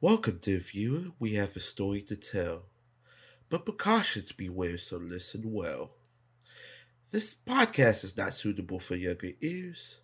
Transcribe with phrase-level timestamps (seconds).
[0.00, 1.06] Welcome, dear viewer.
[1.18, 2.66] We have a story to tell.
[3.48, 5.90] But precautions beware, so listen well.
[7.10, 9.98] This podcast is not suitable for younger ears,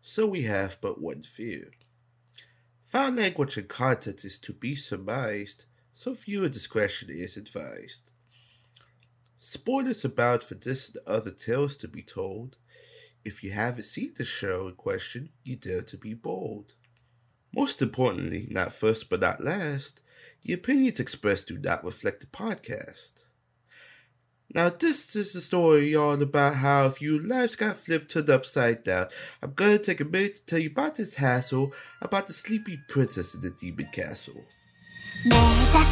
[0.00, 1.70] so we have but one fear.
[2.82, 8.10] Foul language and content is to be surmised, so viewer discretion is advised.
[9.36, 12.56] Spoilers abound for this and other tales to be told.
[13.24, 16.74] If you haven't seen the show in question, you dare to be bold.
[17.53, 20.01] Most importantly, not first but not last,
[20.43, 23.23] the opinions expressed do not reflect the podcast.
[24.53, 28.83] Now, this is the story all about how if your lives got flipped turned upside
[28.83, 29.07] down.
[29.41, 33.33] I'm gonna take a minute to tell you about this hassle about the sleepy princess
[33.33, 34.43] in the demon castle.
[35.23, 35.37] 目指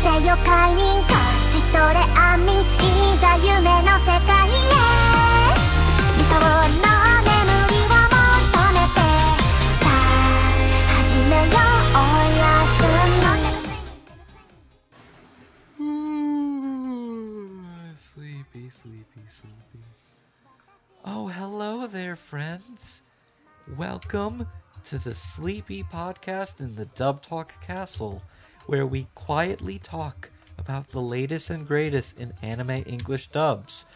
[0.01, 1.13] せよ快眠勝
[1.51, 4.51] ち取れ安眠いざ夢の世界へ
[6.17, 6.33] 理想
[6.81, 6.92] の
[18.84, 19.84] Sleepy, sleepy.
[21.06, 23.00] Oh, hello there, friends.
[23.78, 24.46] Welcome
[24.84, 28.22] to the Sleepy Podcast in the Dub Talk Castle,
[28.66, 33.86] where we quietly talk about the latest and greatest in anime English dubs,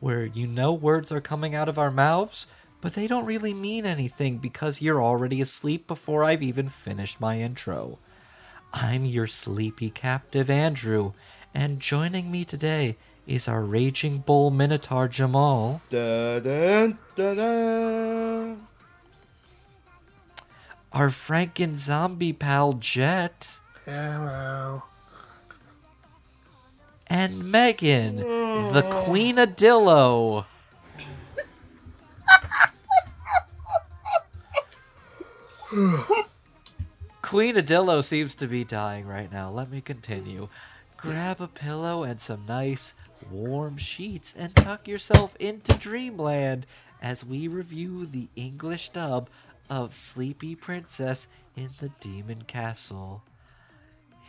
[0.00, 2.48] where you know words are coming out of our mouths,
[2.80, 7.38] but they don't really mean anything because you're already asleep before I've even finished my
[7.38, 8.00] intro.
[8.72, 11.12] I'm your sleepy captive, Andrew,
[11.54, 18.54] and joining me today is our raging bull minotaur Jamal, Da da da da.
[20.92, 24.82] our Franken zombie pal Jet, Hello.
[27.06, 30.46] and Megan, the Queen of Dillo.
[37.22, 39.50] Queen Adillo seems to be dying right now.
[39.50, 40.48] Let me continue.
[40.96, 42.94] Grab a pillow and some nice
[43.30, 46.66] warm sheets and tuck yourself into dreamland
[47.00, 49.28] as we review the English dub
[49.68, 53.22] of Sleepy Princess in the Demon Castle.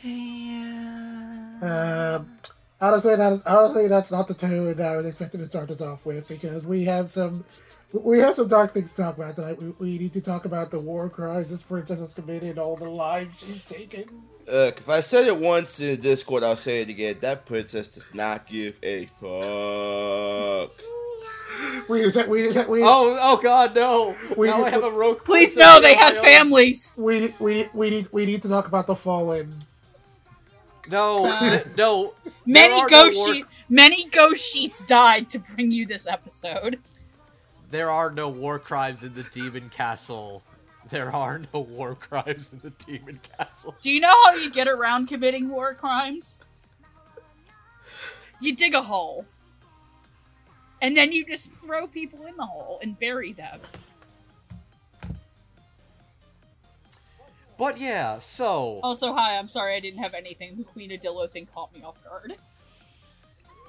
[0.02, 1.60] Yeah.
[1.62, 2.32] Um,
[2.82, 6.06] honestly, that is, honestly, that's not the tune I was expecting to start this off
[6.06, 7.46] with because we have some
[7.94, 9.62] we have some dark things to talk about tonight.
[9.62, 12.76] We, we need to talk about the war crimes this princess has committed and all
[12.76, 14.06] the lives she's taken.
[14.48, 17.18] Look, if I said it once in Discord, I'll say it again.
[17.22, 20.72] That princess does not give a fuck.
[21.88, 24.16] We just we just we Oh, oh God, no!
[24.36, 25.24] We- now I have a rogue.
[25.24, 26.94] Please no, they my had families.
[26.98, 29.54] we we we need we need to talk about the fallen.
[30.90, 32.14] No, th- no.
[32.46, 36.80] Many ghost no war- sheet, many ghost sheets died to bring you this episode.
[37.74, 40.44] There are no war crimes in the demon castle.
[40.92, 43.76] There are no war crimes in the demon castle.
[43.82, 46.38] Do you know how you get around committing war crimes?
[48.40, 49.26] You dig a hole.
[50.84, 53.60] And then you just throw people in the hole and bury them.
[57.58, 60.58] But yeah, so Also, hi, I'm sorry I didn't have anything.
[60.58, 62.36] The Queen Adillo thing caught me off guard.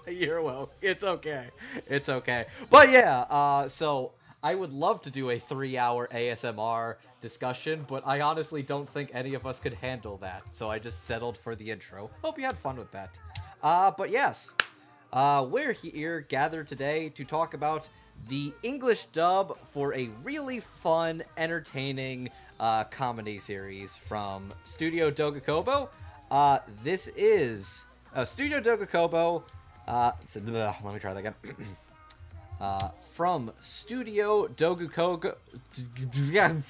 [0.11, 0.71] you're well.
[0.81, 1.49] It's okay.
[1.87, 2.47] It's okay.
[2.71, 8.21] But yeah, uh, so I would love to do a three-hour ASMR discussion, but I
[8.21, 10.43] honestly don't think any of us could handle that.
[10.53, 12.11] So I just settled for the intro.
[12.23, 13.19] Hope you had fun with that.
[13.63, 14.53] Uh, but yes,
[15.13, 17.89] uh, we're here gathered today to talk about
[18.29, 22.29] the English dub for a really fun, entertaining
[22.61, 25.89] uh, comedy series from Studio Dogakobo.
[26.31, 29.43] Uh, this is uh, Studio Dogakobo.
[29.87, 31.35] Uh, so, ugh, let me try that again.
[32.61, 35.37] uh, from Studio Dogukogo.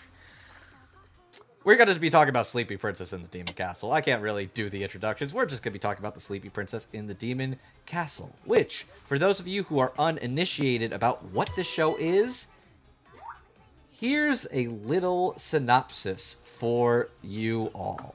[1.64, 3.90] We're going to be talking about Sleepy Princess in the Demon Castle.
[3.90, 5.32] I can't really do the introductions.
[5.32, 8.34] We're just going to be talking about the Sleepy Princess in the Demon Castle.
[8.44, 12.48] Which, for those of you who are uninitiated about what this show is,
[13.90, 18.14] here's a little synopsis for you all.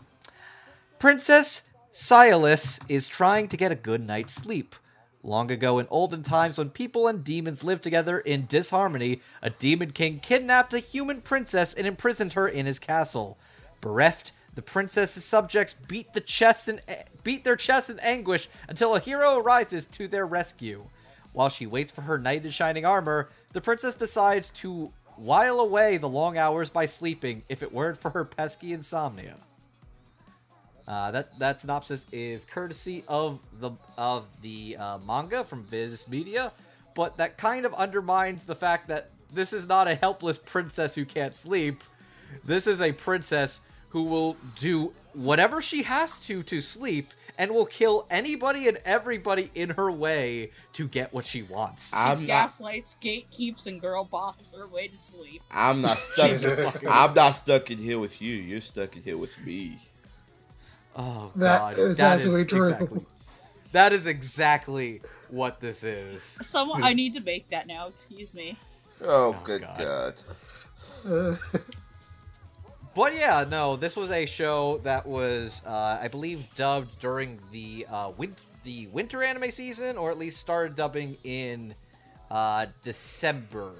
[0.99, 4.75] Princess Syalis is trying to get a good night's sleep.
[5.21, 9.91] Long ago in olden times, when people and demons lived together in disharmony, a demon
[9.91, 13.37] king kidnapped a human princess and imprisoned her in his castle.
[13.81, 18.95] Bereft, the princess's subjects beat the chest in, eh, beat their chests in anguish until
[18.95, 20.85] a hero arises to their rescue.
[21.33, 25.97] While she waits for her knight in shining armor, the princess decides to while away
[25.97, 29.35] the long hours by sleeping if it weren't for her pesky insomnia.
[30.89, 36.51] Uh, that that synopsis is courtesy of the of the uh, manga from Viz Media,
[36.95, 41.05] but that kind of undermines the fact that this is not a helpless princess who
[41.05, 41.83] can't sleep.
[42.43, 47.67] This is a princess who will do whatever she has to to sleep and will
[47.67, 51.93] kill anybody and everybody in her way to get what she wants.
[51.93, 52.27] I'm not.
[52.27, 55.41] Gaslights, gatekeeps, and girl bosses her way to sleep.
[55.51, 56.29] I'm not stuck.
[56.29, 58.33] Jesus fucking- I'm not stuck in here with you.
[58.33, 59.77] You're stuck in here with me.
[60.95, 62.67] Oh That god, is that actually is true.
[62.69, 63.05] exactly.
[63.71, 66.23] That is exactly what this is.
[66.41, 67.87] Someone, I need to make that now.
[67.87, 68.57] Excuse me.
[69.01, 70.15] Oh, Oh, good God.
[71.05, 71.39] God.
[72.95, 77.85] But yeah, no, this was a show that was, uh, I believe, dubbed during the
[77.89, 81.75] uh, win- the winter anime season, or at least started dubbing in
[82.29, 83.71] uh, December.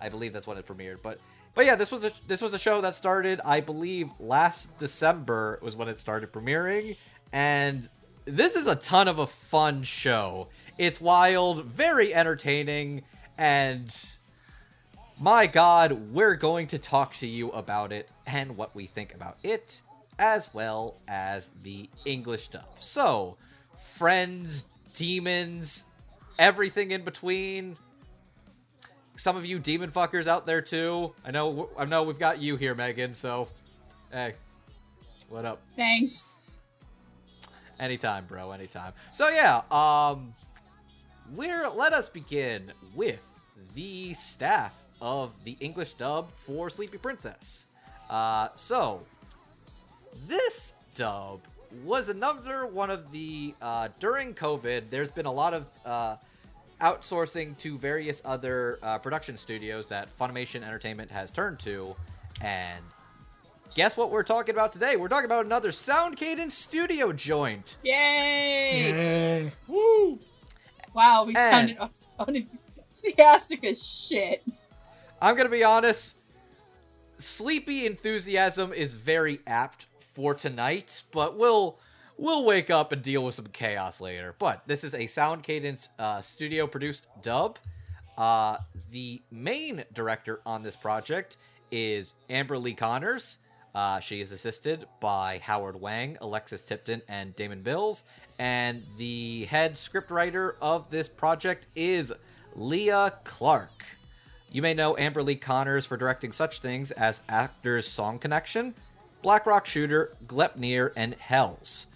[0.00, 0.98] I believe that's when it premiered.
[1.02, 1.20] But
[1.54, 5.58] but yeah, this was a, this was a show that started, I believe, last December
[5.62, 6.96] was when it started premiering,
[7.32, 7.88] and
[8.24, 10.48] this is a ton of a fun show.
[10.76, 13.02] It's wild, very entertaining,
[13.36, 13.94] and
[15.20, 19.38] my god, we're going to talk to you about it and what we think about
[19.42, 19.80] it,
[20.18, 22.66] as well as the English dub.
[22.78, 23.36] So,
[23.76, 25.84] friends, demons,
[26.38, 27.76] everything in between.
[29.18, 31.12] Some of you demon fuckers out there too.
[31.24, 31.70] I know.
[31.76, 33.14] I know we've got you here, Megan.
[33.14, 33.48] So,
[34.12, 34.34] hey,
[35.28, 35.60] what up?
[35.74, 36.36] Thanks.
[37.80, 38.52] Anytime, bro.
[38.52, 38.92] Anytime.
[39.12, 40.32] So yeah, um,
[41.34, 43.24] we're let us begin with
[43.74, 47.66] the staff of the English dub for Sleepy Princess.
[48.08, 49.02] Uh, so
[50.28, 51.40] this dub
[51.84, 54.90] was another one of the uh, during COVID.
[54.90, 56.16] There's been a lot of uh,
[56.80, 61.94] outsourcing to various other uh, production studios that Funimation Entertainment has turned to,
[62.40, 62.84] and
[63.74, 64.96] guess what we're talking about today?
[64.96, 67.76] We're talking about another Sound Cadence Studio joint.
[67.82, 69.42] Yay!
[69.44, 69.50] yeah.
[69.66, 70.18] Woo!
[70.94, 71.76] Wow, we And-
[72.16, 72.46] sounded
[72.94, 74.42] enthusiastic as shit.
[75.20, 76.16] I'm gonna be honest.
[77.18, 81.78] Sleepy enthusiasm is very apt for tonight, but we'll
[82.18, 84.34] we'll wake up and deal with some chaos later.
[84.38, 87.58] But this is a Sound Cadence uh, studio produced dub.
[88.18, 88.58] Uh,
[88.90, 91.36] the main director on this project
[91.70, 93.38] is Amber Lee Connors.
[93.74, 98.02] Uh, she is assisted by Howard Wang, Alexis Tipton, and Damon Mills.
[98.38, 102.12] And the head scriptwriter of this project is
[102.54, 103.84] Leah Clark.
[104.50, 108.74] You may know Amber Lee Connors for directing such things as Actors Song Connection,
[109.20, 111.87] Black Rock Shooter, Gleipnir, and Hells.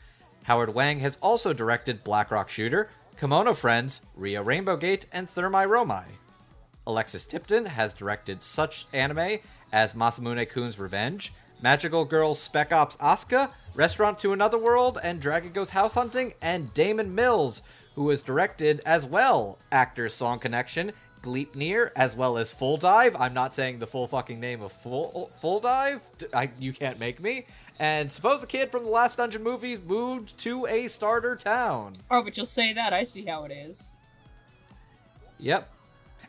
[0.45, 5.69] Howard Wang has also directed Black Rock Shooter, Kemono Friends, Ria Rainbow Gate, and Thermae
[5.69, 6.19] Romae.
[6.87, 9.39] Alexis Tipton has directed such anime
[9.73, 15.53] as Masamune Kun's Revenge, Magical Girls Spec Ops Asuka, Restaurant to Another World, and Dragon
[15.53, 17.63] Goes House Hunting, and Damon Mills,
[17.95, 20.93] who has directed as well Actors Song Connection,
[21.23, 23.15] Gleipnir, as well as Full Dive.
[23.17, 26.03] I'm not saying the full fucking name of Full Full Dive.
[26.35, 27.47] I, you can't make me.
[27.83, 31.95] And suppose the kid from the last Dungeon Boonies moved to a starter town.
[32.13, 32.93] Oh, but you'll say that.
[32.93, 33.93] I see how it is.
[35.41, 35.69] Yep.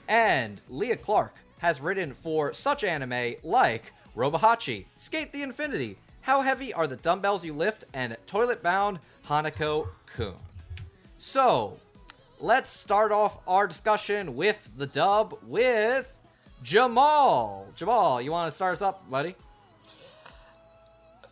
[0.07, 6.73] And Leah Clark has written for such anime like Robihachi, Skate the Infinity, How Heavy
[6.73, 8.97] Are the Dumbbells You Lift, and Toilet Bound
[9.27, 10.33] Hanako Kun.
[11.19, 11.77] So,
[12.39, 16.19] let's start off our discussion with the dub with
[16.63, 17.67] Jamal.
[17.75, 19.35] Jamal, you want to start us up, buddy?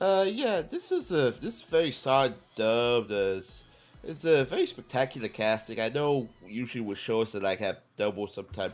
[0.01, 3.09] Uh, yeah, this is a this is very solid dub.
[3.09, 3.63] There's
[4.03, 5.79] it's a very spectacular casting.
[5.79, 8.73] I know usually with shows that like have double, sometimes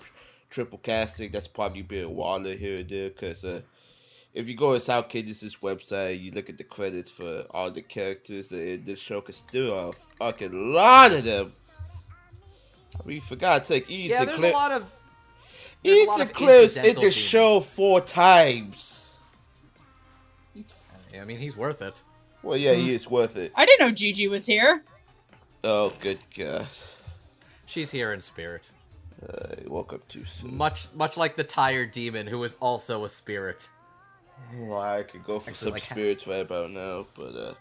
[0.49, 3.09] triple casting, that's probably a while here and there.
[3.09, 3.59] Cause uh,
[4.33, 7.81] if you go to Sound Cadence's website, you look at the credits for all the
[7.81, 11.51] characters in this show, cause there are a fucking lot of them.
[13.03, 14.85] I mean, for God's sake, Ian Yeah, there's a lot of.
[15.83, 19.06] there's a Ian lot of in the show four times.
[21.19, 22.01] I mean, he's worth it.
[22.43, 23.51] Well, yeah, he is worth it.
[23.55, 24.83] I didn't know Gigi was here.
[25.63, 26.67] Oh, good God.
[27.65, 28.71] She's here in spirit.
[29.27, 30.55] I woke up too soon.
[30.55, 33.67] Much, much like the tired demon, who is also a spirit.
[34.55, 37.53] Well, I could go for Actually, some like- spirits right about now, but uh,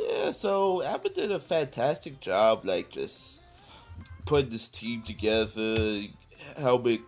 [0.00, 0.32] yeah.
[0.32, 3.40] So Abba did a fantastic job, like just
[4.26, 6.02] putting this team together,
[6.58, 7.02] helping.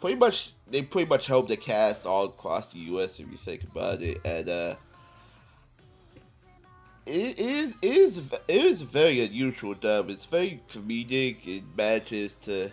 [0.00, 3.20] Pretty much, they pretty much helped the cast all across the U.S.
[3.20, 4.74] If you think about it, and uh,
[7.06, 10.10] it is it is it is very unusual dub.
[10.10, 11.46] It's very comedic.
[11.46, 12.70] It manages to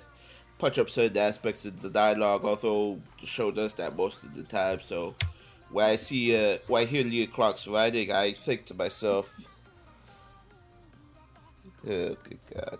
[0.57, 4.43] punch up certain aspects of the dialogue, although the show does that most of the
[4.43, 4.79] time.
[4.81, 5.15] So
[5.69, 9.33] when I see uh when I hear Leah Clark's writing, I think to myself,
[11.87, 12.79] Oh good god.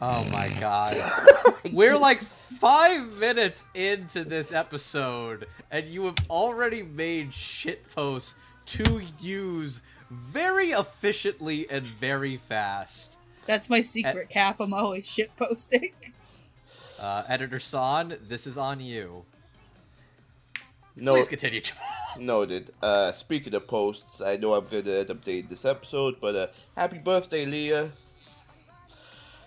[0.00, 0.96] Oh my god.
[1.72, 2.22] We're like
[2.60, 8.34] five minutes into this episode, and you have already made shit posts
[8.66, 13.16] to use very efficiently and very fast.
[13.46, 14.60] That's my secret cap.
[14.60, 15.92] I'm always shit posting.
[16.98, 19.24] Uh, Editor San, this is on you.
[20.94, 21.62] No, Please continue.
[22.20, 22.68] noted.
[22.82, 27.46] Uh, speaking of posts, I know I'm gonna update this episode, but uh, happy birthday,
[27.46, 27.92] Leah.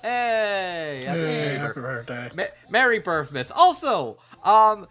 [0.03, 1.03] Hey!
[1.07, 1.57] happy Hey, birthday.
[1.57, 2.31] happy birthday.
[2.35, 3.51] Ma- Merry Birthmas.
[3.55, 4.85] Also, um,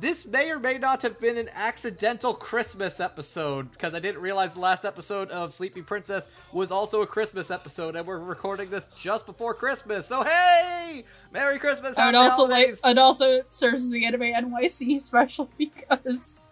[0.00, 4.54] this may or may not have been an accidental Christmas episode because I didn't realize
[4.54, 8.88] the last episode of Sleepy Princess was also a Christmas episode, and we're recording this
[8.98, 10.06] just before Christmas.
[10.06, 11.96] So hey, Merry Christmas!
[11.98, 12.52] I'd also like.
[12.64, 12.80] holidays.
[12.82, 16.42] I'd also serves as the Anime NYC special because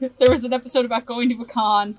[0.00, 1.98] there was an episode about going to a con.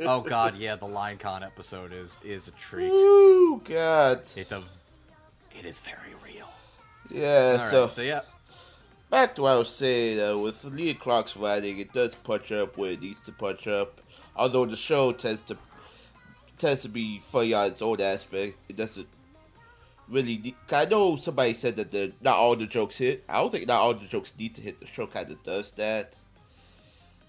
[0.00, 2.90] Oh God, yeah, the LineCon episode is is a treat.
[2.90, 4.22] Ooh, God.
[4.36, 4.62] It's a,
[5.58, 6.48] it is very real.
[7.10, 8.20] Yeah, All right, so, so yeah.
[9.10, 12.76] back to what I was saying, uh, with Leah Clark's writing, it does punch up
[12.76, 14.00] where it needs to punch up.
[14.36, 15.58] Although the show tends to
[16.56, 19.08] tends to be funny on its own aspect, it doesn't
[20.08, 20.38] really.
[20.38, 23.24] Need, I know somebody said that the not all the jokes hit.
[23.28, 24.78] I don't think not all the jokes need to hit.
[24.80, 26.18] The show kind of does that.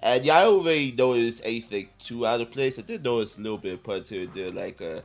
[0.04, 2.80] And yeah, I don't really notice anything too out of place.
[2.80, 5.02] I did notice a little bit of puns here and there, like uh,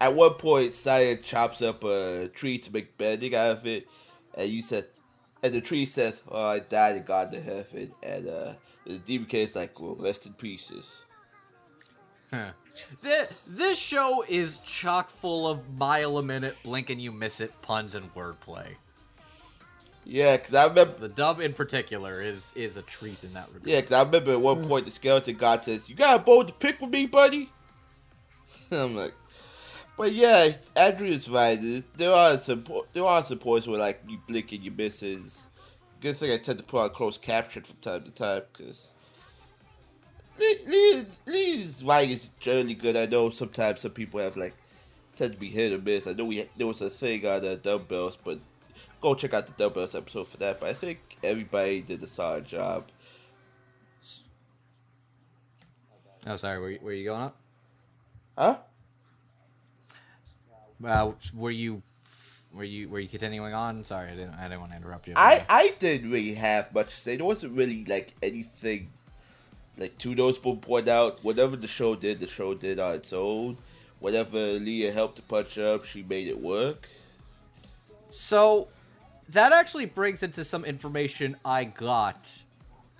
[0.00, 3.88] at one point, Saya chops up a tree to make bedding out of it,
[4.34, 4.86] and you said,
[5.42, 8.52] and the tree says, "Oh, I died and gone to heaven," and uh,
[8.86, 11.04] the demon king is like, "Well, rest in pieces."
[13.02, 17.52] This, this show is chock full of mile a minute, blink and you miss it
[17.62, 18.76] puns and wordplay.
[20.08, 20.98] Yeah, cause I remember.
[20.98, 23.66] The dub in particular is is a treat in that regard.
[23.66, 24.68] Yeah, cause I remember at one hmm.
[24.68, 27.50] point the skeleton god says, "You got a bone to pick with me, buddy."
[28.70, 29.14] I'm like,
[29.96, 31.58] but yeah, Andrew is right.
[31.96, 35.42] There are some there are some points where like you blink and you misses.
[36.00, 38.94] Good thing I tend to put on closed caption from time to time because
[40.38, 42.94] Lee, Lee, Lee's writing is generally good.
[42.94, 44.54] I know sometimes some people have like
[45.16, 46.06] tend to be hit or miss.
[46.06, 48.38] I know we there was a thing on the dumbbells, but
[49.06, 50.58] go check out the dumbbells episode for that.
[50.58, 52.88] But I think everybody did a solid job.
[56.26, 56.58] Oh, sorry.
[56.58, 57.36] Were you, were you going up?
[58.36, 58.58] Huh?
[60.84, 61.82] Uh, were you
[62.52, 63.84] were you were you continuing on?
[63.84, 65.14] Sorry, I didn't I didn't want to interrupt you.
[65.16, 67.16] I I didn't really have much to say.
[67.16, 68.90] There wasn't really like anything
[69.78, 71.24] like two noticeable point out.
[71.24, 73.56] Whatever the show did, the show did on its own.
[74.00, 76.88] Whatever Leah helped to punch up, she made it work.
[78.10, 78.68] So
[79.30, 82.42] that actually brings into some information I got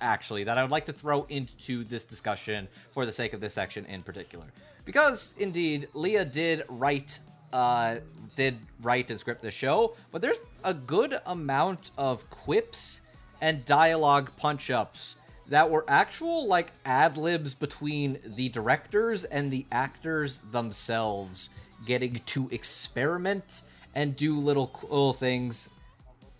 [0.00, 3.54] actually that I would like to throw into this discussion for the sake of this
[3.54, 4.44] section in particular.
[4.84, 7.18] Because indeed, Leah did write
[7.52, 7.96] uh
[8.34, 13.00] did write and script the show, but there's a good amount of quips
[13.40, 15.16] and dialogue punch-ups
[15.48, 21.50] that were actual like ad libs between the directors and the actors themselves
[21.86, 23.62] getting to experiment
[23.94, 25.68] and do little cool things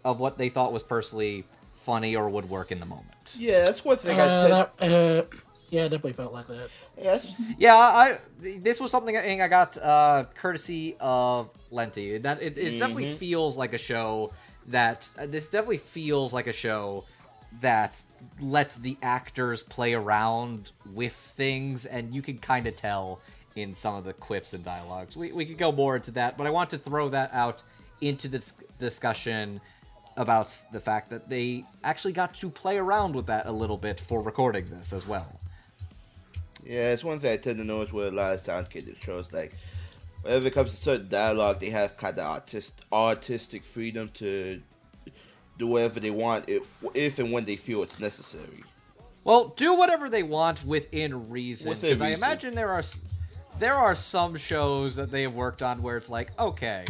[0.07, 1.45] of what they thought was personally
[1.75, 3.35] funny or would work in the moment.
[3.37, 4.53] Yeah, that's one thing I Uh, tend.
[4.53, 5.37] that, uh,
[5.69, 6.71] yeah, it definitely felt like that.
[6.97, 12.23] Yes, Yeah, I this was something I I got uh, courtesy of Lenti.
[12.23, 14.33] That it, it definitely feels like a show
[14.69, 17.05] that uh, this definitely feels like a show
[17.61, 18.01] that
[18.41, 23.21] lets the actors play around with things, and you can kind of tell
[23.57, 25.17] in some of the quips and dialogues.
[25.17, 27.63] We we could go more into that, but I want to throw that out
[28.01, 29.61] into this discussion
[30.17, 34.01] about the fact that they actually got to play around with that a little bit
[34.01, 35.41] for recording this as well.
[36.65, 39.33] yeah, it's one thing I tend to notice with a lot of sound-kid shows.
[39.33, 39.53] Like,
[40.23, 44.61] whenever it comes to certain dialogue, they have kind of artist artistic freedom to
[45.59, 48.65] do whatever they want if if and when they feel it's necessary.
[49.25, 51.71] Well, do whatever they want within reason.
[51.71, 52.83] Within Because I imagine there are
[53.59, 56.85] there are some shows that they have worked on where it's like, okay,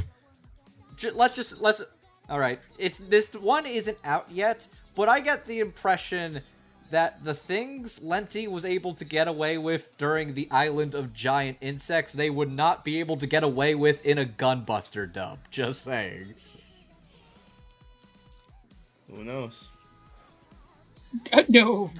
[0.97, 1.83] j- let's just let's.
[2.29, 6.41] All right, it's this one isn't out yet, but I get the impression
[6.91, 11.59] that the things Lenti was able to get away with during the Island of Giant
[11.61, 15.39] Insects, they would not be able to get away with in a Gunbuster dub.
[15.51, 16.35] Just saying.
[19.11, 19.69] Who knows?
[21.33, 21.91] Uh, no.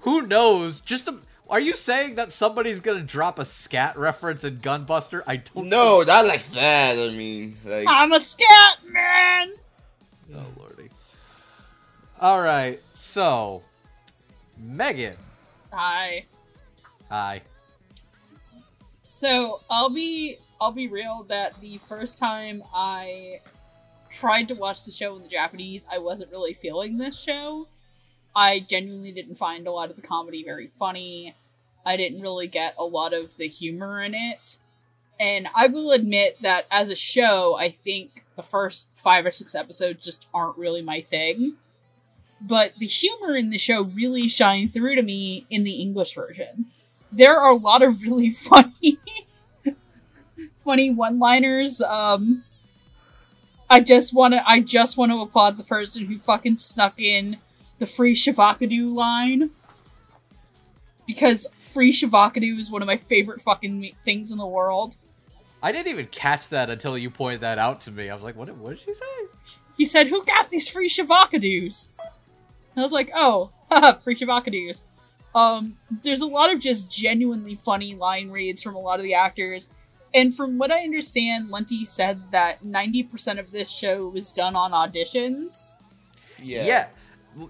[0.00, 0.80] Who knows?
[0.80, 1.18] Just a,
[1.48, 5.22] are you saying that somebody's gonna drop a scat reference in Gunbuster?
[5.26, 5.68] I don't.
[5.68, 6.98] No, think not like that.
[6.98, 9.52] I mean, like I'm a scat man.
[10.30, 10.38] So.
[10.38, 10.90] Oh lordy.
[12.20, 13.62] All right, so
[14.58, 15.16] Megan,
[15.72, 16.26] Hi.
[17.08, 17.40] hi.
[19.08, 23.40] So I'll be I'll be real that the first time I
[24.10, 27.66] tried to watch the show in the Japanese, I wasn't really feeling this show.
[28.36, 31.34] I genuinely didn't find a lot of the comedy very funny.
[31.84, 34.58] I didn't really get a lot of the humor in it.
[35.18, 39.54] And I will admit that as a show, I think the first five or six
[39.54, 41.56] episodes just aren't really my thing.
[42.40, 46.66] But the humor in the show really shined through to me in the English version.
[47.12, 48.98] There are a lot of really funny
[50.64, 51.82] funny one-liners.
[51.82, 52.44] Um
[53.68, 57.38] I just want to I just want to applaud the person who fucking snuck in
[57.78, 59.50] the free Shavacado line
[61.06, 64.96] because free Shavacado is one of my favorite fucking things in the world.
[65.62, 68.08] I didn't even catch that until you pointed that out to me.
[68.08, 69.26] I was like, what, did- what did she say?
[69.76, 73.50] He said, "Who got these free Shavacados?" And I was like, "Oh,
[74.04, 74.82] free Shavacados."
[75.34, 79.14] Um, there's a lot of just genuinely funny line reads from a lot of the
[79.14, 79.68] actors,
[80.12, 84.72] and from what I understand, Lenti said that 90% of this show was done on
[84.72, 85.72] auditions.
[86.42, 86.64] Yeah.
[86.64, 86.86] Yeah.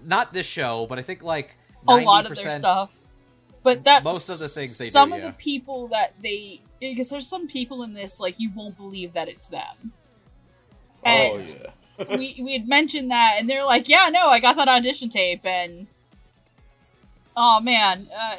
[0.05, 2.97] Not this show, but I think like a lot of their stuff.
[3.63, 5.27] But that's Most of the things they do, some of yeah.
[5.27, 9.29] the people that they because there's some people in this like you won't believe that
[9.29, 9.93] it's them.
[11.05, 12.15] Oh yeah.
[12.17, 15.45] we we had mentioned that, and they're like, "Yeah, no, I got that audition tape,"
[15.45, 15.87] and
[17.37, 18.37] oh man, uh,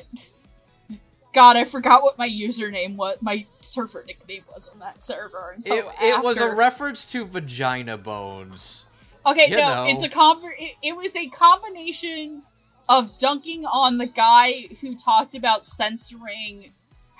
[1.32, 5.76] God, I forgot what my username was, my server nickname was on that server until
[5.76, 8.84] It, it was a reference to vagina bones.
[9.24, 9.86] Okay, You no, know.
[9.88, 12.42] it's a conver- it, it was a combination
[12.88, 16.72] of dunking on the guy who talked about censoring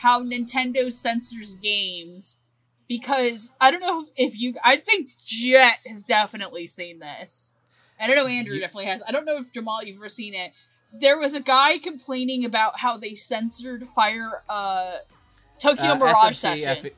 [0.03, 2.39] how Nintendo censors games
[2.89, 7.55] because I don't know if you I think Jet has definitely seen this.
[8.01, 9.01] I don't know Andrew definitely has.
[9.07, 10.53] I don't know if Jamal you've ever seen it.
[10.93, 14.97] There was a guy complaining about how they censored Fire uh
[15.61, 16.93] Tokyo Uh, Mirage SMT, session F-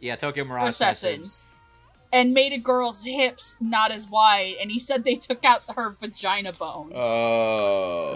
[0.00, 0.98] yeah, Tokyo Mirage sessions.
[1.00, 1.46] sessions
[2.12, 5.90] and made a girl's hips not as wide and he said they took out her
[6.00, 8.14] vagina bones Oh.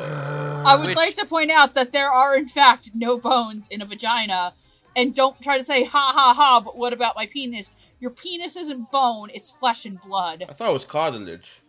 [0.67, 3.81] i would Which- like to point out that there are in fact no bones in
[3.83, 4.53] a vagina
[4.97, 8.57] and don't try to say ha ha ha but what about my penis your penis
[8.57, 11.61] isn't bone it's flesh and blood I thought it was cartilage.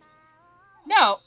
[0.86, 1.18] no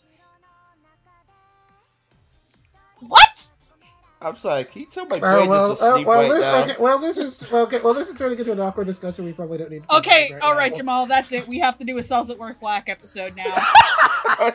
[4.22, 4.66] I'm sorry.
[4.66, 6.64] Can you tell my Uh, well, just uh, asleep well, right this, now?
[6.64, 7.80] okay, well, this is well, okay.
[7.82, 9.24] Well, this is turning into an awkward discussion.
[9.26, 9.84] We probably don't need.
[9.88, 10.70] To okay right all now.
[10.70, 13.56] jamal that's it we have to do a cells at work black episode now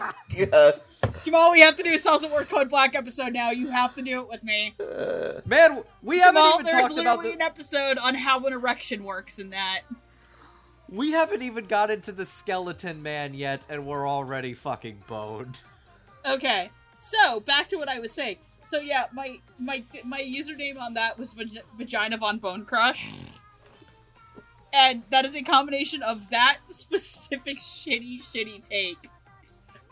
[0.50, 0.81] God.
[1.24, 3.94] jamal we have to do a cells at work code black episode now you have
[3.94, 7.40] to do it with me Uh, Man, we haven't Jamal, even talked about the, an
[7.42, 9.81] episode on how an erection works in that.
[10.88, 15.62] we haven't even got into the skeleton man yet, and we're already fucking boned.
[16.27, 18.37] Okay, so back to what I was saying.
[18.64, 23.12] So yeah, my my my username on that was vag- Vagina Von Bone Crush,
[24.72, 29.11] and that is a combination of that specific shitty shitty take,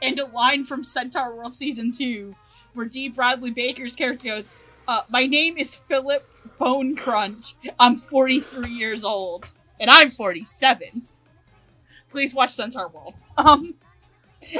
[0.01, 2.35] and a line from Centaur World Season Two,
[2.73, 3.09] where D.
[3.09, 4.49] Bradley Baker's character goes,
[4.89, 6.27] uh, "My name is Philip
[6.59, 7.55] Bone Crunch.
[7.79, 11.03] I'm 43 years old, and I'm 47."
[12.11, 13.15] Please watch Centaur World.
[13.37, 13.75] Um.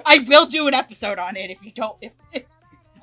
[0.07, 1.96] I will do an episode on it if you don't.
[2.01, 2.44] If, if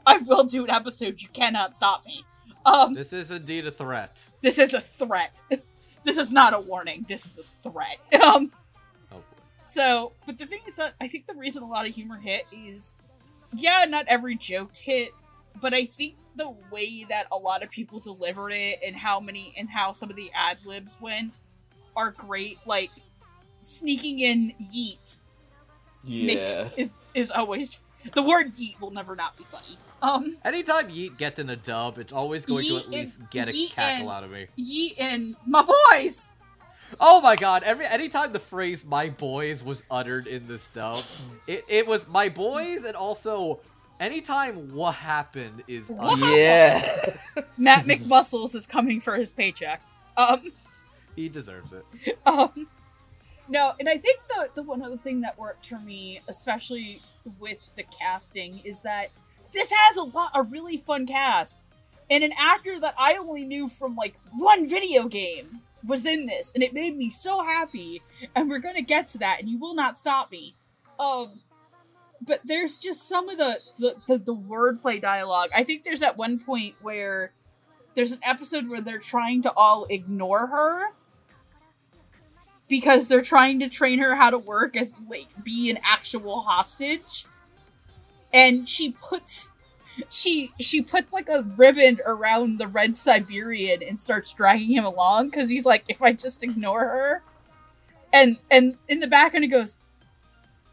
[0.09, 2.25] I will do an episode, you cannot stop me.
[2.65, 4.27] Um, This is indeed a threat.
[4.41, 5.41] this is a threat.
[6.05, 7.05] This is not a warning.
[7.09, 7.97] This is a threat.
[8.23, 8.51] Um,
[9.11, 9.21] Oh,
[9.61, 12.45] so, but the thing is that I think the reason a lot of humor hit
[12.53, 12.95] is,
[13.53, 15.09] yeah, not every joke hit,
[15.61, 19.53] but I think the way that a lot of people delivered it and how many
[19.57, 21.33] and how some of the ad libs went
[21.97, 22.59] are great.
[22.65, 22.91] Like
[23.59, 25.17] sneaking in yeet
[26.05, 26.69] makes yeah.
[26.77, 27.79] is is always
[28.13, 29.77] the word yeet will never not be funny.
[30.01, 33.49] Um, Anytime Yeet gets in a dub, it's always going to at least and- get
[33.49, 34.47] a Yeet cackle and- out of me.
[34.57, 36.31] yeet and my boys.
[36.99, 41.03] Oh my god, every anytime the phrase my boys was uttered in this dub,
[41.45, 43.59] it, it was my boys and also
[43.99, 46.19] anytime what happened is What?
[46.19, 47.15] uttered, Yeah.
[47.57, 49.83] Matt McMuscles is coming for his paycheck.
[50.17, 50.51] Um,
[51.15, 51.85] he deserves it.
[52.25, 52.67] um,
[53.47, 57.01] no, and I think the the one other thing that worked for me, especially
[57.39, 59.09] with the casting, is that
[59.51, 61.59] this has a lot a really fun cast,
[62.09, 66.51] and an actor that I only knew from like one video game was in this,
[66.53, 68.01] and it made me so happy.
[68.35, 70.55] And we're gonna get to that, and you will not stop me.
[70.99, 71.41] Um,
[72.21, 75.49] but there's just some of the the the, the wordplay dialogue.
[75.55, 77.31] I think there's at one point where
[77.95, 80.93] there's an episode where they're trying to all ignore her
[82.67, 87.25] because they're trying to train her how to work as like be an actual hostage
[88.33, 89.51] and she puts
[90.09, 95.29] she she puts like a ribbon around the red Siberian and starts dragging him along
[95.29, 97.23] because he's like, if I just ignore her,
[98.13, 99.77] and and in the background he goes,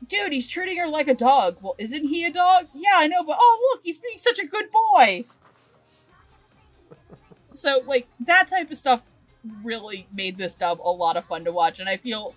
[0.07, 1.57] dude, he's treating her like a dog.
[1.61, 2.69] Well, isn't he a dog?
[2.75, 5.25] Yeah, I know, but oh look, he's being such a good boy.
[7.51, 9.03] so like that type of stuff
[9.63, 12.35] really made this dub a lot of fun to watch, and I feel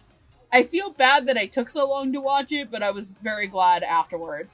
[0.52, 3.48] I feel bad that I took so long to watch it, but I was very
[3.48, 4.54] glad afterwards.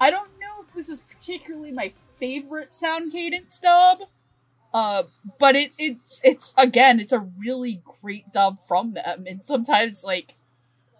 [0.00, 4.00] I don't know if this is particularly my favorite sound cadence dub,
[4.74, 5.04] uh,
[5.38, 10.34] but it it's it's again it's a really great dub from them, and sometimes like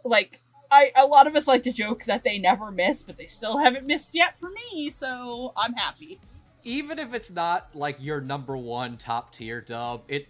[0.05, 3.27] like I a lot of us like to joke that they never miss, but they
[3.29, 6.21] still haven't missed yet for me, so I'm happy.
[6.65, 10.29] even if it's not like your number one top tier dub, it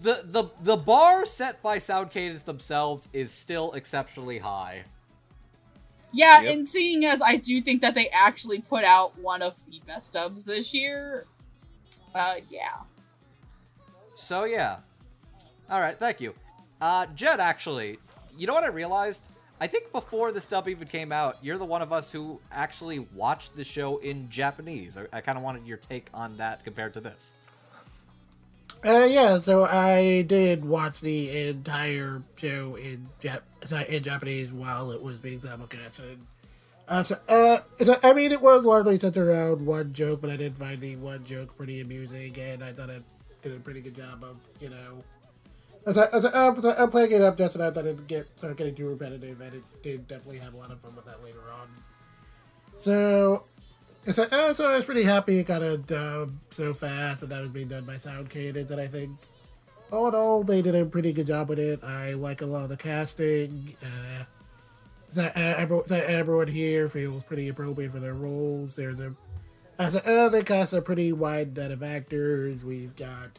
[0.00, 4.84] the the the bar set by Sound Cadence themselves is still exceptionally high.
[6.16, 6.52] Yeah, Yep.
[6.54, 10.14] and seeing as I do think that they actually put out one of the best
[10.14, 11.26] dubs this year,
[12.14, 12.76] uh, yeah.
[14.14, 14.78] So yeah.
[15.70, 16.34] All right, thank you.
[16.80, 17.98] Uh Jet actually,
[18.36, 19.24] you know what I realized?
[19.60, 22.98] I think before this dub even came out, you're the one of us who actually
[23.14, 24.96] watched the show in Japanese.
[24.98, 27.32] I, I kind of wanted your take on that compared to this.
[28.86, 35.02] Uh, yeah, so I did watch the entire show in Jap- in Japanese while it
[35.02, 36.18] was being simulcasted.
[36.86, 40.36] Uh, so, uh, so, I mean, it was largely centered around one joke, but I
[40.36, 43.02] did find the one joke pretty amusing, and I thought it
[43.42, 45.02] did a pretty good job of, you know,
[45.84, 48.06] as I, as I, as I- I'm playing it up just enough that it didn't
[48.06, 51.06] get start getting too repetitive, and it did definitely have a lot of fun with
[51.06, 51.66] that later on.
[52.76, 53.42] So,
[54.10, 55.90] so, uh, so I was pretty happy it got it
[56.50, 59.10] so fast, and that was being done by Sound Cadence, and I think,
[59.90, 61.82] all in all, they did a pretty good job with it.
[61.84, 63.74] I like a lot of the casting.
[63.82, 64.24] Uh,
[65.12, 68.76] so, uh, everyone, so everyone here feels pretty appropriate for their roles.
[68.76, 69.14] There's a,
[69.78, 72.64] as a uh, they cast a pretty wide net of actors.
[72.64, 73.38] We've got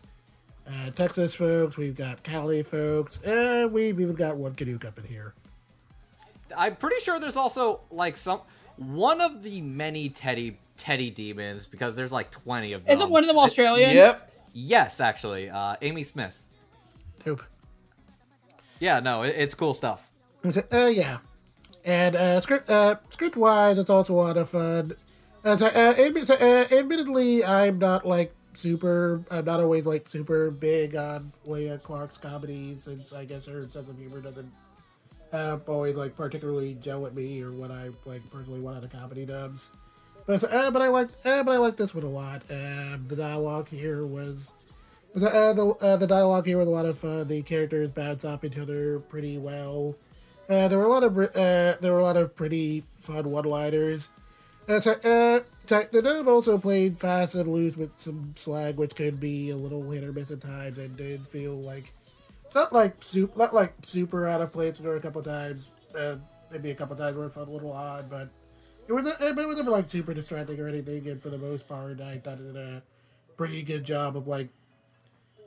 [0.70, 5.06] uh, Texas folks, we've got Cali folks, and we've even got one Canoe up in
[5.06, 5.34] here.
[6.56, 8.42] I'm pretty sure there's also like some
[8.78, 12.92] one of the many Teddy Teddy demons because there's like 20 of them.
[12.92, 13.96] Isn't one of them Australian?
[13.96, 14.32] Yep.
[14.54, 16.34] Yes, actually, uh, Amy Smith.
[17.26, 17.44] Nope.
[18.80, 20.12] Yeah, no, it, it's cool stuff.
[20.72, 21.18] Uh, yeah.
[21.84, 24.94] And uh, script uh, script wise, it's also a lot of fun.
[25.44, 29.24] Uh, so, uh, admi- so, uh, admittedly, I'm not like super.
[29.32, 33.88] I'm not always like super big on Leah Clark's comedies, since I guess her sense
[33.90, 34.52] of humor doesn't
[35.34, 38.92] uh, always like particularly gel with me or what I like personally want out of
[38.92, 39.70] comedy dubs.
[40.26, 42.44] But uh, but I like uh, but I like this one a lot.
[42.50, 44.54] Um, the dialogue here was.
[45.16, 47.28] Uh, the, uh, the dialogue here was a lot of fun.
[47.28, 49.96] The characters bounce off each other pretty well.
[50.50, 54.10] Uh, there were a lot of uh, there were a lot of pretty fun one-liners.
[54.68, 55.40] Uh, so, uh,
[55.92, 59.90] the dub also played fast and loose with some slag, which could be a little
[59.90, 61.92] hit or miss at times, and did feel like
[62.58, 64.80] not like super not like super out of place.
[64.80, 66.16] Were a couple times, uh,
[66.52, 68.30] maybe a couple times where it felt a little odd, but
[68.88, 71.08] it was uh, but it was never like super distracting or anything.
[71.08, 72.82] And for the most part, I thought it did a
[73.38, 74.50] pretty good job of like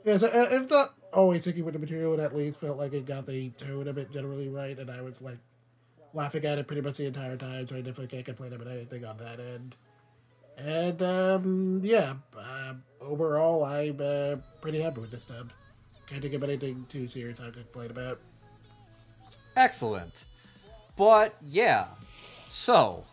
[0.03, 2.93] yeah, so, uh, if not always sticking with the material, it at least felt like
[2.93, 5.37] it got the tone of it generally right, and I was like
[6.13, 9.05] laughing at it pretty much the entire time, so I definitely can't complain about anything
[9.05, 9.75] on that end.
[10.57, 15.51] And um, yeah, uh, overall, I'm uh, pretty happy with this dub.
[16.11, 18.19] Can't think of anything too serious I could complain about.
[19.55, 20.25] Excellent.
[20.97, 21.85] But yeah,
[22.49, 23.05] so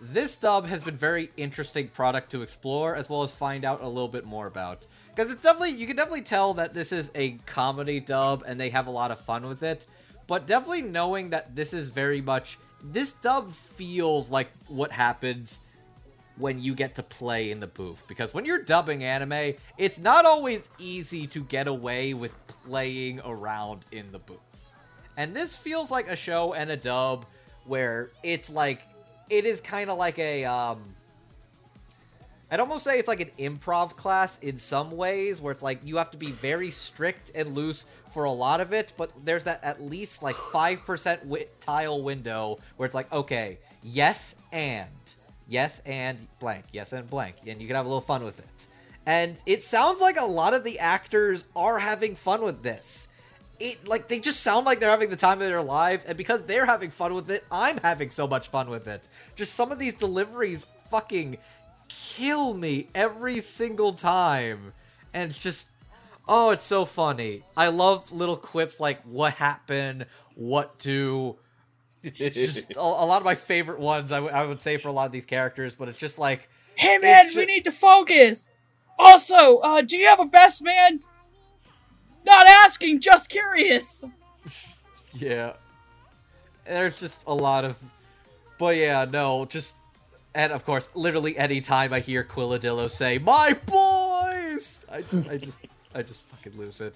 [0.00, 3.88] this dub has been very interesting product to explore as well as find out a
[3.88, 7.32] little bit more about because it's definitely you can definitely tell that this is a
[7.46, 9.86] comedy dub and they have a lot of fun with it
[10.26, 15.60] but definitely knowing that this is very much this dub feels like what happens
[16.36, 18.04] when you get to play in the booth.
[18.08, 23.84] Because when you're dubbing anime it's not always easy to get away with playing around
[23.92, 24.38] in the booth.
[25.16, 27.26] And this feels like a show and a dub
[27.64, 28.82] where it's like
[29.28, 30.94] it is kind of like a um
[32.50, 35.96] I'd almost say it's like an improv class in some ways where it's like you
[35.96, 39.62] have to be very strict and loose for a lot of it, but there's that
[39.64, 45.15] at least like 5% wi- tile window where it's like, okay, yes and
[45.48, 48.66] yes and blank, yes and blank, and you can have a little fun with it.
[49.06, 53.08] And it sounds like a lot of the actors are having fun with this.
[53.60, 56.04] It like they just sound like they're having the time of their life.
[56.08, 59.08] And because they're having fun with it i'm having so much fun with it.
[59.36, 61.38] Just some of these deliveries fucking
[61.88, 64.72] kill me every single time.
[65.14, 65.70] And it's just
[66.28, 67.44] oh it's so funny.
[67.56, 70.06] I love little quips like what happened?
[70.34, 71.38] What to
[72.18, 74.88] it's just a, a lot of my favorite ones I, w- I would say for
[74.88, 77.72] a lot of these characters but it's just like Hey man, It's we need to
[77.72, 78.44] focus.
[78.98, 81.00] Also, uh, do you have a best man?
[82.24, 84.04] Not asking, just curious.
[85.14, 85.54] Yeah.
[86.66, 87.82] There's just a lot of.
[88.58, 89.74] But yeah, no, just.
[90.34, 94.84] And of course, literally any time I hear Quilladillo say, My boys!
[94.92, 95.58] I just, I just,
[95.94, 96.94] I just fucking lose it.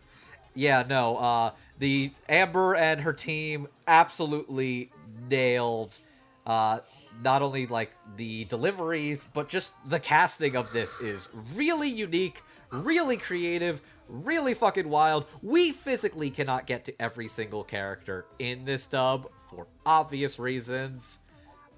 [0.55, 4.91] Yeah, no, uh, the Amber and her team absolutely
[5.29, 5.99] nailed,
[6.47, 6.81] uh,
[7.23, 13.17] not only like the deliveries, but just the casting of this is really unique, really
[13.17, 15.27] creative, really fucking wild.
[15.43, 21.19] We physically cannot get to every single character in this dub for obvious reasons.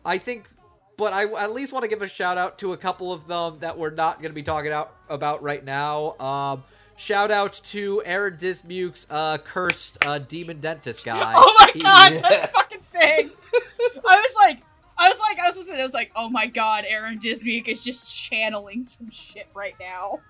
[0.05, 0.49] I think,
[0.97, 3.59] but I at least want to give a shout out to a couple of them
[3.61, 6.19] that we're not going to be talking out about right now.
[6.19, 6.65] Um,
[6.97, 11.35] shout out to Aaron Dismuke's uh, cursed uh, demon dentist guy.
[11.37, 12.51] Oh my god.
[13.03, 14.03] that fucking thing!
[14.09, 14.63] I was like,
[14.99, 15.81] I was like, I was listening.
[15.81, 20.21] I was like, oh my god, Aaron Dismuke is just channeling some shit right now.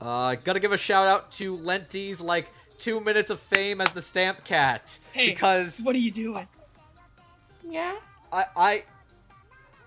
[0.00, 4.02] Uh, gotta give a shout out to Lenti's like two minutes of fame as the
[4.02, 6.46] stamp cat Hey, because What are you doing?
[7.66, 7.94] Yeah.
[8.32, 8.84] I, I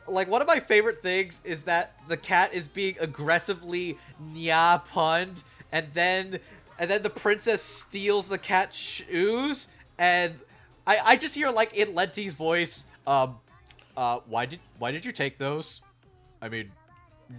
[0.08, 3.98] like one of my favorite things is that the cat is being aggressively
[4.34, 6.40] nya punned, and then
[6.80, 9.68] and then the princess steals the cat's shoes,
[10.00, 10.36] and
[10.88, 13.38] I I just hear like in Lenti's voice, um,
[13.96, 15.82] uh, why did why did you take those?
[16.42, 16.72] I mean,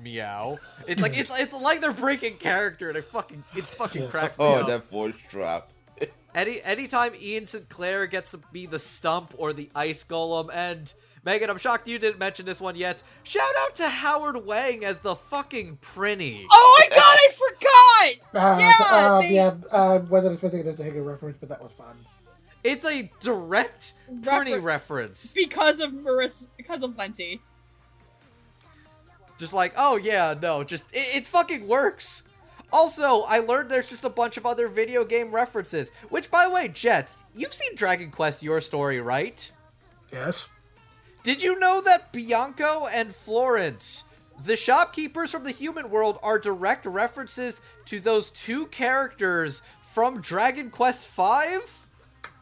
[0.02, 0.58] meow.
[0.86, 4.44] It's like it's it's like they're breaking character, and it fucking it fucking cracks me
[4.44, 4.66] Oh, up.
[4.68, 5.72] that voice drop.
[6.34, 10.92] Any anytime Ian Sinclair gets to be the stump or the ice golem, and
[11.24, 13.02] Megan, I'm shocked you didn't mention this one yet.
[13.24, 16.44] Shout out to Howard Wang as the fucking Prinny.
[16.50, 18.42] Oh my god, I forgot!
[18.42, 19.54] Uh, Yeah, so, uh, they- yeah.
[19.70, 21.96] Uh, wasn't expecting it as a Higa reference, but that was fun.
[22.64, 25.32] It's a direct Prinny Refer- reference.
[25.32, 27.40] Because of Marissa, because of Lenti.
[29.38, 32.24] Just like, oh yeah, no, just it, it fucking works.
[32.72, 35.90] Also, I learned there's just a bunch of other video game references.
[36.10, 39.50] Which, by the way, Jet, you've seen Dragon Quest Your Story, right?
[40.12, 40.48] Yes.
[41.22, 44.04] Did you know that Bianco and Florence,
[44.44, 50.70] the shopkeepers from the human world, are direct references to those two characters from Dragon
[50.70, 51.58] Quest V?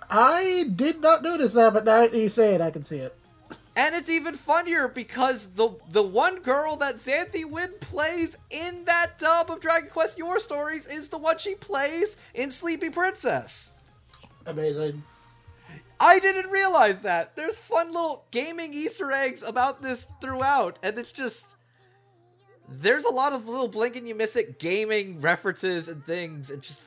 [0.08, 3.16] I did not notice that, but now you say it, I can see it.
[3.76, 9.18] And it's even funnier because the the one girl that Xanthe Huynh plays in that
[9.18, 13.72] dub of Dragon Quest Your Stories is the one she plays in Sleepy Princess.
[14.46, 15.02] Amazing.
[16.00, 17.36] I didn't realize that.
[17.36, 21.56] There's fun little gaming Easter eggs about this throughout, and it's just
[22.68, 26.50] there's a lot of little blink and you miss it gaming references and things.
[26.50, 26.82] And just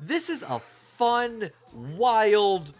[0.00, 0.60] this is a
[1.02, 1.50] fun,
[1.96, 2.72] wild,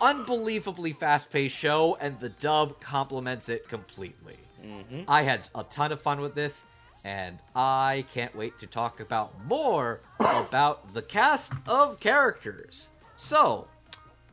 [0.00, 4.38] unbelievably fast-paced show, and the dub complements it completely.
[4.64, 5.02] Mm-hmm.
[5.06, 6.64] I had a ton of fun with this,
[7.04, 12.88] and I can't wait to talk about more about the cast of characters.
[13.16, 13.68] So,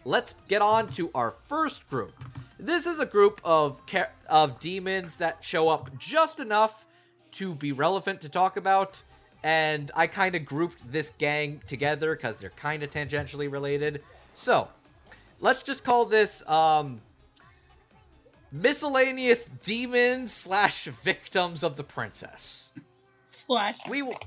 [0.06, 2.14] let's get on to our first group.
[2.58, 6.86] This is a group of ca- of demons that show up just enough
[7.34, 9.04] to be relevant to talk about,
[9.46, 14.02] and I kind of grouped this gang together because they're kind of tangentially related.
[14.34, 14.70] So,
[15.40, 17.00] let's just call this um,
[18.52, 22.70] miscellaneous demons slash victims of the princess.
[23.28, 23.78] Slash.
[23.88, 24.18] We will.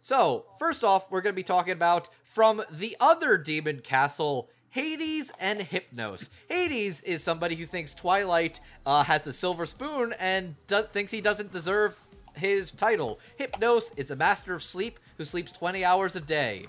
[0.00, 5.32] So, first off, we're going to be talking about from the other demon castle, Hades
[5.40, 6.28] and Hypnos.
[6.48, 11.20] Hades is somebody who thinks Twilight uh, has the silver spoon and do- thinks he
[11.20, 11.98] doesn't deserve
[12.36, 13.20] his title.
[13.38, 16.66] Hypnos is a master of sleep who sleeps 20 hours a day.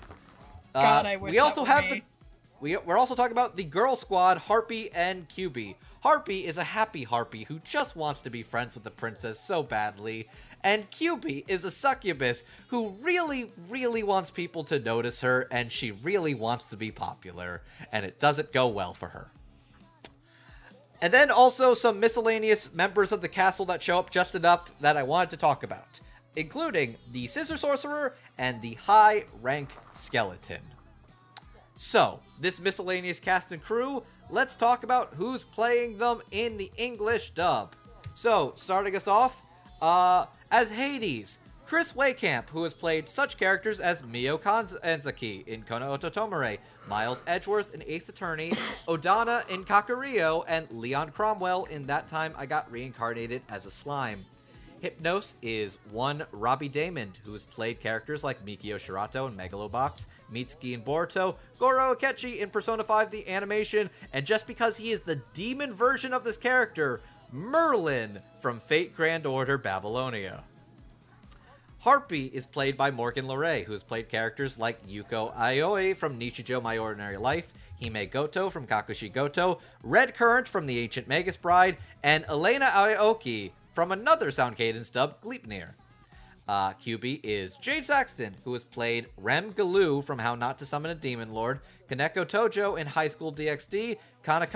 [0.74, 1.90] Uh, I wish we also have me.
[1.90, 2.02] the
[2.60, 5.74] we, we're also talking about the girl squad, Harpy and QB.
[6.00, 9.62] Harpy is a happy Harpy who just wants to be friends with the princess so
[9.62, 10.28] badly.
[10.62, 15.92] And QB is a succubus who really, really wants people to notice her, and she
[15.92, 19.30] really wants to be popular, and it doesn't go well for her.
[21.02, 24.96] And then also some miscellaneous members of the castle that show up just enough that
[24.96, 26.00] I wanted to talk about,
[26.36, 30.62] including the Scissor Sorcerer and the High Rank Skeleton.
[31.76, 37.30] So, this miscellaneous cast and crew, let's talk about who's playing them in the English
[37.30, 37.74] dub.
[38.14, 39.42] So, starting us off,
[39.82, 45.98] uh, as Hades, Chris Wehkamp, who has played such characters as Mio Kanzaki in Kono
[45.98, 48.52] Ototomare, Miles Edgeworth in Ace Attorney,
[48.88, 54.24] Odana in Kakario, and Leon Cromwell in That Time I Got Reincarnated as a Slime.
[54.80, 60.72] Hypnos is one Robbie Daymond, who has played characters like Mikio Shirato in Megalobox, Mitsuki
[60.72, 65.20] in Boruto, Goro Akechi in Persona 5 the animation, and just because he is the
[65.32, 67.00] demon version of this character,
[67.32, 70.44] Merlin from Fate Grand Order Babylonia.
[71.86, 76.60] Harpy is played by Morgan Lauré, who has played characters like Yuko Aioi from Nichijou
[76.60, 81.76] My Ordinary Life, Hime Goto from Kakushi Goto, Red Current from The Ancient Magus Bride,
[82.02, 85.74] and Elena Aoki from another Sound Cadence dub, Gleipnir.
[86.48, 90.90] Uh, QB is Jade Saxton, who has played Rem Galu from How Not to Summon
[90.90, 94.48] a Demon Lord, Koneko Tojo in High School DxD, Kanna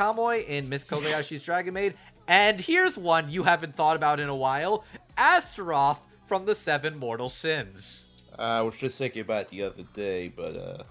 [0.49, 1.95] in Miss Kobayashi's Dragon Maid,
[2.27, 4.85] and here's one you haven't thought about in a while
[5.16, 8.07] Astaroth from the Seven Mortal Sins.
[8.38, 10.85] I was just thinking about it the other day, but uh,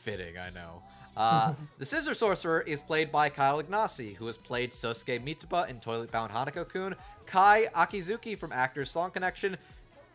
[0.00, 0.82] Fitting, I know.
[1.14, 5.78] Uh, the Scissor Sorcerer is played by Kyle Igneczi, who has played Sosuke Mitsuba in
[5.80, 9.58] Toilet Bound Hanako-kun, Kai Akizuki from Actors Song Connection,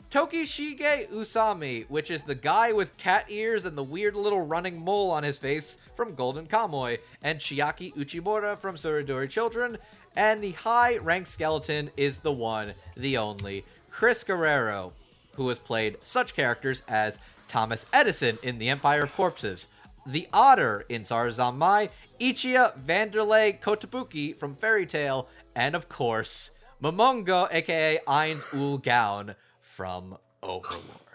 [0.09, 5.11] Tokishige Usami, which is the guy with cat ears and the weird little running mole
[5.11, 9.77] on his face from Golden Kamuy, and Chiaki Uchimura from Suridori Children,
[10.15, 14.93] and the high rank skeleton is the one, the only, Chris Guerrero,
[15.33, 19.67] who has played such characters as Thomas Edison in The Empire of Corpses,
[20.05, 27.99] the Otter in Sarazanmai, Ichiya Vanderlei Kotobuki from Fairy Tail, and of course, Momonga, aka
[28.07, 31.11] Ainz Ul from Overlord.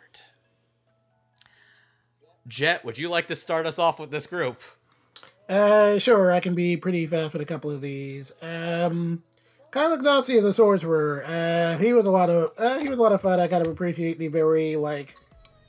[2.46, 4.62] Jet, would you like to start us off with this group?
[5.48, 8.32] Uh, sure, I can be pretty fast with a couple of these.
[8.42, 9.22] Um,
[9.70, 11.24] Kyle Igneczi as a sorcerer.
[11.24, 13.38] Uh, he was a lot of uh, he was a lot of fun.
[13.38, 15.14] I kind of appreciate the very like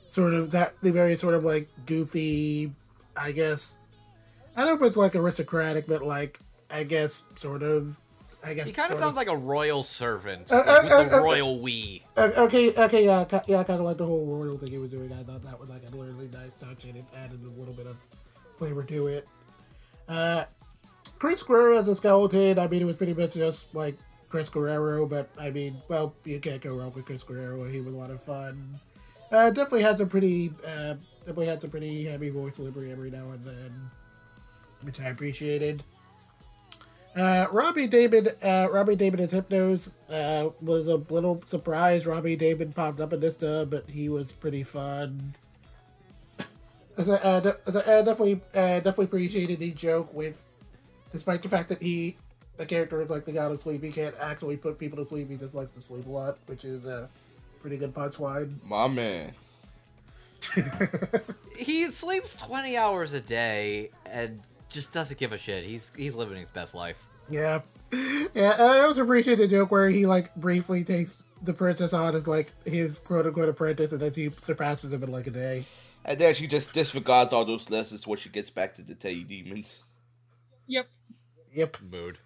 [0.08, 2.72] sort of that the very sort of like goofy.
[3.16, 3.76] I guess
[4.56, 7.98] I don't know if it's like aristocratic, but like I guess sort of.
[8.42, 11.16] I guess He kind of sounds like a royal servant, Uh, like with uh, the
[11.16, 12.04] uh, uh, royal we.
[12.16, 14.92] Uh, okay, okay, yeah, yeah, I kind of like the whole royal thing he was
[14.92, 15.12] doing.
[15.12, 17.88] I thought that was like a really nice touch, and it added a little bit
[17.88, 17.96] of
[18.56, 19.26] flavor to it.
[20.08, 20.44] Uh,
[21.18, 22.58] Chris Guerrero as a skeleton.
[22.58, 26.38] I mean, it was pretty much just like Chris Guerrero, but I mean, well, you
[26.38, 27.68] can't go wrong with Chris Guerrero.
[27.68, 28.80] He was a lot of fun.
[29.30, 33.30] Uh, definitely had some pretty, uh, definitely had some pretty heavy voice delivery every now
[33.30, 33.90] and then,
[34.82, 35.82] which I appreciated.
[37.16, 42.06] Uh, Robbie Daymond, uh, Robbie Daymond as Hypnos, uh, was a little surprised.
[42.06, 45.34] Robbie Daymond popped up in this but he was pretty fun.
[46.98, 50.44] As I, uh, de- as I uh, definitely, uh, definitely appreciated the joke with,
[51.12, 52.16] despite the fact that he,
[52.56, 55.30] the character is like the god of sleep, he can't actually put people to sleep.
[55.30, 57.08] He just likes to sleep a lot, which is a
[57.60, 58.56] pretty good punchline.
[58.64, 59.32] my man.
[61.58, 65.64] He sleeps 20 hours a day and just doesn't give a shit.
[65.64, 67.04] He's he's living his best life.
[67.28, 67.62] Yeah.
[67.92, 72.14] Yeah, and I also appreciate the joke where he like briefly takes the princess on
[72.14, 75.64] as like his quote unquote apprentice and then he surpasses him in like a day.
[76.08, 79.24] And then she just disregards all those lessons when she gets back to the Teddy
[79.24, 79.82] Demons.
[80.66, 80.88] Yep.
[81.52, 81.76] Yep.
[81.82, 82.18] Mood.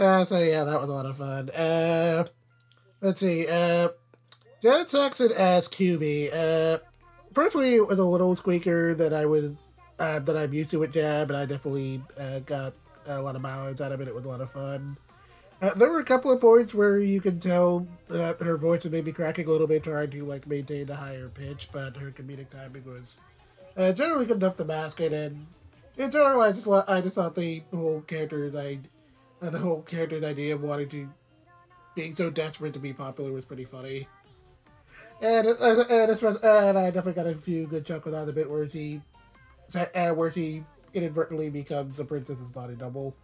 [0.00, 1.48] Uh, so yeah, that was a lot of fun.
[1.50, 2.26] Uh,
[3.00, 3.46] let's see.
[3.46, 3.90] Uh,
[4.60, 6.34] Janet Saxon as QB.
[6.34, 6.78] Uh,
[7.32, 9.52] personally, it was a little squeaker that I was
[10.00, 12.74] uh, that I'm used to with Jab, and I definitely uh, got
[13.06, 14.08] a lot of mileage out of it.
[14.08, 14.96] It was a lot of fun.
[15.64, 18.92] Uh, there were a couple of points where you could tell that her voice was
[18.92, 22.50] maybe cracking a little bit, trying to like maintain a higher pitch, but her comedic
[22.50, 23.22] timing was
[23.74, 25.14] uh, generally good enough to mask it.
[25.14, 25.46] And
[25.96, 28.80] in general, I just I just thought the whole character's I
[29.40, 31.08] and the whole character's idea of wanting to
[31.94, 34.06] being so desperate to be popular was pretty funny.
[35.22, 38.34] And uh, and, especially, and I definitely got a few good chuckles out of the
[38.34, 39.00] bit where he
[39.74, 43.16] uh, where he inadvertently becomes a princess's body double.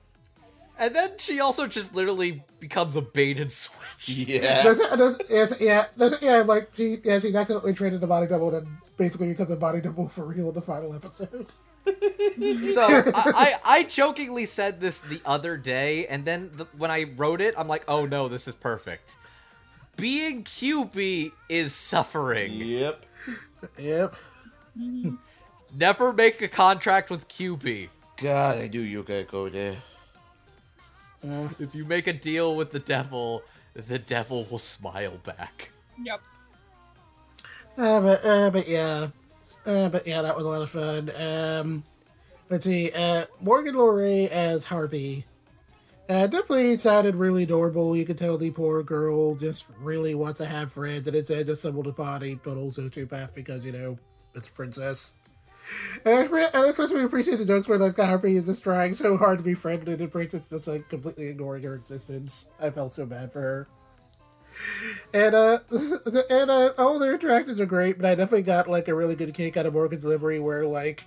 [0.80, 4.08] And then she also just literally becomes a bait and switch.
[4.08, 4.62] Yeah.
[4.62, 8.54] Does, does, yes, yeah, does, yeah, like she, yeah, she's accidentally traded the body double
[8.54, 8.66] and
[8.96, 11.46] basically becomes a body double for real in the final episode.
[12.72, 17.04] So I, I, I jokingly said this the other day, and then the, when I
[17.16, 19.16] wrote it, I'm like, oh no, this is perfect.
[19.96, 22.52] Being QB is suffering.
[22.52, 23.04] Yep.
[23.78, 24.14] Yep.
[25.76, 27.88] Never make a contract with QB.
[28.16, 29.76] God, I knew you were gonna go there.
[31.58, 33.42] If you make a deal with the devil,
[33.74, 35.70] the devil will smile back.
[36.02, 36.20] Yep.
[37.76, 39.08] Uh, but uh, but yeah,
[39.66, 41.10] uh, but yeah, that was a lot of fun.
[41.18, 41.84] Um,
[42.48, 45.24] let's see, uh, Morgan Lauré as Harpy.
[46.08, 47.96] Uh, definitely sounded really adorable.
[47.96, 51.42] You could tell the poor girl just really wants to have friends, and it's uh,
[51.44, 53.98] just someone to body, but also sociopath because you know
[54.34, 55.12] it's a princess.
[56.04, 58.94] And I, re- and I especially appreciate the jokes where like Harpy is just trying
[58.94, 62.46] so hard to be friendly, and princess just like completely ignoring her existence.
[62.60, 63.68] I felt so bad for her.
[65.14, 65.58] And uh,
[66.30, 69.32] and uh, all their interactions are great, but I definitely got like a really good
[69.34, 71.06] kick out of Morgan's delivery, where like,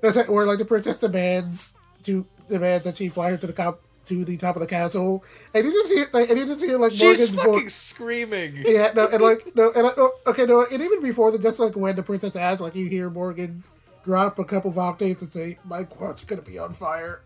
[0.00, 1.74] that's like- where like the princess demands
[2.04, 5.22] to demands that she fly her to the cop to the top of the castle,
[5.54, 7.74] and you just hear like, and you just hear like She's Morgan's fucking voice.
[7.74, 8.56] screaming.
[8.66, 11.60] Yeah, no, and like no, and like, oh, okay, no, and even before that, just
[11.60, 13.62] like when the princess asks, like you hear Morgan
[14.04, 17.22] drop a couple of octaves and say, "My quad's gonna be on fire."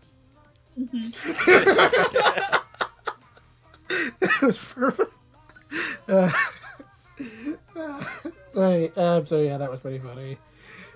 [0.77, 2.61] it
[4.41, 5.11] was perfect.
[6.07, 6.29] Uh,
[8.53, 10.37] so, um, so yeah, that was pretty funny.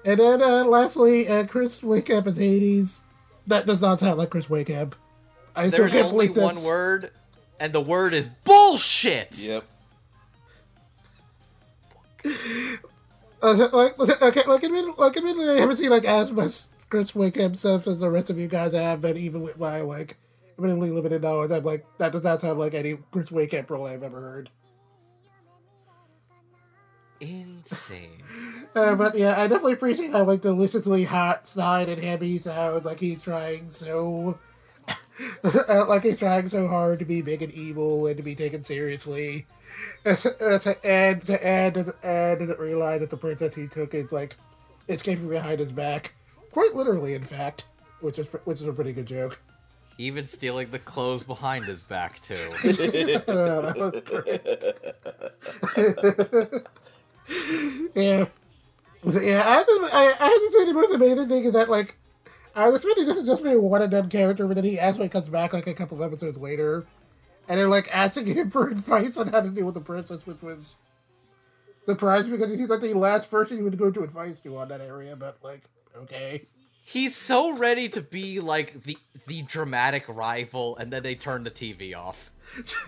[0.05, 3.01] And then uh, lastly, uh, Chris Wehkamp as Hades.
[3.47, 4.93] That does not sound like Chris Wehkamp.
[5.55, 7.11] I still There's can't only believe one word,
[7.59, 9.39] and the word is bullshit.
[9.39, 9.63] Yep.
[13.41, 17.55] Uh, like, okay, like, admit, like, admittedly, I haven't seen like as much Chris Wehkamp
[17.55, 20.17] stuff as the rest of you guys have, but even with my like
[20.57, 24.03] admittedly limited knowledge, I'm like that does not sound like any Chris Wehkamp role I've
[24.03, 24.49] ever heard.
[27.19, 28.23] Insane.
[28.75, 32.85] Uh, but yeah, I definitely appreciate how like deliciously hot snide and hammy sounds.
[32.85, 34.37] Like he's trying so,
[35.43, 38.63] uh, like he's trying so hard to be big and evil and to be taken
[38.63, 39.47] seriously.
[40.05, 44.35] Uh, to- and to and and doesn't realize that the princess he took is like
[44.87, 46.13] escaping behind his back,
[46.51, 47.65] quite literally, in fact,
[48.01, 49.39] which is which is a pretty good joke.
[49.97, 52.35] Even stealing the clothes behind his back too.
[52.63, 54.45] That was great.
[57.95, 58.25] yeah.
[59.07, 61.95] So, yeah, I to, I, I to say the most amazing thing is that, like,
[62.55, 64.77] I was expecting this is just be a one and done character, but then he
[64.77, 66.85] actually comes back, like, a couple of episodes later,
[67.49, 70.41] and they're, like, asking him for advice on how to deal with the princess, which
[70.41, 70.77] was
[71.85, 74.79] surprising because he's, like, the last person you would go to advice to on that
[74.79, 75.63] area, but, like,
[75.97, 76.45] okay.
[76.85, 78.97] He's so ready to be like the
[79.27, 82.31] the dramatic rival, and then they turn the TV off.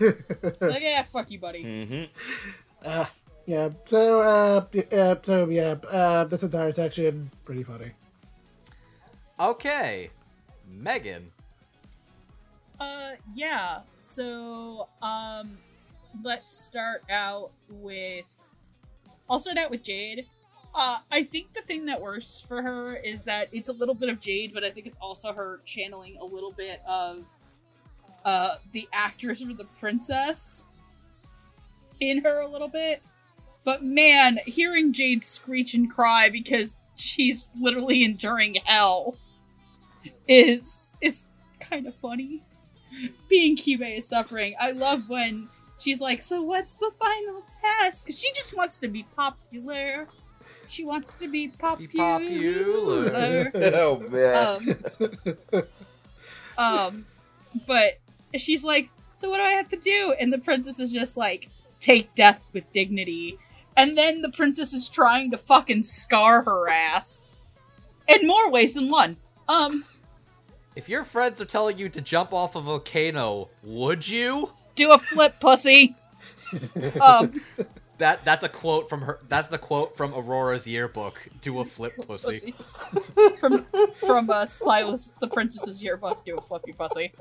[0.60, 1.62] like, yeah, fuck you, buddy.
[1.62, 3.02] Mm-hmm.
[3.46, 7.90] Yeah, so, uh, yeah, so, yeah, uh, this entire section, pretty funny.
[9.40, 10.10] Okay,
[10.68, 11.31] Megan.
[12.82, 13.80] Uh, yeah.
[14.00, 15.56] So, um,
[16.24, 18.24] let's start out with.
[19.30, 20.26] I'll start out with Jade.
[20.74, 24.08] Uh, I think the thing that works for her is that it's a little bit
[24.08, 27.34] of Jade, but I think it's also her channeling a little bit of
[28.24, 30.66] uh, the actress or the princess
[32.00, 33.02] in her a little bit.
[33.64, 39.16] But man, hearing Jade screech and cry because she's literally enduring hell
[40.26, 41.28] is is
[41.60, 42.42] kind of funny.
[43.28, 44.54] Being Kibe is suffering.
[44.58, 48.88] I love when she's like, "So what's the final test?" Because she just wants to
[48.88, 50.08] be popular.
[50.68, 53.10] She wants to be popular.
[53.10, 53.50] popular.
[53.74, 54.76] oh man.
[55.52, 55.64] Um,
[56.58, 57.06] um,
[57.66, 57.98] but
[58.36, 61.48] she's like, "So what do I have to do?" And the princess is just like,
[61.80, 63.38] "Take death with dignity."
[63.76, 67.22] And then the princess is trying to fucking scar her ass
[68.06, 69.16] in more ways than one.
[69.48, 69.84] Um,
[70.74, 74.50] If your friends are telling you to jump off a volcano, would you?
[74.74, 75.94] do a flip, pussy.
[77.00, 77.40] um,
[77.98, 79.20] That that's a quote from her.
[79.28, 81.20] That's the quote from Aurora's yearbook.
[81.40, 82.54] Do a flip, pussy.
[82.90, 83.12] pussy.
[83.38, 83.64] from
[84.06, 86.24] from uh, Syalis, the princess's yearbook.
[86.24, 87.12] Do a flippy pussy.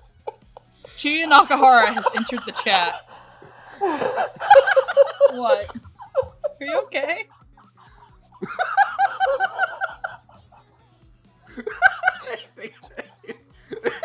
[0.97, 2.95] Chuya Nakahara has entered the chat.
[5.33, 5.75] what?
[6.59, 7.27] Are you okay?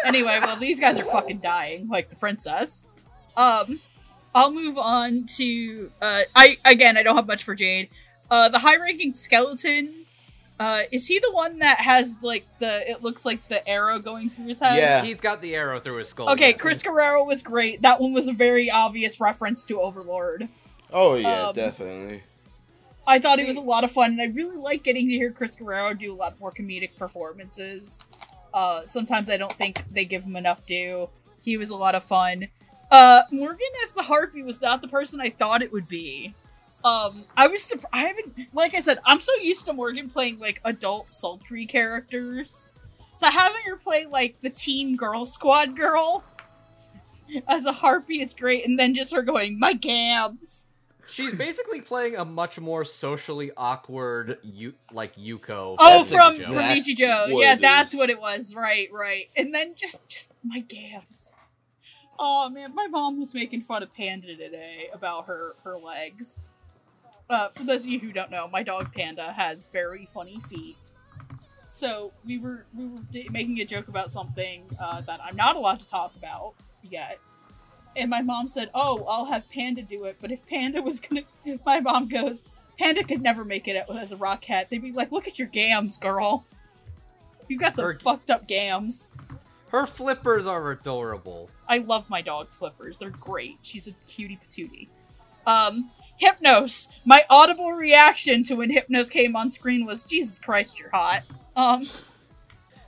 [0.07, 2.87] anyway, well, these guys are fucking dying, like the princess.
[3.37, 3.81] Um,
[4.35, 7.89] I'll move on to uh, I again, I don't have much for Jade.
[8.31, 9.93] Uh, the high-ranking skeleton.
[10.59, 12.91] Uh, is he the one that has like the?
[12.91, 14.79] It looks like the arrow going through his head.
[14.79, 15.03] Yeah.
[15.03, 16.31] He's got the arrow through his skull.
[16.31, 16.61] Okay, yes.
[16.61, 17.83] Chris Guerrero was great.
[17.83, 20.49] That one was a very obvious reference to Overlord.
[20.93, 22.23] Oh yeah, Um, definitely.
[23.07, 25.31] I thought it was a lot of fun, and I really like getting to hear
[25.31, 28.01] Chris Guerrero do a lot more comedic performances.
[28.57, 31.11] Uh, sometimes I don't think they give him enough due.
[31.43, 32.49] He was a lot of fun.
[32.91, 36.35] Uh, Morgan as the Harpy was not the person I thought it would be.
[36.83, 37.93] Um, I was surprised.
[37.93, 42.71] I haven't, like I said, I'm so used to Morgan playing like adult sultry characters.
[43.15, 46.25] So having her play like the teen girl squad girl
[47.49, 50.67] as a Harpy is great, and then just her going, "My gams."
[51.09, 55.77] She's basically playing a much more socially awkward, you like Yuko.
[55.79, 57.33] Oh, from exactly from Nichijou.
[57.33, 57.99] what Yeah, it that's is.
[57.99, 58.55] what it was.
[58.55, 59.29] Right, right.
[59.37, 61.33] And then just just my gams.
[62.19, 66.41] Oh man, my mom was making fun of Panda today about her her legs.
[67.29, 70.93] Uh, for those of you who don't know, my dog Panda has very funny feet.
[71.69, 75.57] So we were we were d- making a joke about something uh, that I'm not
[75.57, 77.19] allowed to talk about yet.
[77.97, 81.23] And my mom said, "Oh, I'll have Panda do it." But if Panda was gonna,
[81.67, 82.45] my mom goes,
[82.79, 85.49] "Panda could never make it as a rock cat." They'd be like, "Look at your
[85.49, 86.47] gams, girl.
[87.49, 89.11] You got some Her- fucked up gams."
[89.69, 91.51] Her flippers are adorable.
[91.69, 92.99] I love my dog flippers.
[92.99, 93.59] They're great.
[93.63, 94.89] She's a cutie patootie.
[95.47, 95.91] Um,
[96.23, 96.87] Hypnos.
[97.05, 101.23] My audible reaction to when Hypnos came on screen was, Jesus Christ, you're hot.
[101.57, 101.89] Um,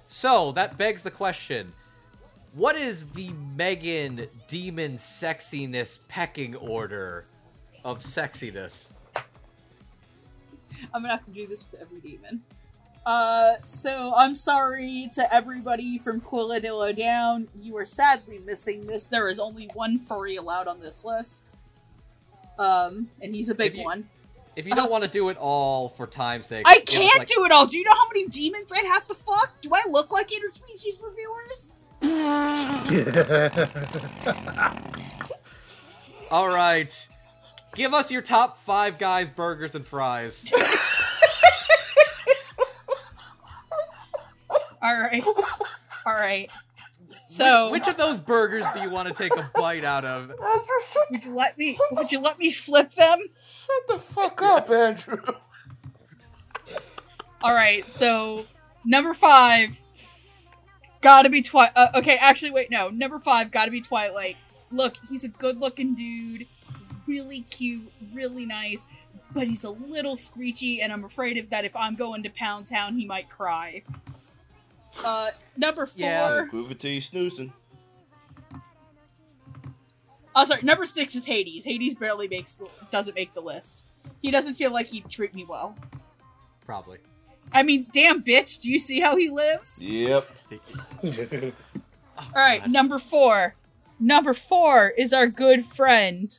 [0.07, 1.73] So that begs the question:
[2.55, 7.27] What is the Megan demon sexiness pecking order
[7.85, 8.93] of sexiness?
[10.93, 12.43] I'm gonna have to do this with every demon.
[13.07, 17.49] Uh, so I'm sorry to everybody from Quilladillo down.
[17.55, 19.07] You are sadly missing this.
[19.07, 21.45] There is only one furry allowed on this list.
[22.59, 24.09] Um, and he's a big If you- one.
[24.57, 27.45] If you don't want to do it all for time's sake, I can't like- do
[27.45, 27.67] it all.
[27.67, 29.53] Do you know how many demons I'd have to fuck?
[29.61, 31.71] Do I look like interspecies reviewers?
[36.31, 37.09] All right,
[37.75, 40.51] give us your top five guys, burgers, and fries.
[44.81, 45.25] All right,
[46.07, 46.49] all right.
[47.27, 50.33] So which of those burgers do you want to take a bite out of?
[51.11, 51.77] would you let me?
[51.93, 53.19] Would you let me flip them?
[53.67, 55.21] Shut the fuck up, Andrew.
[57.43, 58.47] All right, so
[58.85, 59.81] number five,
[61.01, 61.73] gotta be Twilight.
[61.77, 64.37] Uh, okay, actually, wait, no, number five, gotta be Twilight.
[64.71, 66.47] Look, he's a good-looking dude,
[67.07, 68.85] really cute, really nice,
[69.33, 71.65] but he's a little screechy, and I'm afraid of that.
[71.65, 73.83] If I'm going to Pound Town, he might cry.
[75.05, 76.01] Uh, number four.
[76.05, 76.45] Yeah.
[76.49, 77.53] Prove it till you snoozing.
[80.35, 80.63] Oh, sorry.
[80.63, 81.65] Number six is Hades.
[81.65, 83.85] Hades barely makes the, doesn't make the list.
[84.23, 85.77] He doesn't feel like he'd treat me well.
[86.65, 86.99] Probably.
[87.53, 88.61] I mean, damn bitch.
[88.61, 89.83] Do you see how he lives?
[89.83, 90.25] Yep.
[92.19, 93.55] All right, number four.
[94.01, 96.39] Number four is our good friend,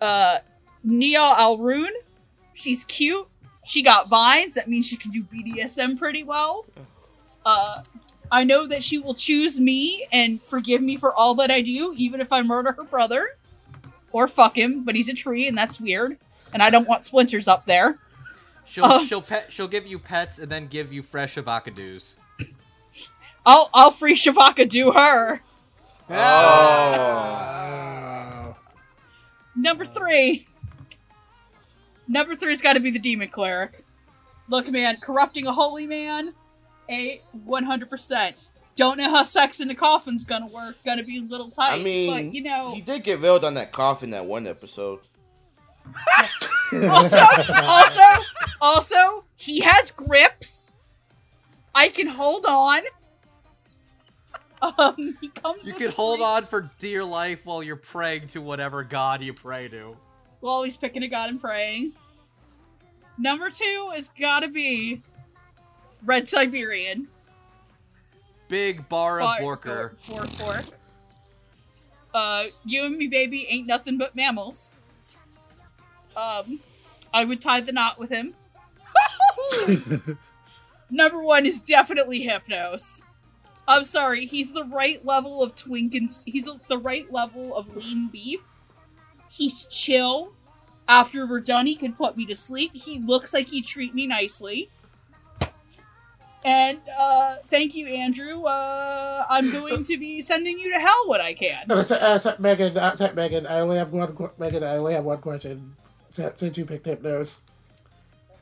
[0.00, 0.38] uh,
[0.84, 1.92] Nia Alrune.
[2.54, 3.26] She's cute.
[3.64, 4.54] She got vines.
[4.54, 6.66] That means she can do BDSM pretty well.
[7.44, 7.82] Uh,
[8.30, 11.94] I know that she will choose me and forgive me for all that I do,
[11.96, 13.36] even if I murder her brother
[14.12, 14.84] or fuck him.
[14.84, 16.18] But he's a tree, and that's weird.
[16.52, 17.98] And I don't want splinters up there.
[18.66, 19.04] She'll Oh.
[19.04, 22.16] she'll pet she'll give you pets and then give you fresh avocados.
[23.46, 25.40] I'll I'll free Shavaka do her.
[26.10, 27.66] Oh.
[29.54, 30.46] Number three.
[32.08, 33.84] Number three's got to be the demon cleric.
[34.48, 36.32] Look, man, corrupting a holy man,
[36.88, 38.36] a one hundred percent.
[38.76, 40.76] Don't know how sex in the coffin's gonna work.
[40.84, 42.72] Gonna be a little tight, I mean, but you know.
[42.74, 45.00] he did get veiled on that coffin that one episode.
[46.90, 47.24] Also,
[47.62, 48.00] also,
[48.60, 50.72] also, he has grips.
[51.74, 52.80] I can hold on.
[54.60, 55.66] Um, he comes.
[55.66, 59.68] You can hold on for dear life while you're praying to whatever god you pray
[59.68, 59.96] to.
[60.40, 61.92] while he's picking a god and praying.
[63.16, 65.02] Number two has gotta be
[66.04, 67.06] Red Siberian.
[68.48, 69.90] Big bar of Bar- Borker.
[70.08, 70.64] Bor- Bor- Bork.
[72.12, 74.72] Uh, you and me, baby, ain't nothing but mammals.
[76.16, 76.60] Um,
[77.12, 78.34] I would tie the knot with him.
[80.90, 83.02] Number one is definitely Hypnos.
[83.68, 88.08] I'm sorry, he's the right level of twink and he's the right level of lean
[88.08, 88.40] beef.
[89.30, 90.32] He's chill.
[90.88, 92.70] After we're done, he can put me to sleep.
[92.74, 94.70] He looks like he treat me nicely.
[96.44, 98.44] And uh, thank you, Andrew.
[98.44, 101.64] Uh, I'm going to be sending you to hell when I can.
[101.66, 104.14] No, so, uh, Megan, uh, so, Megan, I only have one.
[104.14, 105.74] qu- Megan, I only have one question.
[106.16, 107.40] So- Since you picked Hypnos,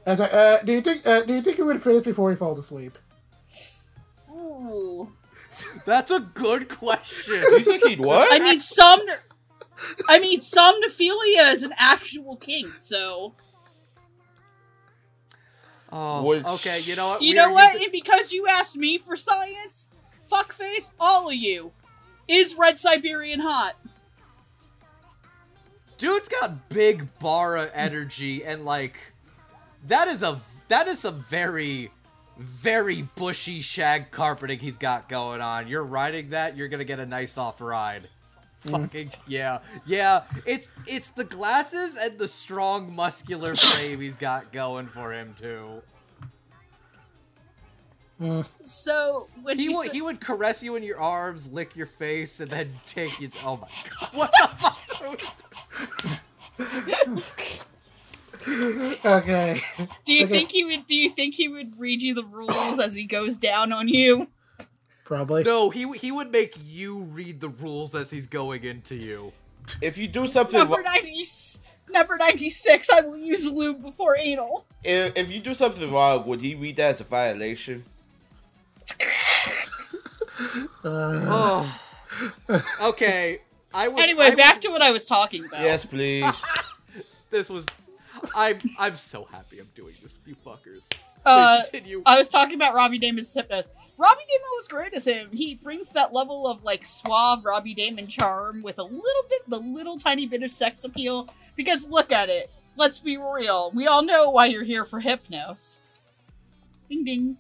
[0.07, 1.07] as I, uh, do you think?
[1.07, 2.99] Uh, do you think you would finish before he fall asleep?
[4.31, 5.13] Ooh.
[5.87, 7.35] That's a good question.
[7.35, 8.33] You think he'd what?
[8.33, 9.01] I mean, some.
[10.09, 13.35] I mean, somnophilia is an actual kink, so
[15.93, 16.81] Oh, Which- okay.
[16.81, 17.23] You know what?
[17.23, 17.73] you We know what?
[17.75, 19.89] using- And because you asked me for science,
[20.31, 21.73] fuckface, all of you,
[22.27, 23.77] is Red Siberian hot?
[25.99, 28.97] Dude's got big bara energy and like
[29.87, 31.91] that is a that is some very
[32.39, 35.69] very bushy shag carpeting he's got going on.
[35.69, 38.09] You're riding that, you're gonna get a nice soft ride.
[38.67, 38.71] Mm.
[38.71, 40.25] Fucking yeah, yeah.
[40.47, 45.83] It's it's the glasses and the strong muscular frame he's got going for him too.
[48.21, 48.47] Mm.
[48.65, 52.41] So when He would said- he would caress you in your arms, lick your face,
[52.41, 53.31] and then take you.
[53.45, 54.11] Oh my god!
[54.15, 55.54] What the fuck?
[59.05, 59.61] Okay.
[60.05, 60.33] do you okay.
[60.33, 60.87] think he would?
[60.87, 64.29] Do you think he would read you the rules as he goes down on you?
[65.05, 65.45] Probably.
[65.45, 69.33] No, he he would make you read the rules as he's going into you.
[69.81, 71.25] if you do something, Number vi- ninety,
[71.91, 72.91] number ninety-six.
[72.91, 74.67] I will use lube before anal.
[74.83, 77.85] if, if you do something wrong, would he read that as a violation?
[80.85, 81.81] Uh, Oh,
[82.83, 83.41] Okay,
[83.75, 84.03] I was.
[84.03, 85.61] Anyway, I back was, to what I was talking about.
[85.61, 86.45] Yes, please.
[87.31, 87.67] this was.
[88.35, 90.89] I'm I'm so happy I'm doing this, with you fuckers.
[90.91, 92.03] Please Uh, continue.
[92.07, 93.69] I was talking about Robbie Daymond's Hypnos.
[93.97, 95.31] Robbie Daymond was great as him.
[95.33, 99.59] He brings that level of like suave Robbie Daymond charm with a little bit, the
[99.59, 101.29] little tiny bit of sex appeal.
[101.57, 102.51] Because look at it.
[102.77, 103.71] Let's be real.
[103.75, 105.79] We all know why you're here for Hypnos.
[106.89, 107.37] Ding ding.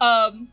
[0.00, 0.48] Um,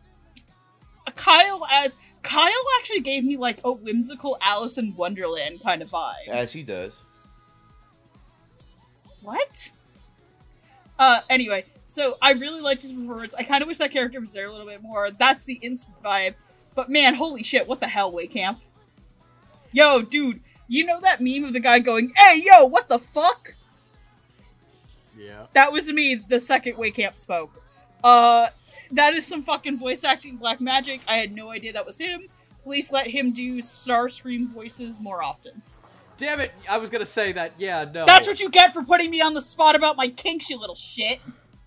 [1.15, 6.27] Kyle as Kyle actually gave me like a whimsical Alice in Wonderland kind of vibe.
[6.29, 7.03] As he does.
[9.21, 9.71] What?
[10.97, 13.35] Uh, anyway, so I really liked his performance.
[13.35, 15.11] I kind of wish that character was there a little bit more.
[15.11, 16.35] That's the instant vibe.
[16.75, 18.57] But man, holy shit, what the hell, Wehkamp?
[19.71, 23.55] Yo, dude, you know that meme of the guy going, hey, yo, what the fuck?
[25.17, 25.45] yeah.
[25.53, 27.61] That was me the second Wehkamp spoke.
[28.03, 28.47] Uh,
[28.95, 31.01] that is some fucking voice acting black magic.
[31.07, 32.27] I had no idea that was him.
[32.63, 35.61] Please let him do Starscream voices more often.
[36.17, 36.51] Damn it!
[36.69, 37.53] I was gonna say that.
[37.57, 38.05] Yeah, no.
[38.05, 40.75] That's what you get for putting me on the spot about my kinks, you little
[40.75, 41.19] shit.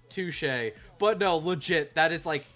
[0.08, 0.72] Touche.
[0.98, 1.94] But no, legit.
[1.94, 2.46] That is like.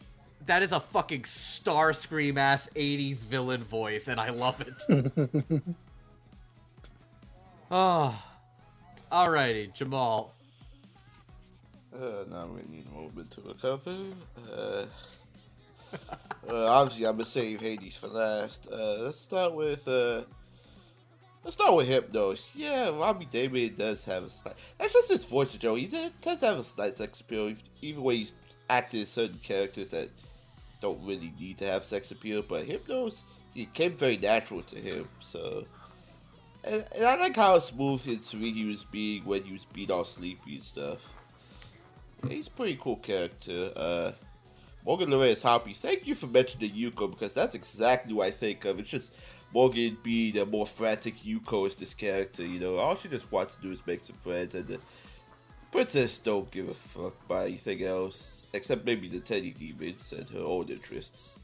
[0.47, 5.63] That is a fucking Starscream ass 80s villain voice, and I love it.
[7.71, 8.25] oh.
[9.13, 10.33] Alrighty, Jamal.
[11.95, 13.97] Uh, now we need a moment to recover.
[14.51, 14.85] Uh,
[16.51, 18.69] uh, obviously, I'm gonna save Hades for last.
[18.71, 20.23] Uh, let's start with uh,
[21.43, 22.49] let's start with Hypnos.
[22.55, 24.55] Yeah, Robbie Daymond does have a slight.
[24.79, 25.75] That's just his voice, Joe.
[25.75, 28.35] He does, have a slight sex appeal, even when he's
[28.69, 30.11] acting certain characters that
[30.81, 32.43] don't really need to have sex appeal.
[32.49, 33.23] But Hypnos,
[33.57, 35.09] it came very natural to him.
[35.19, 35.67] So.
[36.63, 39.91] And, and I like how smooth and sweet he was being when he was being
[39.91, 41.01] all sleepy and stuff.
[42.29, 43.73] He's a pretty cool character.
[43.75, 44.13] Uh,
[44.85, 45.73] Morgan is happy.
[45.73, 48.79] Thank you for mentioning Yuko because that's exactly what I think of.
[48.79, 49.15] It's just
[49.53, 52.45] Morgan being a more frantic Yuko as this character.
[52.45, 54.79] You know, all she just wants to do is make some friends, and the
[55.71, 60.41] princess don't give a fuck about anything else except maybe the teddy demons and her
[60.41, 61.41] own interests.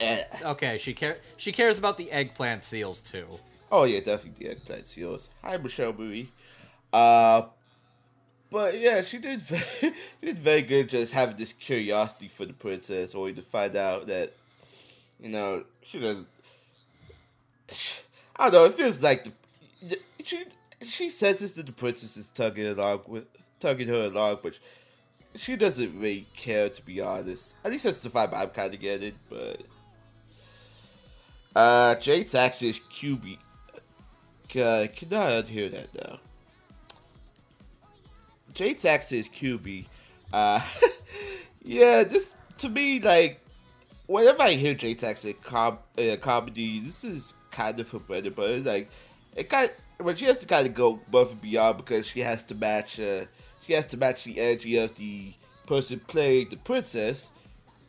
[0.00, 0.22] Eh.
[0.42, 3.26] Okay, she care she cares about the eggplant seals too.
[3.70, 5.30] Oh yeah, definitely the eggplant seals.
[5.42, 6.28] Hi, Michelle Marie.
[6.92, 7.42] Uh,
[8.54, 9.64] but yeah, she did very,
[10.20, 14.06] she did very good just having this curiosity for the princess, only to find out
[14.06, 14.32] that,
[15.20, 16.28] you know, she doesn't.
[18.36, 18.64] I don't know.
[18.66, 20.44] It feels like the she
[20.84, 23.26] she senses that the princess is tugging along with
[23.58, 24.56] tugging her along, but
[25.34, 27.56] she doesn't really care to be honest.
[27.64, 29.14] At least that's the vibe I'm kind of getting.
[29.28, 29.62] But
[31.56, 33.36] uh, Jade Sax is QB.
[33.36, 36.20] Uh, can I unhear that now?
[38.54, 39.86] Jade Sax is QB.
[40.32, 40.60] Uh,
[41.62, 43.40] yeah, this to me like
[44.06, 48.34] whenever I hear Jade Sax in com- uh, comedy, this is kind of her bread
[48.34, 48.58] butter.
[48.58, 48.88] Like
[49.34, 52.44] it kind, but she has to kind of go above and beyond because she has
[52.46, 53.00] to match.
[53.00, 53.24] Uh,
[53.66, 55.32] she has to match the energy of the
[55.66, 57.30] person playing the princess,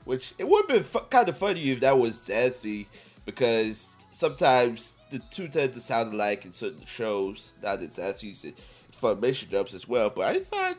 [0.05, 2.87] which it would have been fu- kind of funny if that was Xanthe,
[3.25, 7.53] because sometimes the two tend to sound alike in certain shows.
[7.61, 8.53] Not that in
[9.05, 10.77] Funimation jumps as well, but I thought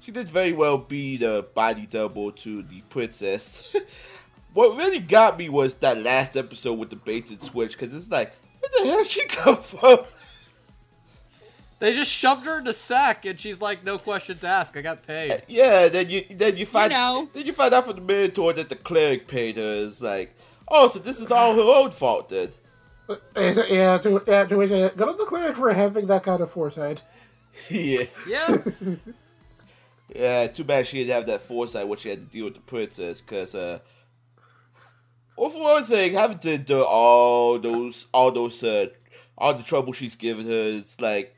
[0.00, 3.74] she did very well be the body double to the princess.
[4.54, 8.10] what really got me was that last episode with the bait and switch, because it's
[8.10, 10.00] like, where the hell did she come from?
[11.78, 14.76] They just shoved her in the sack, and she's like, "No questions asked.
[14.76, 17.28] I got paid." Yeah, then you then you find know.
[17.32, 19.84] then you find out from the mentor that the cleric paid her.
[19.86, 20.32] It's like,
[20.68, 22.50] oh, so this is all her own fault then.
[23.34, 26.22] Is it- Yeah, to yeah, to which uh, good on the cleric for having that
[26.22, 27.02] kind of foresight.
[27.70, 28.04] yeah.
[28.28, 28.56] Yeah.
[30.14, 32.60] Yeah, too bad she didn't have that foresight when she had to deal with the
[32.60, 33.78] princess, because, uh,
[35.36, 38.86] well, for one thing, having to do all those, all those, uh,
[39.38, 41.34] all the trouble she's given her, it's like,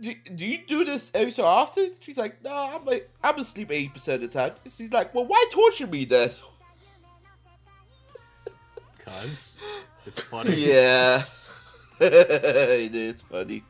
[0.00, 1.92] do, do you do this every so often?
[2.00, 4.52] She's like, no, I'm like, I'm asleep 80% of the time.
[4.64, 6.30] She's like, well, why torture me then?
[9.04, 9.54] Cause
[10.06, 10.56] it's funny.
[10.56, 11.24] yeah.
[12.00, 13.62] it is funny.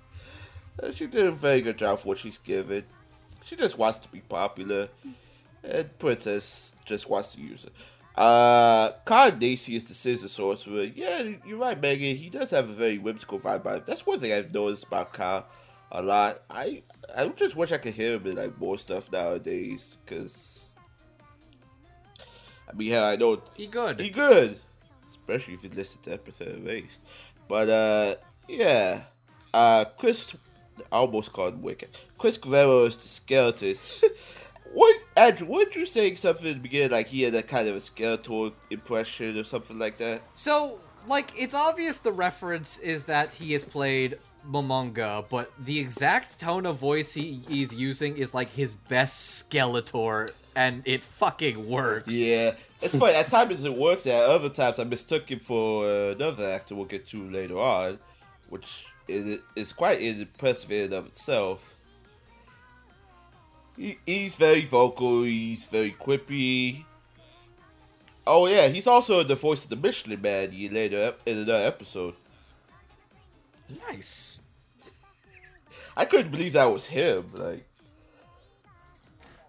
[0.83, 2.85] Uh, She did a very good job for what she's given.
[3.45, 4.89] She just wants to be popular.
[5.63, 7.73] And Princess just wants to use it.
[8.17, 10.85] Uh, Kyle Nacy is the scissor sorcerer.
[10.85, 12.17] Yeah, you're right, Megan.
[12.17, 13.83] He does have a very whimsical vibe about him.
[13.87, 15.47] That's one thing I've noticed about Kyle
[15.91, 16.43] a lot.
[16.49, 16.83] I
[17.17, 19.99] I just wish I could hear him in like more stuff nowadays.
[20.07, 20.77] Cause
[22.69, 24.01] I mean, yeah, I know He good.
[24.01, 24.61] he good.
[25.09, 27.03] Especially if you listen to episode erased.
[27.49, 28.15] But uh
[28.49, 29.03] yeah.
[29.53, 30.35] Uh Chris
[30.91, 31.91] I almost called Wicked.
[32.19, 33.77] Chris Guerrero is the skeleton.
[34.73, 35.47] what Andrew?
[35.47, 38.53] What you saying something in the beginning like he had that kind of a Skeletor
[38.71, 40.23] impression or something like that?
[40.35, 44.19] So, like, it's obvious the reference is that he has played
[44.49, 50.31] Momonga, but the exact tone of voice he, he's using is like his best Skeletor,
[50.57, 52.13] and it fucking works.
[52.13, 53.15] Yeah, it's funny.
[53.15, 54.07] At times it works.
[54.07, 57.99] At other times I mistook him for uh, another actor we'll get to later on,
[58.49, 61.75] which is is quite impressive in and of itself.
[63.77, 65.23] He, he's very vocal.
[65.25, 66.85] He's very quippy.
[68.27, 72.15] Oh yeah, he's also the voice of the Michelin Man later in another episode.
[73.89, 74.39] Nice.
[75.97, 77.27] I couldn't believe that was him.
[77.35, 77.65] Like,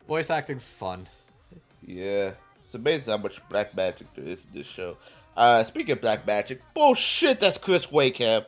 [0.07, 1.07] Voice acting's fun.
[1.81, 2.31] yeah,
[2.63, 4.97] it's amazing how much black magic there is in this show.
[5.35, 7.39] Uh, speaking of black magic, bullshit.
[7.39, 8.45] That's Chris Wehkamp.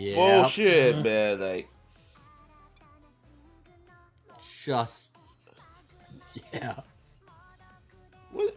[0.00, 0.14] Yeah.
[0.14, 1.40] Bullshit, man.
[1.40, 1.68] Like,
[4.64, 5.10] Just.
[6.54, 6.76] Yeah.
[8.32, 8.56] what?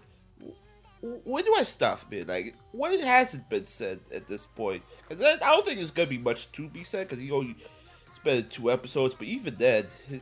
[1.02, 2.28] When do I stop, man?
[2.28, 4.84] Like, what hasn't been said at this point?
[5.10, 7.10] Because I don't think there's gonna be much to be said.
[7.10, 7.58] Because he only
[8.12, 9.86] spent two episodes, but even then,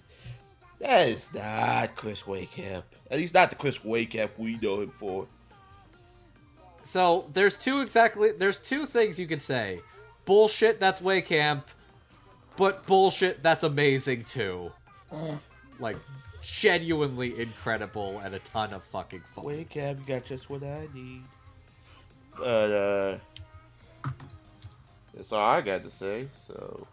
[0.79, 2.83] that is not Chris Wehkamp.
[3.11, 5.27] At least not the Chris Wehkamp we know him for.
[6.81, 8.31] So there's two exactly.
[8.31, 9.81] There's two things you could say.
[10.25, 10.79] Bullshit.
[10.79, 11.67] That's way camp.
[12.57, 13.41] But bullshit.
[13.43, 14.71] That's amazing too.
[15.79, 15.97] Like
[16.41, 19.45] genuinely incredible and a ton of fucking fun.
[19.45, 21.23] Wakeham, you got just what I need.
[22.37, 23.17] But uh,
[25.15, 26.27] that's all I got to say.
[26.47, 26.87] So.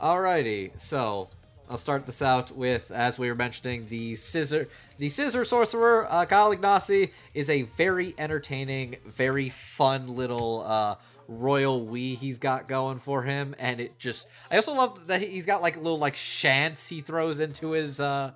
[0.00, 1.28] Alrighty, so
[1.68, 4.68] I'll start this out with, as we were mentioning, the scissor,
[4.98, 6.06] the scissor sorcerer.
[6.08, 10.94] Uh, Kyle Igneczi is a very entertaining, very fun little uh,
[11.28, 14.26] royal we he's got going for him, and it just.
[14.50, 18.32] I also love that he's got like little like shants he throws into his uh,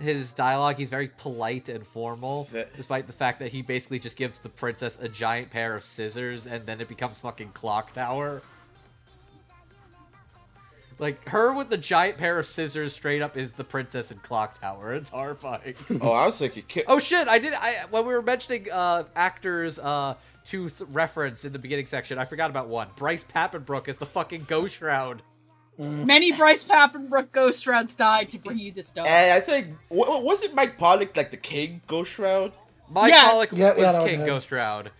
[0.00, 0.76] his dialogue.
[0.78, 4.98] He's very polite and formal, despite the fact that he basically just gives the princess
[5.00, 8.42] a giant pair of scissors, and then it becomes fucking clock tower.
[10.98, 14.60] Like her with the giant pair of scissors straight up is the princess in Clock
[14.60, 14.94] Tower.
[14.94, 15.74] It's horrifying.
[16.00, 16.62] Oh, I was thinking.
[16.68, 17.26] Ki- oh shit!
[17.26, 17.54] I did.
[17.54, 20.14] I when we were mentioning uh, actors uh,
[20.46, 22.88] to th- reference in the beginning section, I forgot about one.
[22.96, 25.22] Bryce Pappenbrook is the fucking Ghost Shroud.
[25.80, 26.04] Mm.
[26.04, 29.06] Many Bryce Pappenbrook ghost rounds died to bring you this dog.
[29.06, 32.52] And I think wa- wa- wasn't Mike Pollock like the king Ghost Shroud?
[32.90, 33.30] Mike Yes!
[33.32, 34.26] Pollock Yeah, yeah, was that was King him.
[34.26, 34.90] Ghost Shroud.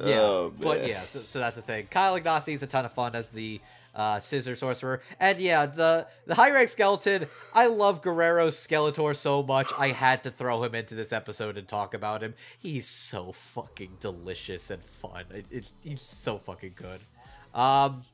[0.00, 1.86] Oh, yeah, Oh, but yeah, so, so that's the thing.
[1.90, 3.60] Kyle Igneczi is a ton of fun as the
[3.98, 7.26] uh, Scissor Sorcerer, and yeah, the the high rank skeleton.
[7.52, 9.72] I love Guerrero's Skeletor so much.
[9.76, 12.34] I had to throw him into this episode and talk about him.
[12.58, 15.24] He's so fucking delicious and fun.
[15.34, 17.00] It, it's he's so fucking good.
[17.52, 18.04] Um,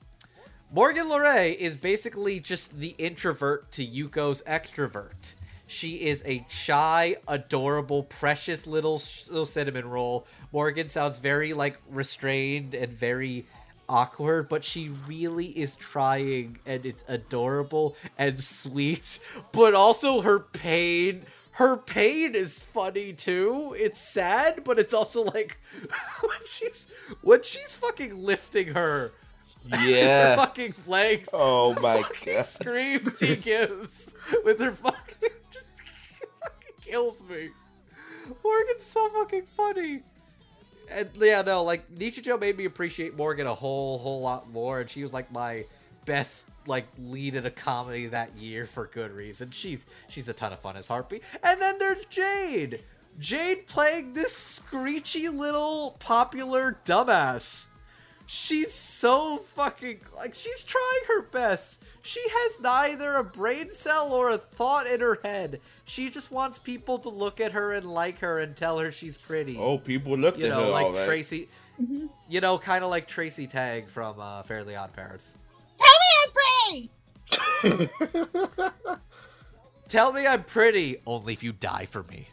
[0.73, 5.35] Morgan Lauré is basically just the introvert to Yuko's extrovert.
[5.67, 10.27] She is a shy, adorable, precious little, little cinnamon roll.
[10.53, 13.47] Morgan sounds very like restrained and very
[13.89, 19.19] awkward, but she really is trying, and it's adorable and sweet.
[19.53, 21.25] But also her pain.
[21.53, 23.77] Her pain is funny too.
[23.79, 25.59] It's sad, but it's also like
[26.21, 26.87] when she's
[27.23, 29.13] when she's fucking lifting her
[29.71, 30.35] her Yeah.
[30.37, 31.29] fucking legs.
[31.33, 32.45] Oh my God.
[32.45, 35.67] Screams she gives with her fucking just
[36.43, 37.51] fucking kills me.
[38.43, 40.03] Morgan's so fucking funny.
[40.91, 44.89] And yeah, no, like Nichijou made me appreciate Morgan a whole whole lot more, and
[44.91, 45.65] she was like my
[46.05, 49.51] best like lead in a comedy that year for good reason.
[49.51, 51.21] She's she's a ton of fun as Harpy.
[51.43, 52.83] And then there's Jade.
[53.19, 57.67] Jade playing this screechy little popular dumbass.
[58.27, 61.83] She's so fucking like she's trying her best.
[62.03, 65.61] She has neither a brain cell or a thought in her head.
[65.85, 69.17] She just wants people to look at her and like her and tell her she's
[69.17, 69.59] pretty.
[69.59, 71.07] Oh, people looked you at know, her like all right.
[71.07, 71.49] Tracy.
[72.29, 75.37] You know, kind of like Trixie Tang from uh, Fairly Odd Parents.
[75.77, 76.91] Tell me I'm
[77.69, 77.81] pretty!
[79.89, 82.29] Tell me I'm pretty, only if you die for me.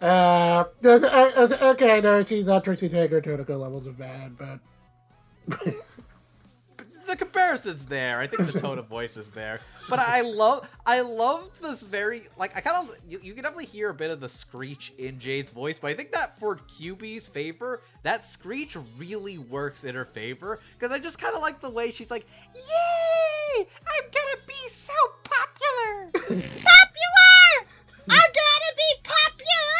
[0.00, 4.58] Uh, uh, okay, no, she's not Tracy Tager to a levels of bad, but
[7.10, 8.20] the comparison's there.
[8.20, 9.60] I think the tone of voice is there.
[9.88, 13.66] But I love, I love this very like I kind of you, you can definitely
[13.66, 17.26] hear a bit of the screech in Jade's voice, but I think that for QB's
[17.26, 21.70] favor, that screech really works in her favor because I just kind of like the
[21.70, 23.66] way she's like, "Yay!
[23.66, 24.94] I'm gonna be so
[25.24, 27.66] popular, popular!
[28.08, 29.79] I'm gonna be popular."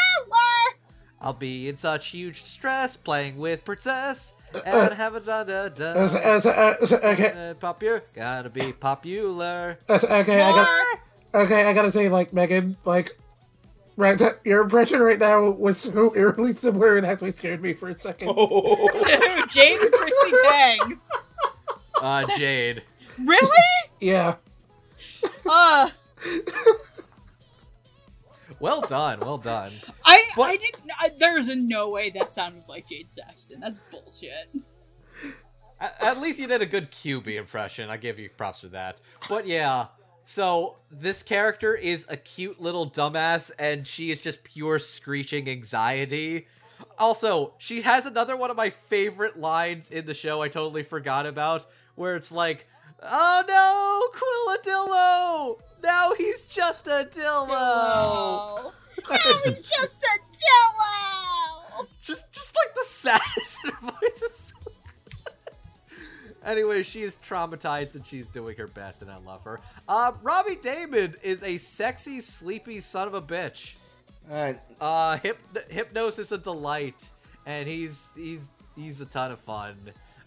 [1.20, 4.32] I'll be in such huge stress playing with Princess
[4.64, 5.84] and have a da da da.
[5.92, 9.78] Uh, uh, uh, uh, okay, Uh, Popular, gotta be popular.
[9.88, 10.98] uh, okay, I got.
[11.32, 13.10] Okay, I gotta say, like Megan, like,
[13.96, 17.98] right, your impression right now was so eerily similar, and actually scared me for a
[17.98, 18.28] second.
[18.34, 21.08] to Jade and Chrissy Tangs.
[22.00, 22.82] Uh, Jade.
[23.22, 23.48] Really?
[24.00, 24.36] Yeah,
[25.48, 25.90] Uh,
[28.60, 29.72] Well done, well done.
[30.04, 30.90] I But- I didn't.
[31.00, 33.60] I, there's a no way that sounded like Jad Saxton.
[33.60, 34.48] That's bullshit.
[35.80, 37.88] At, at least you did a good QB impression.
[37.88, 39.00] I give you props for that.
[39.28, 39.86] But yeah,
[40.26, 46.46] so this character is a cute little dumbass, and she is just pure screeching anxiety.
[46.98, 51.24] Also, she has another one of my favorite lines in the show I totally forgot
[51.26, 52.66] about, where it's like,
[53.02, 54.08] Oh no,
[54.74, 55.60] Quilladillo!
[55.82, 57.48] Now he's just a Dillo!
[57.50, 58.72] Oh,
[59.08, 61.86] now he's just a Dillo.
[62.02, 66.34] just just like the saddest in voice is so good.
[66.44, 69.60] Anyway, she is traumatized and she's doing her best, and I love her.
[69.88, 73.76] Uh, Robbie Daymond is a sexy, sleepy son of a bitch.
[74.30, 75.36] Alright, Uh, Hyp-
[75.70, 77.10] Hypnos is a delight,
[77.46, 79.76] and he's he's he's a ton of fun.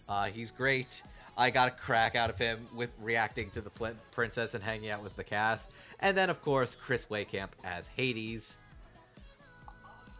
[0.08, 1.02] Uh, he's great.
[1.36, 3.70] I got a crack out of him with reacting to the
[4.12, 8.56] princess and hanging out with the cast, and then of course Chris Wehkamp as Hades.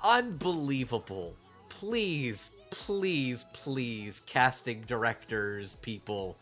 [0.02, 1.34] Unbelievable!
[1.68, 6.36] Please, please, please, casting directors, people.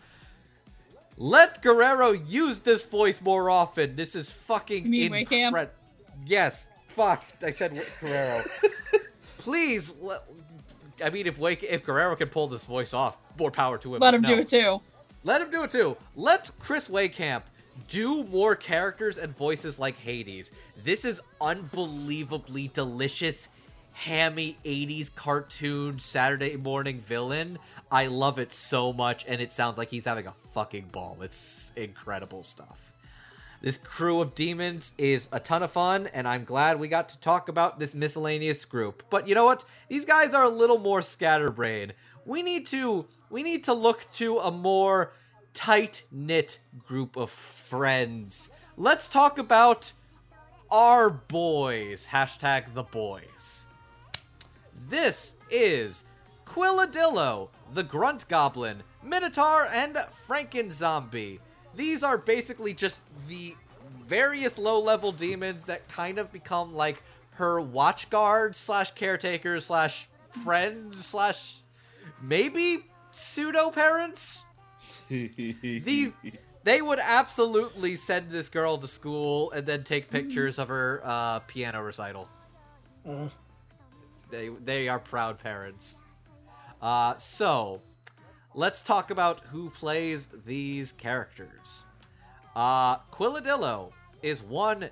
[1.18, 3.94] Let Guerrero use this voice more often.
[3.96, 5.52] This is fucking You mean Wehkamp?
[5.52, 5.68] incre-
[6.26, 7.24] Yes, fuck.
[7.42, 8.44] I said Guerrero.
[9.38, 9.92] Please,
[11.02, 14.00] I mean, if Wake, if Guerrero can pull this voice off, more power to him.
[14.00, 14.28] Let him no.
[14.28, 14.80] do it too.
[15.24, 15.96] Let him do it too.
[16.16, 17.42] Let Chris Wehkamp
[17.88, 20.50] do more characters and voices like Hades.
[20.84, 23.48] This is unbelievably delicious,
[23.92, 27.58] hammy 80s cartoon Saturday morning villain.
[27.90, 31.18] I love it so much, and it sounds like he's having a fucking ball.
[31.22, 32.91] It's incredible stuff.
[33.62, 37.20] This crew of demons is a ton of fun, and I'm glad we got to
[37.20, 39.04] talk about this miscellaneous group.
[39.08, 39.64] But you know what?
[39.88, 41.94] These guys are a little more scatterbrained.
[42.26, 45.12] We need to we need to look to a more
[45.54, 46.58] tight knit
[46.88, 48.50] group of friends.
[48.76, 49.92] Let's talk about
[50.68, 52.08] our boys.
[52.10, 53.66] Hashtag the boys.
[54.88, 56.02] This is
[56.44, 61.38] Quilladillo, the Grunt Goblin, Minotaur, and Frankenzombie.
[61.76, 63.54] These are basically just the
[64.06, 67.02] various low-level demons that kind of become like
[67.32, 70.08] her watchguard slash caretaker slash
[70.44, 71.58] friend slash
[72.20, 74.44] maybe pseudo parents.
[75.08, 76.12] These
[76.64, 81.40] they would absolutely send this girl to school and then take pictures of her uh,
[81.40, 82.28] piano recital.
[84.30, 85.98] They they are proud parents.
[86.80, 87.80] Uh, so
[88.54, 91.84] let's talk about who plays these characters.
[92.54, 93.92] Uh, Quilladillo
[94.22, 94.90] is one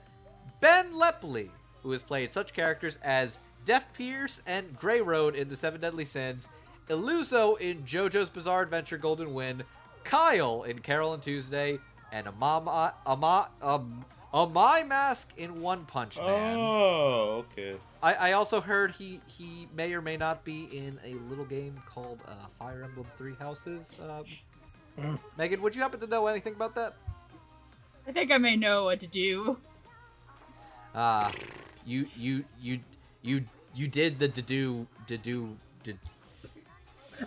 [0.61, 1.51] Ben Lepley,
[1.83, 6.49] who has played such characters as Deathpierce and Grey Road in The Seven Deadly Sins,
[6.89, 9.65] Illuso in JoJo's Bizarre Adventure Golden Wind,
[10.05, 11.79] Kyle in Carol and Tuesday,
[12.13, 16.57] and Amama, Ama, um, a My Mask in One Punch Man.
[16.59, 17.77] Oh, okay.
[18.03, 21.81] I, I also heard he he may or may not be in a little game
[21.87, 23.99] called uh, Fire Emblem Three Houses.
[24.99, 26.95] Um, Megan, would you happen to know anything about that?
[28.07, 29.59] I think I may know what to do.
[30.95, 31.31] Uh,
[31.85, 32.81] you you you
[33.23, 35.99] you you did the to do to do did.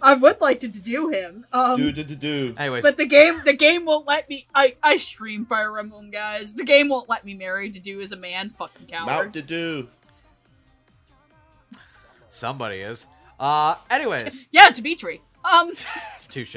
[0.01, 1.45] I would like Dedue him.
[1.53, 2.55] Um, Do do do do.
[2.57, 4.47] Anyways, but the game the game won't let me.
[4.55, 6.53] I I stream Fire Emblem, guys.
[6.53, 8.49] The game won't let me marry to do as a man.
[8.51, 9.41] Fucking Mount cowards.
[9.41, 9.87] to do.
[12.29, 13.07] somebody is.
[13.39, 14.47] Uh, anyways.
[14.51, 15.21] Yeah, Dimitri.
[15.45, 15.71] Um,
[16.29, 16.55] Touche.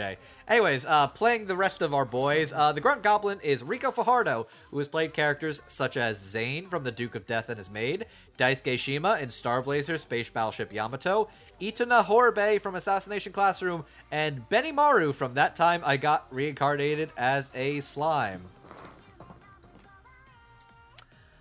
[0.48, 4.46] Anyways, uh, playing the rest of our boys, uh, the Grunt Goblin is Rico Fajardo,
[4.70, 8.06] who has played characters such as Zane from The Duke of Death and His Maid,
[8.38, 11.28] Daisuke Shima in Star Blazer Space Battleship Yamato,
[11.60, 17.80] Itona Horibe from Assassination Classroom, and Benimaru from That Time I Got Reincarnated as a
[17.80, 18.42] Slime.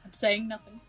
[0.04, 0.82] I'm saying nothing.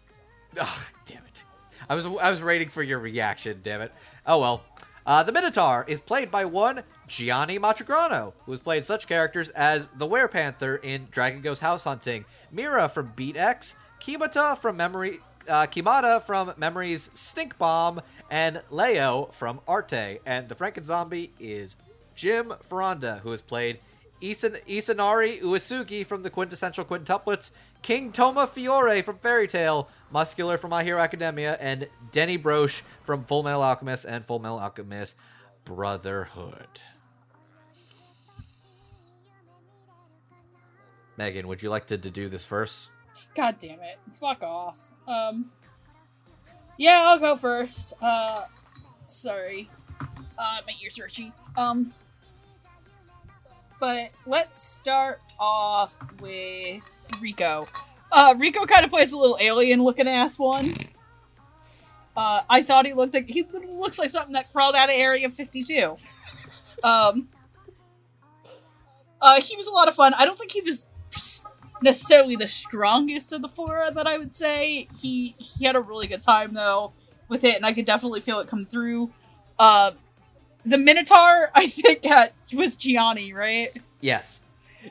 [0.58, 1.44] Ugh, damn it.
[1.88, 3.92] I was I was waiting for your reaction, damn it.
[4.26, 4.62] Oh well.
[5.06, 9.88] Uh, the Minotaur is played by one Gianni Matragrano, who has played such characters as
[9.96, 15.66] the Werepanther in Dragon Goes House Hunting, Mira from Beat X, Kimata from Memory, uh,
[15.66, 18.00] Kimata from Memories Stink Bomb,
[18.32, 20.18] and Leo from Arte.
[20.26, 21.76] And the Franken Zombie is
[22.16, 23.78] Jim Foronda, who has played
[24.20, 27.52] Isan- Isanari Uesugi from the quintessential quintuplets,
[27.86, 33.22] King Toma Fiore from Fairy Tail, Muscular from My Hero Academia, and Denny Brosh from
[33.22, 35.14] Full Metal Alchemist and Full Metal Alchemist
[35.64, 36.80] Brotherhood.
[41.16, 42.90] Megan, would you like to, to do this first?
[43.36, 44.00] God damn it.
[44.14, 44.90] Fuck off.
[45.06, 45.52] Um
[46.78, 47.92] Yeah, I'll go first.
[48.02, 48.46] Uh
[49.06, 49.70] sorry.
[50.36, 51.32] Uh my ears are itchy.
[51.56, 51.94] Um
[53.78, 56.82] But let's start off with
[57.20, 57.66] Rico.
[58.12, 60.72] Uh Rico kind of plays a little alien looking ass one.
[62.16, 65.28] Uh I thought he looked like he looks like something that crawled out of Area
[65.30, 65.96] 52.
[66.82, 67.28] Um
[69.20, 70.12] uh, he was a lot of fun.
[70.14, 70.86] I don't think he was
[71.82, 74.88] necessarily the strongest of the four that I would say.
[75.00, 76.92] He he had a really good time though
[77.28, 79.10] with it, and I could definitely feel it come through.
[79.58, 79.92] Uh,
[80.64, 83.76] the Minotaur, I think, had, was Gianni, right?
[84.00, 84.40] Yes.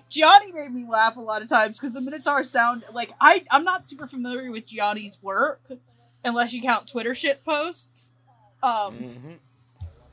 [0.09, 3.63] Gianni made me laugh a lot of times because the Minotaur sound like I I'm
[3.63, 5.61] not super familiar with Gianni's work
[6.23, 8.13] unless you count Twitter shit posts.
[8.63, 9.31] Um, Mm-hmm.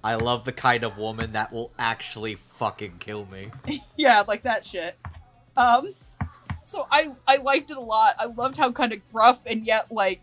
[0.05, 3.51] I love the kind of woman that will actually fucking kill me.
[3.97, 4.99] yeah, like that shit.
[5.57, 5.95] Um,
[6.63, 8.17] so I I liked it a lot.
[8.19, 10.21] I loved how kind of gruff and yet like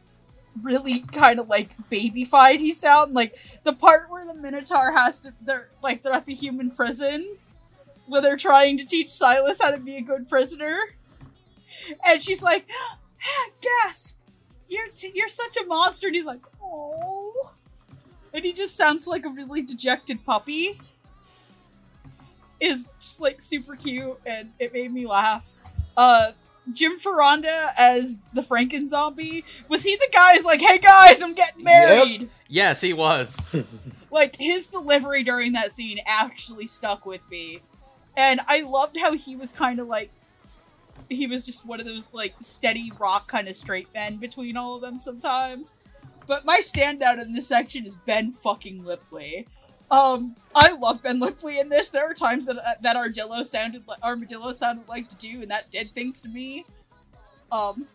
[0.62, 3.14] really kind of like babyfied he sound.
[3.14, 7.38] Like the part where the Minotaur has to they're like they're at the human prison
[8.10, 10.78] where they're trying to teach Syalis how to be a good prisoner,
[12.05, 12.70] and she's like,
[13.62, 14.18] "Gasp!
[14.68, 17.51] You're t- you're such a monster." And he's like, "Oh,"
[18.34, 20.80] and he just sounds like a really dejected puppy
[22.60, 25.49] is just like super cute and it made me laugh.
[25.95, 26.32] Uh
[26.74, 31.34] Jim Foronda as the Franken zombie was he the guy who's like, "Hey guys, I'm
[31.34, 33.47] getting married." Yes, he was.
[34.12, 37.62] Like his delivery during that scene actually stuck with me,
[38.18, 40.10] and I loved how he was kind of like
[41.10, 44.76] he was just one of those like steady rock kind of straight men between all
[44.76, 45.74] of them sometimes.
[46.28, 49.47] But my standout in this section is Ben fucking Lipley.
[49.89, 51.89] Um, I love Ben Lepley in this.
[51.89, 55.49] There are times that uh, that Armadillo sounded like Armadillo sounded like to do, and
[55.49, 56.66] that did things to me.
[57.51, 57.88] Um,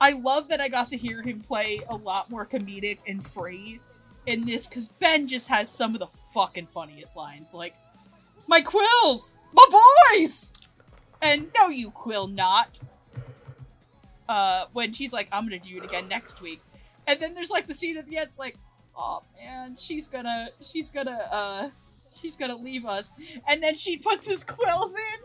[0.00, 3.80] I love that I got to hear him play a lot more comedic and free
[4.26, 7.74] in this because Ben just has some of the fucking funniest lines, like
[8.50, 9.64] "My quills, my
[10.18, 10.52] voice!
[11.22, 12.80] and "No, you quill not."
[14.28, 16.60] Uh, when she's like, "I'm gonna do it again next week,"
[17.06, 18.56] and then there's like the scene at the end, it's like,
[18.96, 21.70] "Oh man, she's gonna, she's gonna, uh,
[22.20, 23.14] she's gonna leave us,"
[23.46, 25.20] and then she puts his quills in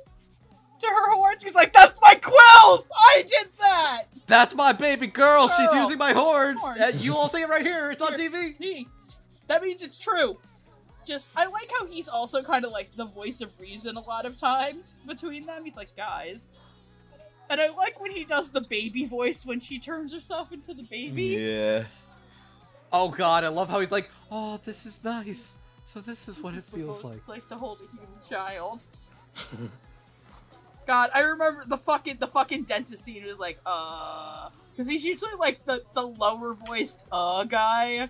[0.82, 1.38] to her horn.
[1.42, 2.88] She's like, "That's my quills!
[2.96, 5.50] I did that." That's my baby girl.
[5.50, 5.82] She's Girl.
[5.82, 6.62] using my horns.
[6.62, 6.80] Horns.
[6.80, 7.90] Uh, you all see it right here.
[7.90, 8.86] It's on TV.
[9.48, 10.38] That means it's true.
[11.06, 14.26] Just, I like how he's also kind of like the voice of reason a lot
[14.26, 15.64] of times between them.
[15.64, 16.50] He's like, guys.
[17.50, 20.84] And I like when he does the baby voice when she turns herself into the
[20.84, 21.24] baby.
[21.24, 21.84] Yeah.
[22.92, 25.56] Oh god, I love how he's like, oh, this is nice.
[25.84, 27.20] So this is what it feels what like.
[27.20, 28.88] it's like to hold a human child.
[30.88, 35.36] God, I remember the fucking the fucking dentist scene was like, uh, because he's usually
[35.40, 38.10] like the the lower voiced uh guy,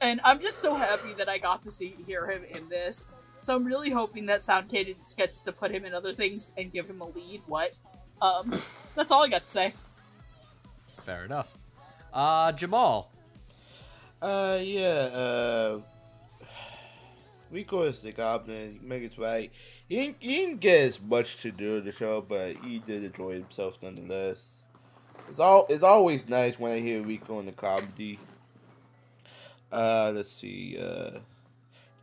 [0.00, 3.10] and I'm just so happy that I got to see hear him in this.
[3.38, 6.72] So I'm really hoping that Sound Cadence gets to put him in other things and
[6.72, 7.42] give him a lead.
[7.46, 7.74] What?
[8.20, 8.60] Um,
[8.94, 9.74] that's all I got to say.
[11.02, 11.56] Fair enough.
[12.12, 13.10] Uh, Jamal.
[14.20, 15.80] Uh, yeah, uh,
[17.50, 18.80] Rico is the goblin.
[18.82, 19.52] Megan's right.
[19.88, 23.04] He didn't, he didn't get as much to do in the show, but he did
[23.04, 24.64] enjoy himself nonetheless.
[25.28, 28.18] It's all it's always nice when I hear Rico in the comedy.
[29.70, 30.78] Uh, let's see.
[30.78, 31.18] Uh,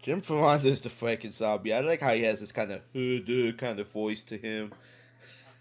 [0.01, 1.73] Jim Foronda is the Franken zombie.
[1.73, 4.73] I like how he has this kind of hood uh, kind of voice to him.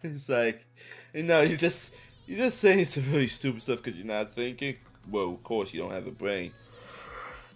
[0.05, 0.67] It's like,
[1.15, 1.95] you know, you're just
[2.27, 4.75] you're just saying some really stupid stuff because you're not thinking.
[5.09, 6.53] Well, of course you don't have a brain.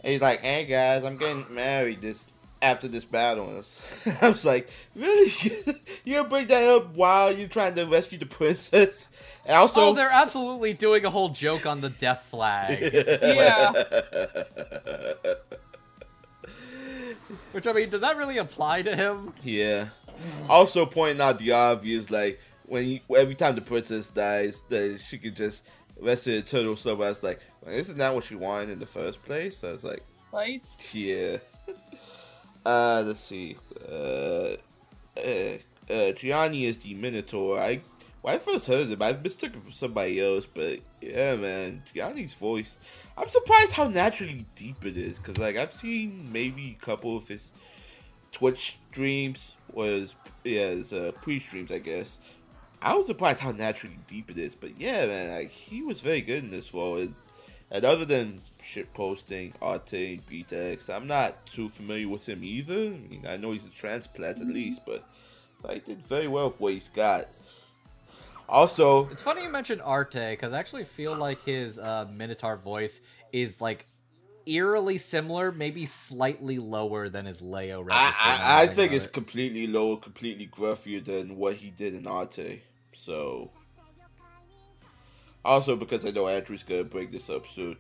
[0.03, 2.29] And he's like, "Hey guys, I'm getting married this
[2.71, 5.33] after this battle." And it's- I was like, "Really?
[6.05, 9.09] you gonna bring that up while you're trying to rescue the princess?"
[9.45, 12.79] And also, oh, they're absolutely doing a whole joke on the death flag.
[13.23, 13.73] Yeah.
[17.53, 19.33] Which I mean, does that really apply to him?
[19.43, 19.89] Yeah.
[20.49, 25.17] Also pointing out the obvious, like when you, every time the princess dies, that she
[25.19, 25.63] could just
[25.99, 27.11] rescue a turtle somewhere.
[27.11, 29.59] It's like, well, isn't that what she wanted in the first place?
[29.59, 30.03] So I was like,
[30.33, 30.95] Nice.
[30.95, 31.39] yeah.
[32.67, 33.57] Uh, let's see.
[33.89, 34.57] Uh,
[35.17, 35.59] uh,
[35.89, 37.61] uh, Gianni is the Minotaur.
[37.61, 37.81] I
[38.23, 42.35] when I first heard him, I mistook him for somebody else, but yeah, man, Gianni's
[42.35, 42.79] voice.
[43.17, 47.29] I'm surprised how naturally deep it is, cause like I've seen maybe a couple of
[47.29, 47.53] his
[48.33, 52.19] Twitch streams was yeah, his uh, pre-streams, I guess.
[52.83, 56.21] I was surprised how naturally deep it is, but yeah, man, like he was very
[56.21, 56.97] good in this role.
[56.97, 57.29] It's,
[57.71, 62.75] and other than shit posting, Arte, BTX, I'm not too familiar with him either.
[62.75, 65.09] I mean, I know he's a transplant at least, but
[65.67, 67.29] I did very well with what he's got.
[68.49, 73.01] Also, It's funny you mentioned Arte because I actually feel like his uh, Minotaur voice
[73.33, 73.87] is like
[74.47, 77.87] eerily similar, maybe slightly lower than his Leo.
[77.91, 79.13] I, I, I think it's it.
[79.13, 82.63] completely lower, completely gruffier than what he did in Arte.
[82.93, 83.51] So,
[85.45, 87.77] also because I know Andrew's gonna bring this up soon.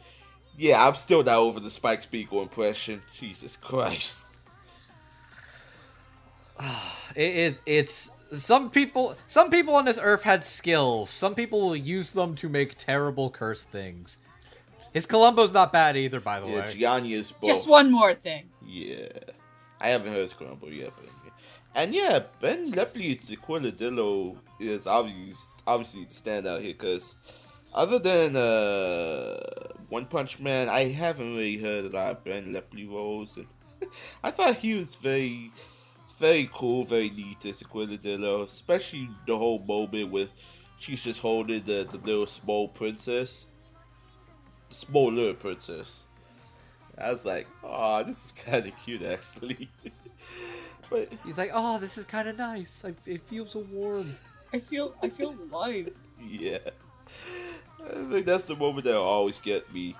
[0.59, 3.03] Yeah, I'm still not over the Spike Spiegel impression.
[3.19, 4.27] Jesus Christ.
[7.15, 7.21] It,
[7.55, 11.09] it it's some people some people on this earth had skills.
[11.09, 14.19] Some people will use them to make terrible curse things.
[14.93, 16.69] His Columbo's not bad either, by the Yeah, way.
[16.75, 17.49] Gianni is both.
[17.49, 18.51] Just one more thing.
[18.67, 19.09] Yeah,
[19.81, 21.07] I haven't heard Scramble yet, but
[21.75, 27.15] and yeah, Ben Lepley's Quilladillo is obviously obviously the standout here because
[27.77, 29.39] other than uh,
[29.89, 33.47] One Punch Man, I haven't really heard a lot of Ben Lepley roles, and
[34.25, 35.53] I thought he was very,
[36.19, 40.31] very cool, very neat as Quilladillo, especially the whole moment with
[40.79, 43.47] she's just holding the, the little small princess,
[44.71, 46.05] small little princess.
[46.99, 49.69] I was like, oh, this is kind of cute, actually.
[50.91, 52.83] but He's like, oh, this is kind of nice.
[52.85, 54.07] I, it feels so warm.
[54.53, 55.91] I feel I feel alive.
[56.23, 56.59] yeah,
[57.89, 59.95] I think that's the moment that'll always get me.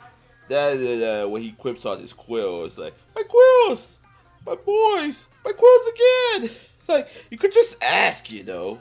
[0.49, 3.99] That uh, when he quips on his quill, it's like, my quills,
[4.47, 6.51] my boys, my quills again.
[6.79, 8.81] It's like you could just ask, you know.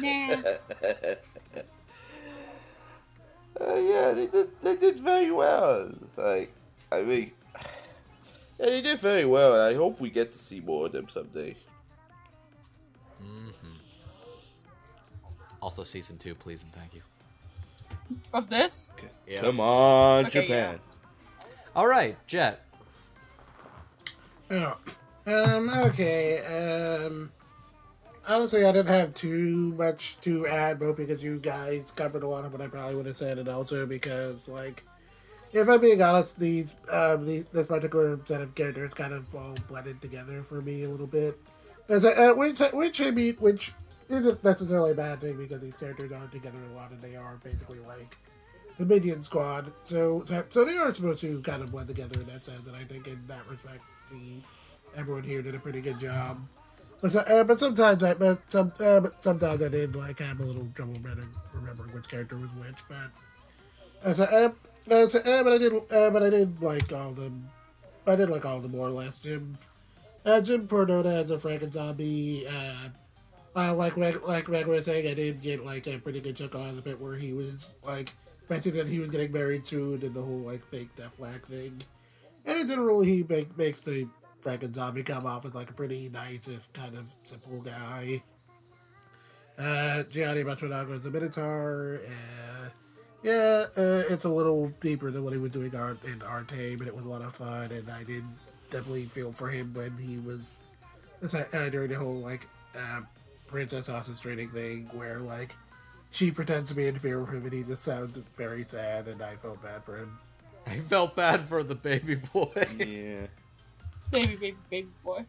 [0.00, 0.36] Nah.
[3.60, 4.60] Uh, yeah, they did.
[4.62, 5.92] They did very well.
[6.16, 6.52] Like,
[6.90, 7.32] I mean,
[8.58, 9.60] yeah, they did very well.
[9.60, 11.54] I hope we get to see more of them someday.
[15.60, 17.02] Also, season two, please and thank you.
[18.32, 18.90] Of this?
[19.26, 19.40] Yeah.
[19.40, 20.80] Come on, Okay, Japan.
[21.74, 22.64] All right, Jet.
[24.50, 24.76] Oh,
[25.26, 26.40] um, okay.
[26.44, 27.30] Um,
[28.28, 32.44] honestly, I didn't have too much to add, both because you guys covered a lot
[32.44, 34.84] of what I probably would have said, and also because, like,
[35.52, 39.54] if I'm being honest, these, um, these, this particular set of characters kind of all
[39.68, 41.38] blended together for me a little bit.
[41.88, 43.72] As a, uh, which, which I mean, which
[44.08, 47.38] isn't necessarily a bad thing because these characters aren't together a lot, and they are
[47.42, 48.16] basically like
[48.78, 49.72] the minion squad.
[49.82, 52.76] So, so, so they aren't supposed to kind of blend together in that sense, and
[52.76, 54.40] I think in that respect, the
[54.96, 56.40] everyone here did a pretty good job.
[57.00, 60.44] But, uh, but sometimes I, but some, uh, but sometimes I did like have a
[60.44, 60.94] little trouble
[61.52, 62.82] remembering, which character was which.
[62.88, 63.10] But
[64.04, 64.52] as a, uh,
[64.88, 67.32] a, uh, but I did, uh, but I did like all the,
[68.06, 69.18] I did like all the more or less.
[69.18, 69.58] Jim,
[70.24, 72.46] uh, Jim Foronda as a Franken zombie.
[72.46, 72.90] Uh,
[73.54, 76.54] uh, like Reg, like Reg was saying, I did get like a pretty good chunk
[76.54, 78.12] on the bit where he was like
[78.48, 81.82] mentioning that he was getting married soon and the whole like fake death flag thing.
[82.44, 84.08] And in general, he make, makes the
[84.42, 88.22] Franken zombie come off as like a pretty nice, if kind of simple guy.
[89.58, 92.00] Uh, Gianni Matragrano is a Minotaur.
[92.04, 92.68] Uh,
[93.22, 96.88] yeah, uh, it's a little deeper than what he was doing art in Arte, but
[96.88, 98.24] it was a lot of fun, and I did
[98.70, 100.58] definitely feel for him when he was
[101.22, 103.02] uh, during the whole like uh,
[103.52, 105.54] princess hostage training thing, where like
[106.10, 109.22] she pretends to be in fear of him, and he just sounds very sad, and
[109.22, 110.18] I felt bad for him.
[110.66, 112.50] I felt bad for the baby boy.
[112.78, 113.26] Yeah.
[114.10, 115.24] Baby, baby, baby boy.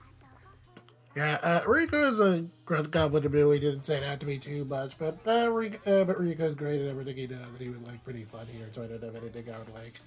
[1.16, 3.44] Yeah, uh, Rico is a great goblin to me.
[3.44, 6.82] We didn't say that to me too much, but uh, Rico, uh, but Rico's great
[6.82, 9.16] at everything he does, and he was like pretty fun here, so I don't have
[9.16, 10.00] anything I would like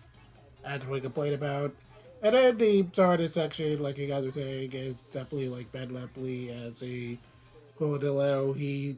[0.64, 1.74] actually complain about.
[2.22, 6.48] And then the Sardis section, like you guys were saying, is definitely like Ben Lepley
[6.50, 7.18] as a
[7.76, 8.56] Quilladillo.
[8.56, 8.96] He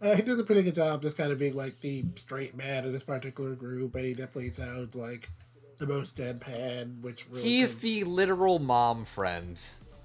[0.00, 2.84] uh, he does a pretty good job just kind of being like the straight man
[2.84, 5.28] of this particular group, and he definitely sounds like
[5.78, 9.60] the most deadpan, which really He's comes- the literal mom friend.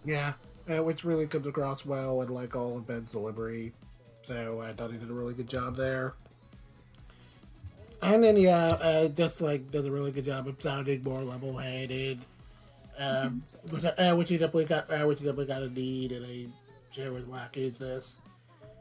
[0.05, 0.33] yeah,
[0.71, 3.73] uh, which really comes across well in like all of Ben's delivery.
[4.21, 6.13] So I thought he did a really good job there.
[8.01, 12.19] And then yeah, uh, just like does a really good job of sounding more level-headed,
[12.99, 16.23] um, which, uh, which he definitely got, uh, which he definitely got a need in
[16.23, 16.47] a
[16.95, 18.19] as wacky as this.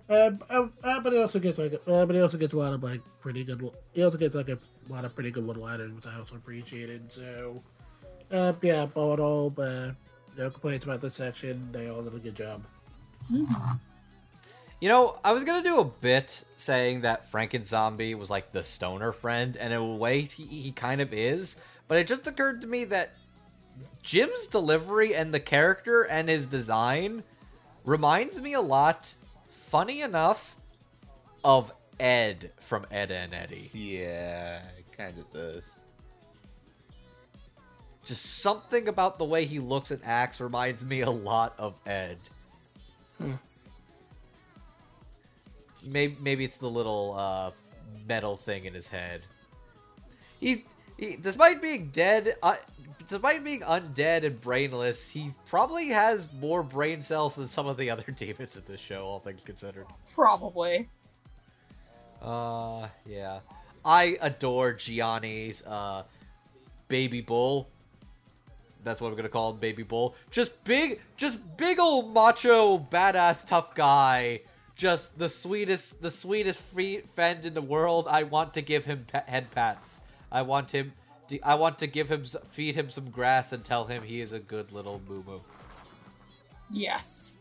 [0.08, 2.72] Um, uh, uh, but he also gets like, uh, but he also gets a lot
[2.72, 3.70] of like pretty good.
[3.92, 4.58] He also gets like a
[4.88, 7.10] lot of pretty good one-liners, which I also appreciated.
[7.10, 7.62] So,
[8.30, 9.90] uh, yeah, all in all, uh,
[10.38, 11.68] no complaints about this section.
[11.72, 12.62] They all did a good job.
[14.80, 18.62] You know, I was gonna do a bit saying that Franken Zombie was like the
[18.62, 21.56] stoner friend, and in a way he, he kind of is.
[21.88, 23.14] But it just occurred to me that
[24.02, 27.24] Jim's delivery and the character and his design
[27.86, 29.14] reminds me a lot,
[29.48, 30.56] funny enough,
[31.42, 33.70] of Ed from Ed and Eddie.
[33.72, 35.64] Yeah, it kind of does.
[38.04, 42.18] Just something about the way he looks and acts reminds me a lot of Ed.
[45.82, 47.52] Maybe maybe it's the little uh,
[48.06, 49.22] metal thing in his head.
[50.40, 50.64] He,
[50.98, 52.56] he despite being dead, uh,
[53.08, 57.90] despite being undead and brainless, he probably has more brain cells than some of the
[57.90, 59.86] other demons in this show, all things considered.
[60.14, 60.88] Probably.
[62.20, 63.40] Uh, yeah.
[63.84, 66.02] I adore Gianni's uh,
[66.88, 67.68] baby bull.
[68.82, 70.14] That's what I'm gonna call him, baby bull.
[70.30, 74.42] Just big, just big old macho, badass, tough guy.
[74.76, 78.06] Just the sweetest, the sweetest free friend in the world.
[78.08, 80.00] I want to give him pa- head pats.
[80.30, 80.92] I want him.
[81.42, 84.38] I want to give him, feed him some grass and tell him he is a
[84.38, 85.40] good little moo moo.
[86.70, 87.36] Yes.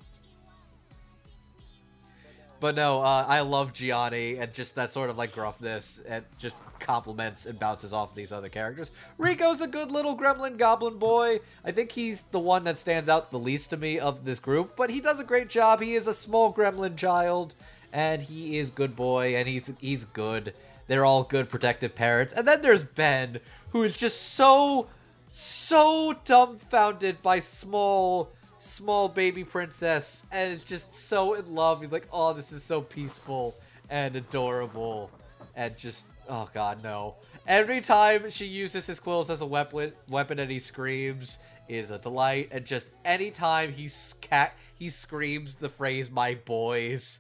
[2.60, 6.56] But no, uh, I love Gianni and just that sort of like gruffness and just
[6.80, 8.91] compliments and bounces off these other characters.
[9.18, 11.41] Rico's a good little gremlin goblin boy.
[11.64, 14.76] I think he's the one that stands out the least to me of this group,
[14.76, 15.82] but he does a great job.
[15.82, 17.56] He is a small gremlin child
[17.91, 20.53] and he is good boy and he's he's good.
[20.88, 22.34] They're all good protective parents.
[22.34, 23.40] And then there's Ben,
[23.76, 24.88] who is just so
[25.27, 31.81] so dumbfounded by small small baby princess and is just so in love.
[31.81, 33.53] He's like oh this is so peaceful
[33.89, 35.11] and adorable
[35.57, 37.15] and just oh god no.
[37.47, 41.38] Every time she uses his quills as a weapon weapon and he screams
[41.68, 42.47] is a delight.
[42.53, 43.89] And just anytime he
[44.22, 47.19] cat he screams the phrase my boys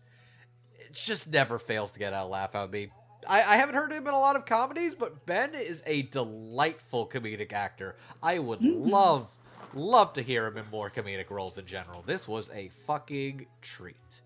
[0.79, 2.91] it just never fails to get a laugh out of me.
[3.27, 7.07] I, I haven't heard him in a lot of comedies, but Ben is a delightful
[7.07, 7.95] comedic actor.
[8.21, 8.89] I would mm-hmm.
[8.89, 9.31] love,
[9.73, 12.01] love to hear him in more comedic roles in general.
[12.01, 14.21] This was a fucking treat.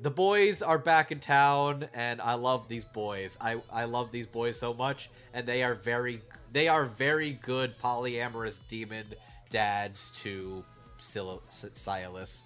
[0.00, 3.36] The boys are back in town, and I love these boys.
[3.40, 6.22] I, I love these boys so much, and they are very
[6.52, 9.06] they are very good polyamorous demon
[9.48, 10.64] dads to
[10.98, 12.42] Syalis.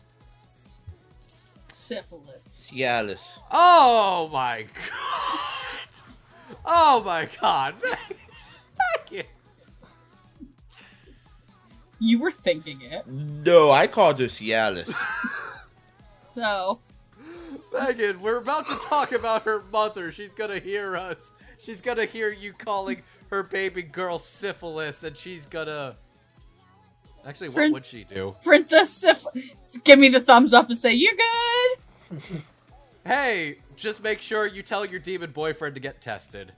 [1.77, 2.71] Syphilis.
[2.73, 3.39] Cialis.
[3.53, 6.57] Oh my god!
[6.65, 7.75] Oh my god!
[8.97, 9.29] Beckett.
[12.01, 13.07] You were thinking it.
[13.07, 14.93] No, I called her Cialis.
[16.35, 16.81] No.
[17.73, 20.13] Megan, we're about to talk about her mother.
[20.13, 21.33] She's gonna hear us.
[21.59, 23.01] She's gonna hear you calling
[23.31, 25.97] her baby girl syphilis, and she's gonna.
[27.27, 28.37] Actually, what would she do?
[28.43, 29.45] Princess Syphilis.
[29.83, 32.43] Give me the thumbs up and say, You're good.
[33.05, 36.53] Hey, just make sure you tell your demon boyfriend to get tested.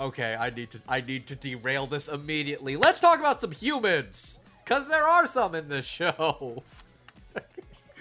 [0.00, 2.76] Okay, I need to I need to derail this immediately.
[2.76, 6.62] Let's talk about some humans, cause there are some in this show.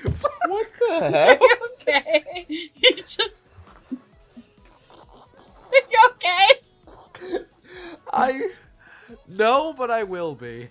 [0.03, 1.41] what the heck?
[1.41, 2.45] Are you okay?
[2.75, 3.57] You just.
[3.91, 7.45] Are you okay?
[8.11, 8.49] I
[9.27, 10.69] no, but I will be.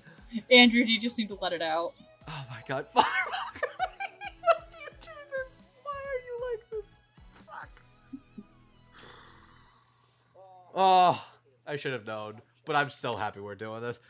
[0.51, 1.93] Andrew, do you just need to let it out?
[2.29, 2.87] Oh my god.
[2.93, 3.03] Why
[3.63, 3.69] do
[4.81, 5.55] you do this?
[5.83, 6.97] Why are you like this?
[7.47, 7.71] Fuck.
[10.75, 11.25] Oh,
[11.67, 14.01] I should have known, but I'm still happy we're doing this.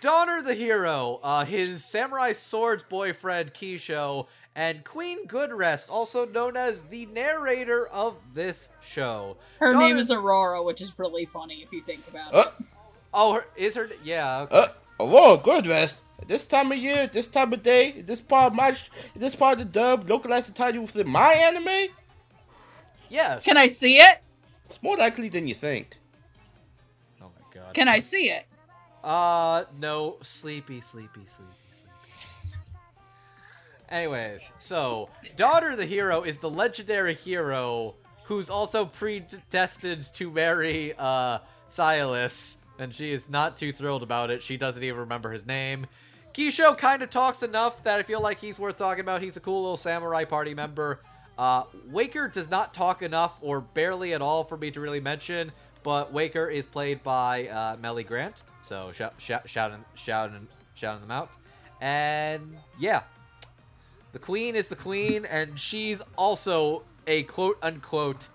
[0.00, 6.84] Donner the hero, uh, his samurai swords boyfriend Kisho, and Queen Goodrest, also known as
[6.84, 9.36] the narrator of this show.
[9.58, 12.66] Her Donner- name is Aurora, which is really funny if you think about Uh, it.
[13.12, 13.88] Oh, her, is her?
[14.04, 14.42] Yeah.
[14.42, 14.56] Okay.
[15.00, 16.04] uh, whoa, good rest.
[16.26, 18.74] This time of year, this time of day, this part of my,
[19.14, 21.94] this part of the dub, localized title within my anime,
[23.08, 23.44] yes.
[23.44, 24.18] Can I see it?
[24.68, 25.96] it's more likely than you think.
[27.22, 27.72] Oh my god.
[27.72, 28.46] Can I see it?
[29.02, 32.28] Uh, no, sleepy, sleepy, sleepy, sleepy.
[33.88, 37.94] Anyways, so daughter of the hero is the legendary hero
[38.24, 41.38] who's also predestined to marry uh
[41.70, 44.42] Syalis, and she is not too thrilled about it.
[44.42, 45.86] She doesn't even remember his name.
[46.32, 49.22] Kisho kind of talks enough that I feel like he's worth talking about.
[49.22, 51.00] He's a cool little samurai party member.
[51.36, 55.52] Uh, Waker does not talk enough or barely at all for me to really mention,
[55.82, 58.42] but Waker is played by uh, Melly Grant.
[58.62, 61.30] So shout, shout, shouting, shouting, shouting them out.
[61.80, 63.02] And yeah,
[64.12, 68.28] the queen is the queen, and she's also a quote unquote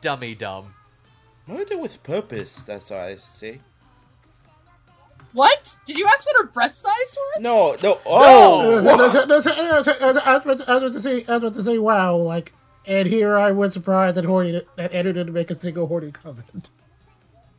[0.00, 0.74] dummy dumb.
[1.46, 3.60] Murder with purpose, that's what I say.
[5.36, 5.78] What?
[5.86, 6.92] Did you ask what her breast size
[7.36, 7.42] was?
[7.42, 8.70] No, no, oh!
[8.70, 12.16] I was about to- I was about to say, I was about to say, wow,
[12.16, 12.54] like,
[12.86, 16.70] and here I was surprised that Horny that Ed didn't make a single Horny comment.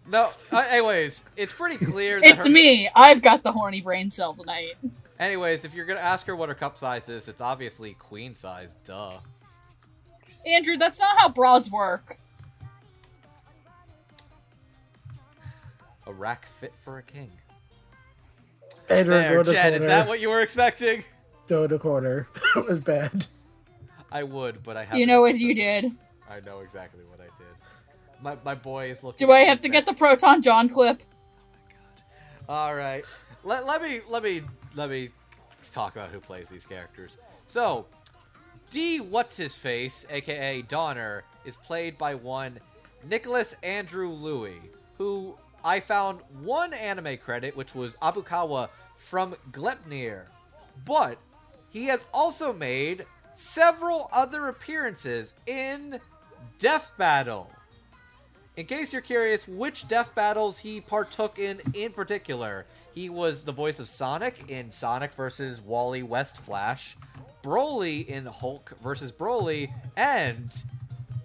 [0.07, 0.31] No.
[0.51, 2.19] Uh, anyways, it's pretty clear.
[2.19, 2.89] that It's her- me.
[2.95, 4.77] I've got the horny brain cell tonight.
[5.19, 8.75] Anyways, if you're gonna ask her what her cup size is, it's obviously queen size.
[8.85, 9.19] Duh.
[10.47, 12.17] Andrew, that's not how bras work.
[16.07, 17.29] A rack fit for a king.
[18.89, 21.03] Andrew, There, go to the is that what you were expecting?
[21.47, 22.27] Go to the corner.
[22.55, 23.27] That was bad.
[24.11, 24.97] I would, but I have.
[24.97, 25.91] You know what you did.
[26.29, 27.47] I know exactly what I did.
[28.21, 29.27] My my boy is looking.
[29.27, 31.03] Do I at me have to get the Proton Jon clip?
[31.03, 31.73] Oh my
[32.47, 32.53] god!
[32.53, 33.05] All right.
[33.43, 34.41] Let, let me let me
[34.75, 35.09] let me
[35.71, 37.17] talk about who plays these characters.
[37.45, 37.85] So,
[38.71, 42.59] D what's his face, aka Donner, is played by one
[43.07, 44.59] Nicholas Andrew Louis,
[44.97, 50.23] who I found one anime credit, which was Abukawa from Gleipnir,
[50.85, 51.17] but
[51.69, 55.99] he has also made several other appearances in
[56.59, 57.51] Death Battle.
[58.55, 63.51] In case you're curious which death battles he partook in in particular, he was the
[63.51, 65.61] voice of Sonic in Sonic vs.
[65.61, 66.97] Wally West Flash,
[67.43, 69.11] Broly in Hulk vs.
[69.11, 70.51] Broly, and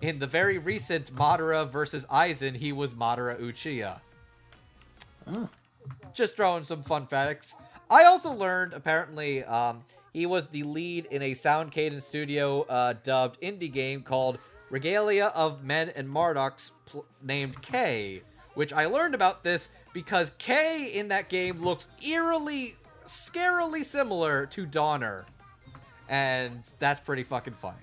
[0.03, 2.05] in the very recent Madara vs.
[2.11, 4.01] Aizen, he was Madara Uchiha.
[6.15, 7.55] Just throwing some fun facts.
[7.91, 12.95] I also learned apparently um, he was the lead in a Sound Cadence Studio uh,
[13.03, 14.39] dubbed indie game called
[14.71, 18.23] Regalia of Men and Monarchs pl- named K,
[18.55, 22.77] which I learned about this because K in that game looks eerily,
[23.07, 25.27] scarily similar to Donner.
[26.09, 27.77] And that's pretty fucking funny.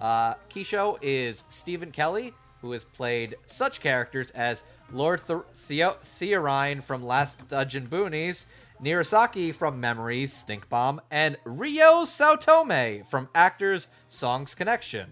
[0.00, 4.62] Uh, Kisho is Stephen Kelly, who has played such characters as
[4.92, 8.46] Lord Th- Theo- Theorine from Last Dungeon Boonies,
[8.82, 15.10] Nirasaki from Memories, Stink Bomb, and Ryo Saotome from Actors Songs Connection.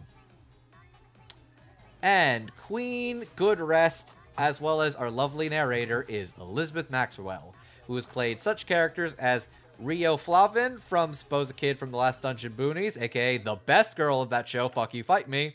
[2.02, 7.54] And Queen Good Rest, as well as our lovely narrator, is Elizabeth Maxwell,
[7.86, 9.48] who has played such characters as
[9.78, 14.20] Rio Flavin from Suppose a Kid from The Last Dungeon Boonies, aka the best girl
[14.20, 15.54] of that show, Fuck You Fight Me,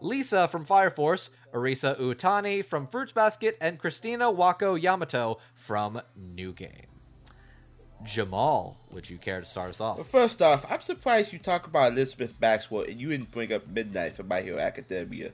[0.00, 6.52] Lisa from Fire Force, Arisa Uotani from Fruits Basket, and Christina Wako Yamato from New
[6.52, 6.86] Game.
[8.04, 9.96] Jamal, would you care to start us off?
[9.96, 13.66] Well, first off, I'm surprised you talk about Elizabeth Maxwell and you didn't bring up
[13.68, 15.30] Midnight from My Hero Academia.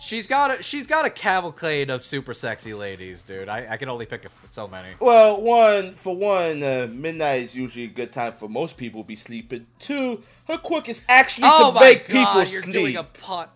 [0.00, 3.48] She's got a she's got a cavalcade of super sexy ladies, dude.
[3.48, 4.88] I, I can only pick a, so many.
[4.98, 9.06] Well, one for one, uh, midnight is usually a good time for most people to
[9.06, 9.66] be sleeping.
[9.78, 12.72] Two, her quirk is actually Oh to my make god, people you're sleep.
[12.74, 13.46] doing a pun.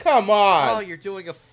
[0.00, 1.46] Come on, Oh, you're doing a, f-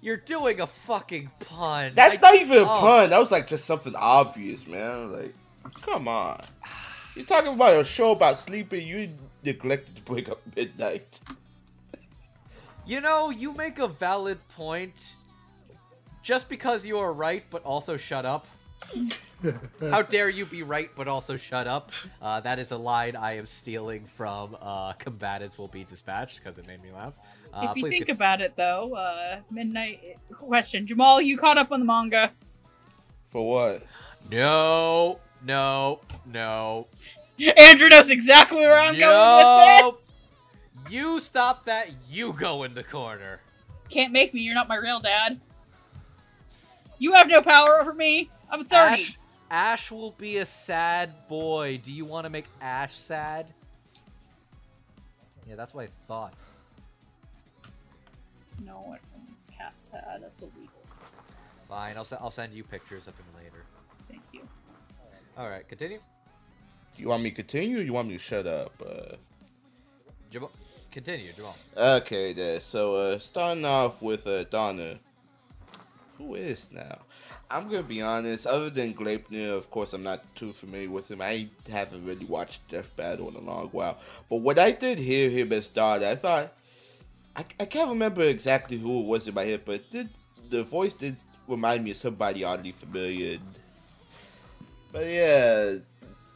[0.00, 1.92] you're doing a fucking pun.
[1.94, 2.78] that's I- not even a oh.
[2.80, 3.10] pun.
[3.10, 5.12] That was like just something obvious, man.
[5.12, 5.34] Like,
[5.82, 6.42] come on.
[7.14, 8.86] You're talking about a show about sleeping.
[8.86, 9.10] You
[9.44, 11.20] neglected to wake up midnight.
[12.86, 14.94] You know, you make a valid point.
[16.22, 18.46] Just because you are right, but also shut up.
[19.90, 21.90] How dare you be right, but also shut up?
[22.20, 26.58] Uh, that is a line I am stealing from uh, Combatants Will Be Dispatched because
[26.58, 27.12] it made me laugh.
[27.52, 31.70] Uh, if you think get- about it, though, uh, Midnight question, Jamal, you caught up
[31.72, 32.30] on the manga.
[33.30, 33.82] For what?
[34.30, 36.86] no, no, no.
[37.56, 39.84] Andrew knows exactly where I'm going Nope.
[39.94, 40.14] with this.
[40.90, 41.90] You stop that.
[42.08, 43.40] You go in the corner.
[43.88, 44.40] Can't make me.
[44.42, 45.40] You're not my real dad.
[46.98, 48.30] You have no power over me.
[48.50, 48.74] I'm 30.
[49.02, 49.18] Ash,
[49.50, 51.80] Ash will be a sad boy.
[51.82, 53.52] Do you want to make Ash sad?
[55.48, 56.34] Yeah, that's what I thought.
[58.86, 58.96] No,
[59.56, 60.20] cat's sad.
[60.22, 60.68] That's illegal.
[61.68, 63.64] Fine, I'll, se- I'll send you pictures of him later.
[64.08, 64.40] Thank you.
[65.38, 65.98] All right, continue.
[66.96, 68.72] Do you want me to continue or you want me to shut up?
[68.84, 69.16] Uh,
[70.30, 70.50] Jamal,
[70.90, 71.56] continue, Jamal.
[71.76, 72.60] Okay, then.
[72.60, 74.98] So, uh, starting off with uh, Donna.
[76.18, 76.98] Who is now?
[77.50, 78.46] I'm gonna be honest.
[78.46, 81.20] Other than Gleipnir, of course, I'm not too familiar with him.
[81.20, 83.98] I haven't really watched Death Battle in a long while.
[84.30, 86.52] But when I did hear him as Donna, I thought
[87.34, 90.10] I, I can't remember exactly who it was in my head, but did
[90.50, 91.16] the voice did
[91.48, 93.38] remind me of somebody oddly familiar.
[94.92, 95.74] But yeah,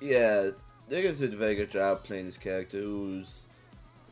[0.01, 0.51] yeah,
[0.91, 3.47] Niggas did a very good job playing this character who's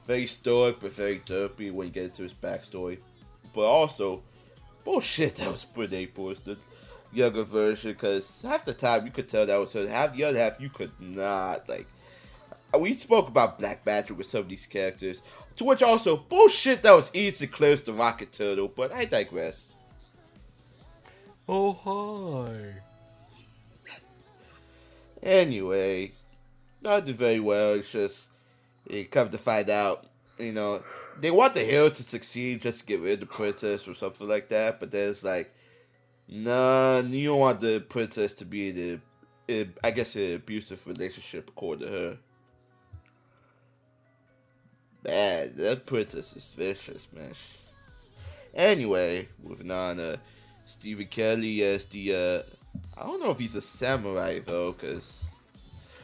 [0.07, 2.99] very stoic but very derpy when you get into his backstory.
[3.55, 4.23] But also,
[4.85, 6.59] bullshit that was pretty Naples, the
[7.13, 10.39] younger version, because half the time you could tell that was her, half the other
[10.39, 11.67] half you could not.
[11.69, 11.87] Like,
[12.81, 15.23] we spoke about Black Magic with some of these characters,
[15.57, 19.77] to which also, bullshit that was Ian close the Rocket Turtle, but I digress.
[21.49, 22.83] Oh, hi.
[25.23, 26.13] Anyway,
[26.83, 27.75] not did very well.
[27.75, 28.29] It's just,
[28.91, 30.07] you come to find out,
[30.39, 30.83] you know,
[31.21, 34.29] they want the hero to succeed just to get rid of the princess or something
[34.29, 34.81] like that.
[34.81, 35.55] But there's like,
[36.29, 39.01] nah, you don't want the princess to be
[39.49, 42.19] the, I guess, an abusive relationship according to her.
[45.05, 47.33] Man, that princess is vicious, man.
[48.55, 50.01] Anyway, moving on.
[50.01, 50.17] Uh,
[50.67, 52.15] Stephen Kelly as the.
[52.15, 52.43] Uh,
[53.01, 55.27] I don't know if he's a samurai though, because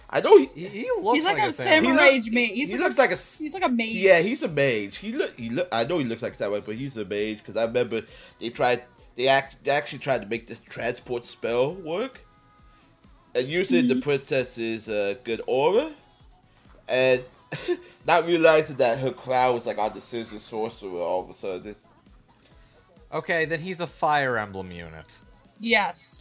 [0.09, 0.47] I know he.
[0.55, 1.83] He, he looks He's like, like, a samurai.
[1.97, 2.49] samurai He look- mage.
[2.53, 3.89] He's he like looks a, like a he's like a mage.
[3.89, 4.97] Yeah, he's a mage.
[4.99, 5.39] He look.
[5.39, 5.69] He look.
[5.73, 8.03] I know he looks like a samurai, but he's a mage because I remember
[8.39, 8.83] they tried.
[9.17, 9.65] They act.
[9.65, 12.21] They actually tried to make this transport spell work,
[13.35, 15.91] and using the princess's uh, good aura,
[16.89, 17.23] and
[18.07, 21.75] not realizing that her crown was like on the scissor sorcerer all of a sudden.
[23.13, 25.19] Okay, then he's a Fire Emblem unit.
[25.59, 26.21] Yes.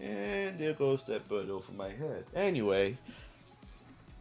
[0.00, 2.24] And there goes that bird over my head.
[2.34, 2.98] Anyway,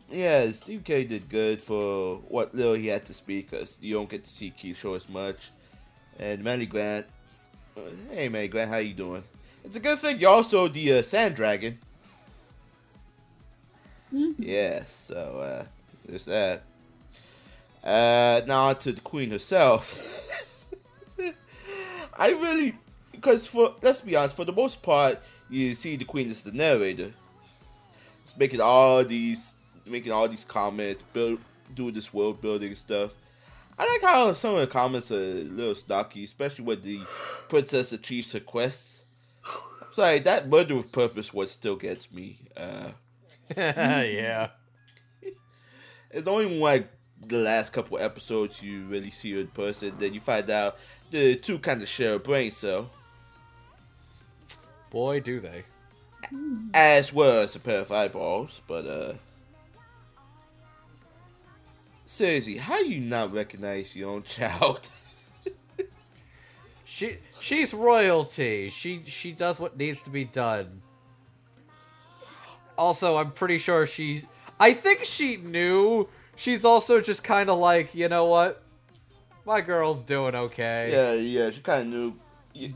[0.09, 4.09] yeah, Steve K did good for what little he had to speak, because you don't
[4.09, 5.51] get to see Keyshaw as much.
[6.19, 7.07] And Manny Grant,
[7.75, 7.81] uh,
[8.11, 9.23] hey Manny Grant, how you doing?
[9.63, 11.79] It's a good thing you're also the uh, Sand Dragon.
[14.37, 15.65] Yeah, so uh,
[16.05, 16.63] there's that.
[17.83, 19.93] Uh, now on to the Queen herself.
[22.17, 22.75] I really,
[23.11, 25.19] because for let's be honest, for the most part,
[25.49, 27.11] you see the queen as the narrator.
[28.23, 31.39] It's making all these, making all these comments, build,
[31.73, 33.13] doing this world building stuff.
[33.77, 37.01] I like how some of the comments are a little stocky, especially when the
[37.49, 39.03] princess achieves her quests.
[39.91, 42.37] Sorry, that murder with purpose what still gets me.
[42.55, 42.89] Uh,
[43.57, 44.49] yeah.
[46.11, 46.89] it's only like
[47.25, 49.93] the last couple episodes you really see her in person.
[49.97, 50.77] Then you find out
[51.11, 52.89] the two kind of share a brain cell.
[54.89, 55.63] Boy, do they.
[56.73, 58.61] as well as a pair of eyeballs.
[58.67, 59.13] But uh,
[62.05, 64.87] seriously, how you not recognize your own child?
[66.85, 68.69] She she's royalty.
[68.69, 70.82] She she does what needs to be done.
[72.77, 74.23] Also, I'm pretty sure she
[74.59, 76.07] I think she knew.
[76.35, 78.63] She's also just kind of like, you know what?
[79.45, 80.89] My girl's doing okay.
[80.91, 82.15] yeah, yeah, she kind of knew.
[82.53, 82.73] You,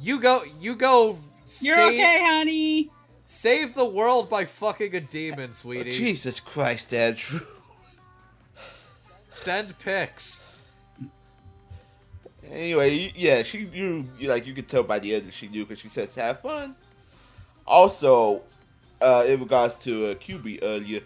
[0.00, 1.18] You go you go
[1.60, 2.90] You're save, okay, honey.
[3.24, 5.92] Save the world by fucking a demon, sweetie.
[5.92, 7.40] Jesus Christ, Andrew.
[9.30, 10.40] Send pics.
[12.50, 14.08] Anyway, yeah, she knew.
[14.18, 16.40] You like you could tell by the end that she knew because she says have
[16.40, 16.74] fun.
[17.66, 18.42] Also,
[19.00, 21.00] uh, in regards to uh, QB earlier,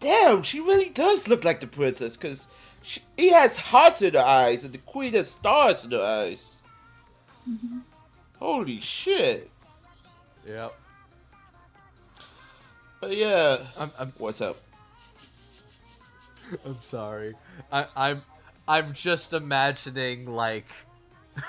[0.00, 2.48] damn, she really does look like the princess because
[3.16, 6.56] he has hearts in her eyes and the queen has stars in her eyes.
[8.38, 9.50] Holy shit!
[10.46, 10.74] Yep.
[13.00, 14.56] But yeah, I'm I'm what's up?
[16.64, 17.34] I'm sorry.
[17.70, 18.22] I, I'm
[18.66, 20.66] I'm just imagining like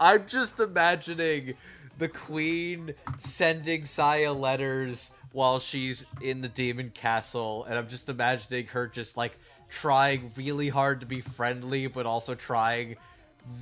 [0.00, 1.54] I'm just imagining
[1.98, 8.66] the queen sending Saya letters while she's in the demon castle and I'm just imagining
[8.68, 9.36] her just like
[9.68, 12.96] trying really hard to be friendly but also trying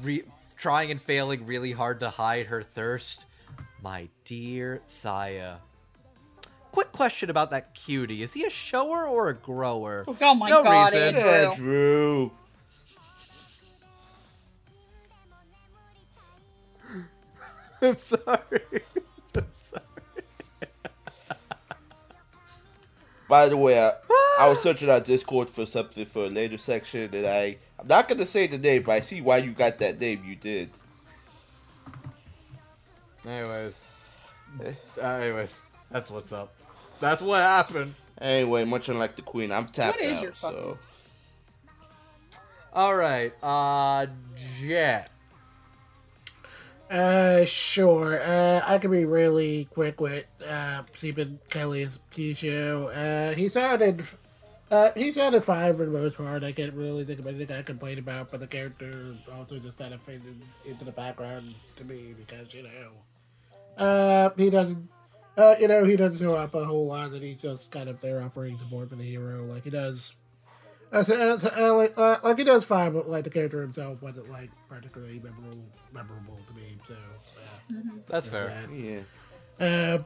[0.03, 0.25] re-
[0.57, 3.27] trying and failing really hard to hide her thirst.
[3.83, 5.57] My dear Saya,
[6.73, 8.23] quick question about that cutie.
[8.23, 10.05] Is he a shower or a grower?
[10.07, 11.17] Oh my No god, reason.
[11.17, 11.31] Andrew.
[11.31, 12.31] Andrew.
[17.89, 18.61] I'm sorry.
[23.29, 23.91] By the way, I,
[24.41, 28.09] I was searching on Discord for something for a later section, and I I'm not
[28.09, 30.23] gonna say the name, but I see why you got that name.
[30.27, 30.71] You did.
[33.27, 33.81] Anyways.
[35.01, 36.55] Anyways, that's what's up.
[37.01, 37.95] That's what happened.
[38.21, 40.23] Anyway, much unlike the queen, I'm tapped is out.
[40.23, 40.79] your fucking- So
[42.75, 44.07] Alright, uh
[44.61, 45.11] Jet.
[46.95, 48.23] Uh, sure.
[48.23, 51.99] Uh, I can be really quick with uh, Stephen Kelly's
[52.35, 52.87] show.
[52.87, 54.05] Uh, he sounded,
[54.71, 56.45] uh, he sounded fine for the most part.
[56.45, 59.93] I can't really think of anything I complain about, but the character also just kind
[59.93, 64.89] of faded into the background to me because you know, uh, he doesn't,
[65.37, 67.11] uh, you know, he doesn't show up a whole lot.
[67.11, 70.15] And he's just kind of there offering support for the hero, like he does.
[70.95, 74.01] Uh, so, uh, uh, like, uh, like he does fine, but like the character himself
[74.01, 76.79] wasn't like particularly memorable, memorable to me.
[76.85, 77.77] So uh,
[78.07, 78.47] That's fair.
[78.49, 78.73] that.
[78.73, 79.01] yeah,
[79.59, 79.99] Uh,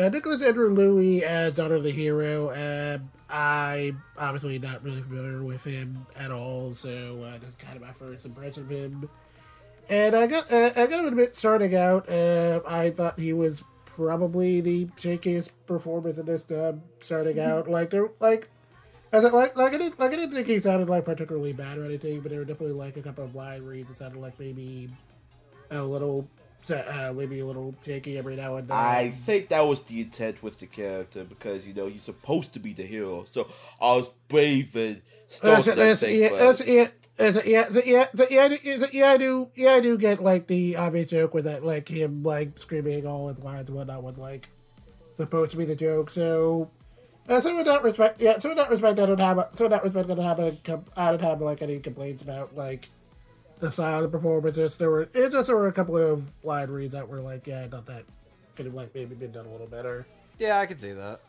[0.00, 2.48] uh, Nicholas Andrew Louis as Daughter of the Hero.
[2.50, 2.98] Uh,
[3.30, 7.82] I obviously not really familiar with him at all, so uh, this is kind of
[7.82, 9.08] my first impression of him.
[9.90, 13.64] And I got uh, I got to admit, starting out, uh, I thought he was
[13.86, 16.82] probably the shakiest performance in this dub.
[17.00, 18.48] Starting out, like there, like
[19.10, 21.78] As it, like, like I didn't, like I didn't think he sounded like particularly bad
[21.78, 24.38] or anything, but there were definitely like a couple of line reads that sounded like
[24.38, 24.90] maybe
[25.70, 26.28] a little,
[26.70, 28.76] uh, maybe a little shaky every now and then.
[28.76, 32.58] I think that was the intent with the character because you know he's supposed to
[32.58, 33.24] be the hero.
[33.24, 33.48] So
[33.80, 35.00] I was brave and
[35.42, 36.86] and that's, everything, yeah, that's, yeah,
[37.16, 40.22] that's, yeah, that's, yeah, yeah, I do- yeah, yeah, I do, yeah, I do get
[40.22, 44.02] like the obvious joke with that, like him like screaming all his lines and whatnot,
[44.02, 44.48] was like
[45.16, 46.08] supposed to be the joke.
[46.10, 46.70] So,
[47.28, 49.70] uh, so in that respect, yeah, so in that respect, I don't have, so in
[49.70, 50.56] that respect, I don't have, a,
[50.96, 52.88] I don't have like any complaints about like
[53.60, 54.78] the style of the performances.
[54.78, 57.64] There were, it just there were a couple of line reads that were like, yeah,
[57.64, 58.04] I thought that
[58.56, 60.06] could have like maybe been done a little better.
[60.38, 61.20] Yeah, I can see that.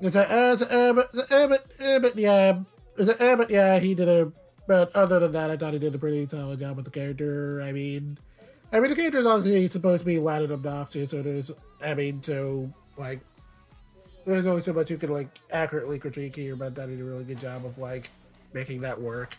[0.00, 2.60] It's uh, uh, but, uh, but, uh, but yeah,
[2.96, 4.32] it's a, uh, but yeah, he did a.
[4.66, 7.62] But other than that, I thought he did a pretty solid job with the character.
[7.62, 8.18] I mean,
[8.70, 11.50] I mean, the character is obviously supposed to be loud and obnoxious, so there's,
[11.82, 13.20] I mean, so like,
[14.28, 17.24] there's only so much you can like accurately critique here, but he did a really
[17.24, 18.08] good job of like
[18.52, 19.36] making that work.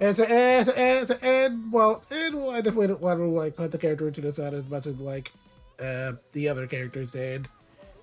[0.00, 3.70] And so, and, and, and well, and well, I definitely didn't want to like put
[3.70, 5.32] the character into the sun as much as like
[5.78, 7.48] uh, the other characters did.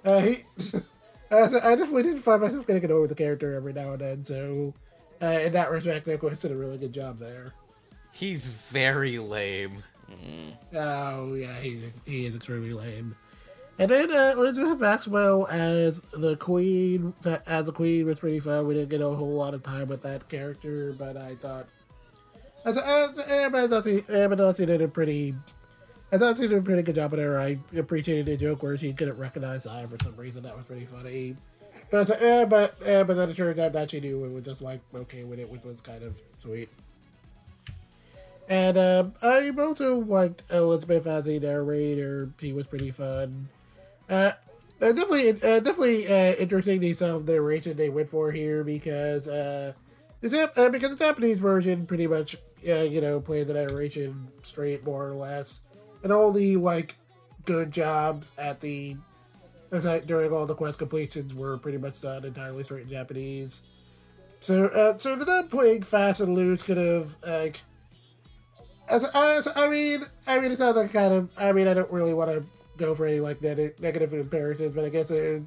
[0.05, 0.43] Uh, he,
[1.31, 3.99] uh, so I definitely didn't find myself getting annoyed with the character every now and
[3.99, 4.23] then.
[4.23, 4.73] So,
[5.21, 7.53] uh, in that respect, Nicholas did a really good job there.
[8.11, 9.83] He's very lame.
[10.73, 13.15] Oh yeah, he's he is extremely lame.
[13.81, 17.15] And then uh, Elizabeth Maxwell as the queen,
[17.47, 18.67] as the queen was pretty fun.
[18.67, 21.65] We didn't get a whole lot of time with that character, but I thought,
[22.63, 25.33] as as I thought she, I did a pretty,
[26.11, 27.39] I thought she did a pretty good job with her.
[27.39, 30.43] I appreciated the joke where she couldn't recognize I for some reason.
[30.43, 31.35] That was pretty funny.
[31.89, 34.61] But uh, but uh, but then it turned out that she knew and was just
[34.61, 36.69] like okay with it, which was kind of sweet.
[38.47, 42.29] And um, I also liked Elizabeth as a narrator.
[42.39, 43.49] She was pretty fun.
[44.11, 44.33] Uh,
[44.81, 49.27] uh, definitely, uh, definitely uh, interesting the style of narration they went for here because
[49.27, 49.71] uh,
[50.19, 52.35] the Jap- uh, because the Japanese version pretty much
[52.67, 55.61] uh, you know played the narration straight more or less,
[56.03, 56.97] and all the like
[57.45, 58.97] good jobs at the
[59.71, 63.63] as I, during all the quest completions were pretty much done entirely straight in Japanese.
[64.41, 67.61] So, uh, so the not playing fast and loose could have like
[68.89, 71.29] as, as I mean, I mean, it sounds like kind of.
[71.37, 72.45] I mean, I don't really want to
[72.77, 75.43] go for any like neg- negative comparisons, but I guess it.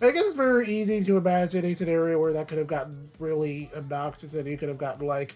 [0.00, 3.70] I guess it's very easy to imagine a scenario where that could have gotten really
[3.74, 5.34] obnoxious, and you could have gotten like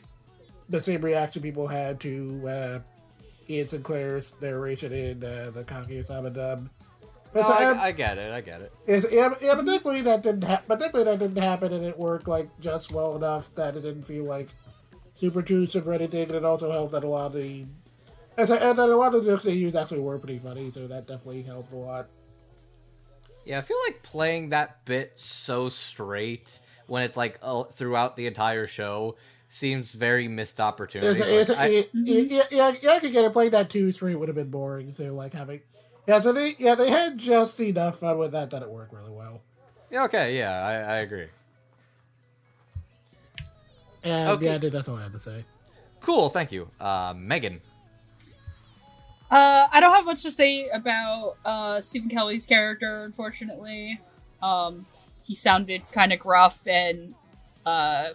[0.69, 2.78] the same reaction people had to uh,
[3.48, 6.69] Ian Sinclair's narration in uh, the Kaguya-sama dub.
[7.32, 8.32] But No, so, I, um, I get it.
[8.32, 8.73] I get it.
[8.86, 10.65] yeah, but- yeah, but definitely that didn't happen.
[10.69, 14.05] But definitely that didn't happen, and it worked like just well enough that it didn't
[14.05, 14.48] feel like
[15.15, 16.24] super intrusive or anything.
[16.24, 17.65] And it also helped that a lot of the,
[18.41, 20.71] as I, and that a lot of the jokes they used actually were pretty funny,
[20.71, 22.09] so that definitely helped a lot.
[23.45, 28.27] Yeah, I feel like playing that bit so straight when it's like oh, throughout the
[28.27, 29.17] entire show
[29.49, 31.21] seems very missed opportunity.
[31.21, 33.33] It's, it's, Like, I- it- yeah, yeah, yeah, I could get it.
[33.33, 34.93] Playing that too straight would have been boring.
[34.93, 35.61] So like having,
[36.07, 39.11] yeah, so they yeah they had just enough fun with that that it worked really
[39.11, 39.43] well.
[39.91, 41.27] yeah, okay, yeah, I, I agree.
[44.03, 44.47] And Okay.
[44.47, 45.45] yeah, That's all I had to say.
[46.01, 47.61] Cool, thank you, uh, Megan.
[49.31, 54.01] Uh, I don't have much to say about uh, Stephen Kelly's character, unfortunately.
[54.43, 54.86] Um,
[55.23, 57.15] he sounded kind of gruff and
[57.65, 58.11] uh,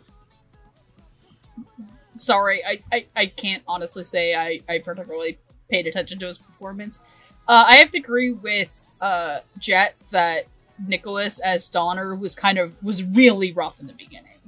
[2.16, 5.38] sorry, I, I, I can't honestly say I, I particularly
[5.70, 7.00] paid attention to his performance.
[7.48, 8.70] Uh, I have to agree with
[9.02, 10.48] uh, Jet that
[10.86, 14.40] Nicholas as Donner was kind of was really rough in the beginning.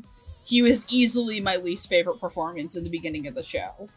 [0.43, 3.89] He was easily my least favorite performance in the beginning of the show.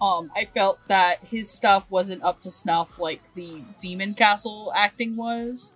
[0.00, 5.16] Um, I felt that his stuff wasn't up to snuff like the Demon Castle acting
[5.16, 5.74] was.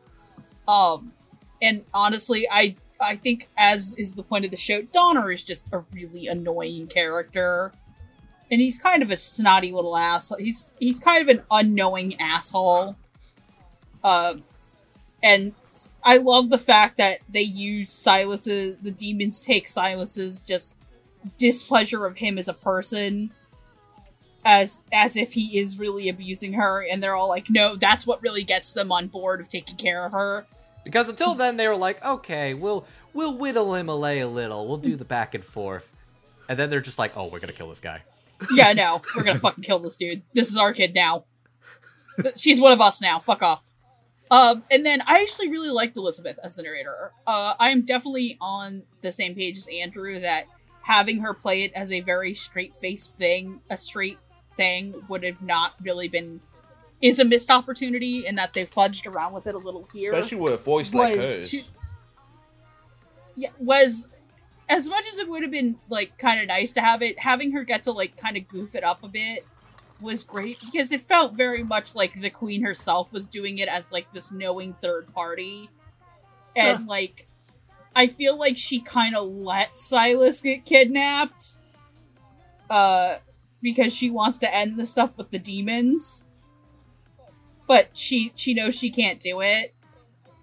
[0.69, 1.13] Um,
[1.61, 5.63] and honestly, I I think as is the point of the show, Donner is just
[5.73, 7.73] a really annoying character,
[8.51, 10.39] and he's kind of a snotty little asshole.
[10.39, 12.97] He's he's kind of an unknowing asshole.
[14.05, 14.45] Um,
[15.23, 15.53] and
[16.03, 20.77] I love the fact that they use Syalis's the demons take Syalis's just
[21.39, 23.33] displeasure of him as a person
[24.45, 28.21] as as if he is really abusing her and they're all like no that's what
[28.23, 30.47] really gets them on board of taking care of her.
[30.85, 34.67] Because until then, they were like, okay, we'll we'll whittle him away a little.
[34.67, 35.93] We'll do the back and forth,
[36.49, 38.03] and then they're just like, oh, we're gonna kill this guy.
[38.53, 40.23] yeah no we're gonna fucking kill this dude.
[40.35, 41.25] This is our kid now.
[42.37, 43.21] She's one of us now.
[43.21, 43.63] Fuck off.
[44.31, 47.13] Um and then i actually really liked elizabeth as the narrator.
[47.27, 50.47] Uh i'm definitely on the same page as andrew that
[50.83, 54.19] having her play it as a very straight-faced thing a straight
[54.57, 56.41] thing would have not really been
[57.01, 60.39] is a missed opportunity in that they fudged around with it a little here Especially
[60.39, 61.51] with a voice like hers.
[61.51, 61.63] to-
[63.35, 64.09] yeah, was
[64.69, 67.53] as much as it would have been like kind of nice to have it, having
[67.53, 69.45] her get to like kind of goof it up a bit
[70.01, 73.91] was great because it felt very much like the queen herself was doing it as
[73.93, 75.69] like this knowing third party.
[76.57, 76.85] And Huh.
[76.87, 77.27] like
[77.97, 81.53] I feel like she kind of let Syalis get kidnapped
[82.71, 83.17] uh
[83.63, 86.27] because she wants to end the stuff with the demons.
[87.67, 89.75] But she she knows she can't do it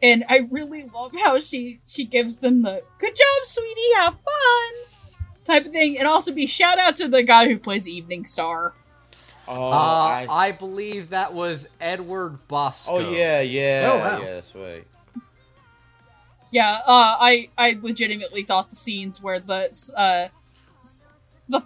[0.02, 4.74] and I really love how she she gives them the "good job, sweetie, have fun"
[5.44, 8.74] type of thing, and also be shout out to the guy who plays Evening Star.
[9.48, 12.94] Oh, uh, I, I believe that was Edward Bosco.
[12.94, 14.20] oh yeah, yeah, Oh, wow.
[14.22, 14.34] yeah.
[14.36, 14.88] That's right.
[16.52, 20.28] Yeah, uh, I I legitimately thought the scenes where the uh
[21.52, 21.64] the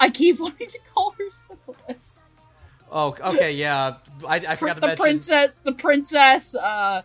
[0.00, 2.20] I keep wanting to call her syphilis.
[2.90, 3.96] Oh, okay, yeah.
[4.26, 5.02] I, I forgot to the mention.
[5.02, 7.02] princess, the princess, uh,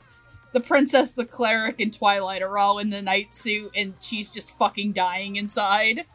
[0.54, 4.52] the princess, the cleric, and Twilight are all in the night suit, and she's just
[4.58, 6.06] fucking dying inside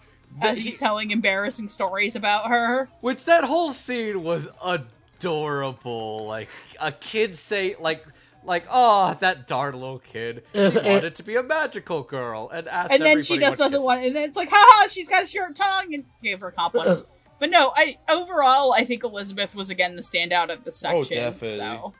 [0.41, 2.89] as he's telling embarrassing stories about her.
[3.01, 6.27] Which that whole scene was adorable.
[6.27, 6.49] Like
[6.81, 8.05] a kid say, like,
[8.47, 10.45] like, oh, that darn little kid.
[10.55, 12.93] She wanted to be a magical girl and asked.
[12.93, 15.27] and then she just doesn't kiss- want, and then it's like, haha, she's got a
[15.27, 17.07] short tongue, and gave her a compliment.
[17.39, 21.19] But no, I overall I think Elizabeth was again the standout of the oh, section.
[21.19, 21.49] Oh, definitely.
[21.49, 21.95] So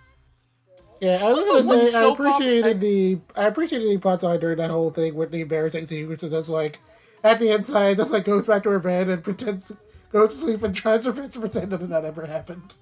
[1.01, 4.37] Yeah, I was Also, gonna what say I appreciated the I appreciated the plots I
[4.39, 6.31] during that whole thing with the embarrassing sequences.
[6.31, 6.81] That's like
[7.23, 9.73] at the inside, just like goes back to her bed and pretends
[10.17, 12.75] goes to sleep and tries to pretend that that ever happened.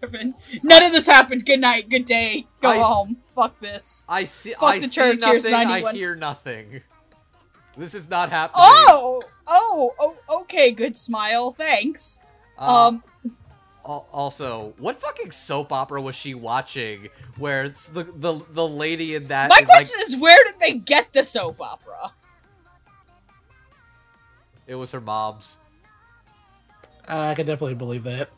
[0.62, 1.44] none of this happened.
[1.44, 3.16] Good night, good day, go I s- home.
[3.34, 4.04] Fuck this.
[4.08, 4.52] I see.
[4.52, 5.54] Fuck I the see church, here's nothing.
[5.54, 6.82] I hear nothing.
[7.76, 8.62] This is not happening.
[8.64, 12.20] Oh, oh, oh, okay, good smile, thanks.
[12.56, 13.02] Uh, Um,
[13.84, 17.08] also, what fucking soap opera was she watching?
[17.36, 20.60] Where it's the the the lady in that my is like question is, where did
[20.60, 22.12] they get the soap opera?
[24.66, 25.58] it was her mom's.
[27.08, 28.30] Uh, I can definitely believe that.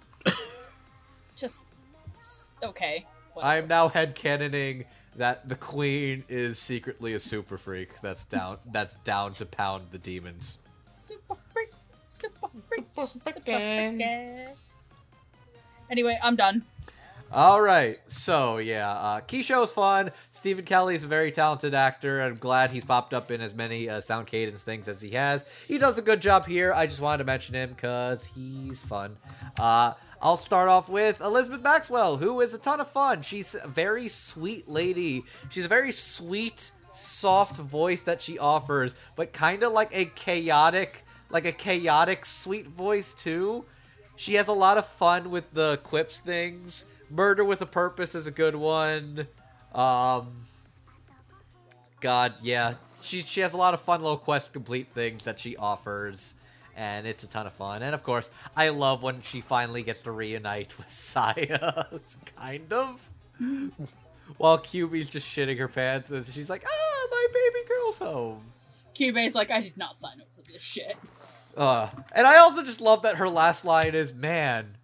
[1.36, 1.64] Just
[2.18, 3.06] s- okay.
[3.40, 4.86] I am now head headcanoning
[5.16, 9.98] that the queen is secretly a super freak that's down that's down to pound the
[9.98, 10.58] demons.
[10.96, 11.70] super freak,
[12.06, 14.56] super freak, super freak.
[15.90, 16.64] Anyway, I'm done.
[17.32, 20.12] All right, so yeah, uh, Keisha was fun.
[20.30, 22.22] Stephen Kelly is a very talented actor.
[22.22, 25.44] I'm glad he's popped up in as many uh, Sound Cadence things as he has.
[25.66, 26.72] He does a good job here.
[26.72, 29.16] I just wanted to mention him because he's fun.
[29.58, 33.22] Uh, I'll start off with Elizabeth Maxwell, who is a ton of fun.
[33.22, 35.24] She's a very sweet lady.
[35.48, 41.04] She's a very sweet, soft voice that she offers, but kind of like a chaotic,
[41.30, 43.64] like a chaotic sweet voice too.
[44.14, 46.84] She has a lot of fun with the quips things.
[47.10, 49.26] Murder with a Purpose is a good one.
[49.74, 50.46] Um,
[52.00, 55.56] God, yeah, she she has a lot of fun little quest complete things that she
[55.56, 56.34] offers,
[56.76, 57.82] and it's a ton of fun.
[57.82, 61.86] And of course, I love when she finally gets to reunite with Saya,
[62.36, 63.10] kind of.
[64.38, 68.42] While QB's just shitting her pants, and she's like, "Ah, my baby girl's home."
[68.94, 70.96] Cube's like, I did not sign up for this shit.
[71.54, 74.75] Uh, and I also just love that her last line is, "Man,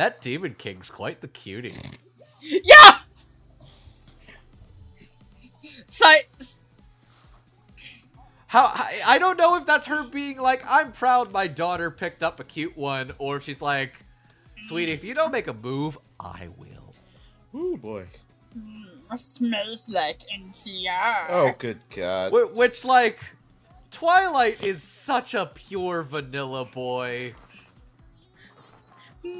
[0.00, 1.74] that Demon King's quite the cutie."
[2.40, 3.00] Yeah.
[5.86, 6.22] Si-
[8.46, 12.22] How I, I don't know if that's her being like, "I'm proud my daughter picked
[12.22, 14.04] up a cute one," or if she's like,
[14.64, 16.94] "Sweetie, if you don't make a move, I will."
[17.52, 18.06] Oh boy.
[18.56, 21.26] Mm, smells like NTR.
[21.28, 22.32] Oh good god.
[22.32, 23.20] Wh- Which like,
[23.90, 27.34] Twilight is such a pure vanilla boy.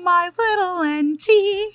[0.02, 1.28] My little NT,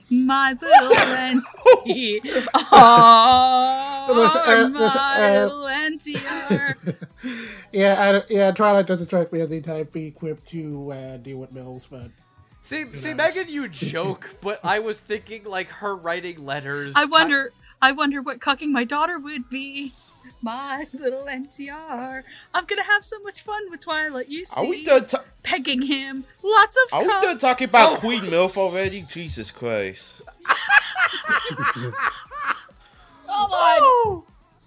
[0.10, 2.48] my little NT.
[2.72, 7.08] Oh, Listen, uh, my listen, uh, little NTR.
[7.72, 8.52] Yeah, I, don't- yeah.
[8.52, 12.10] Twilight doesn't strike me as the type be equipped to uh, deal with Mills, but
[12.62, 13.36] See, see, knows?
[13.36, 16.94] Megan, you joke, but I was thinking like her writing letters.
[16.96, 17.52] I wonder,
[17.82, 19.92] I wonder what cucking my daughter would be.
[20.42, 22.24] My little NTR.
[22.54, 24.30] I'm gonna have so much fun with Twilight.
[24.30, 25.06] You see, Are we done?
[25.08, 26.26] ta- pegging him.
[26.44, 27.96] Lots of are we done talking about oh.
[27.98, 29.02] Queen Milf already?
[29.10, 30.22] Jesus Christ.
[33.28, 34.24] Hold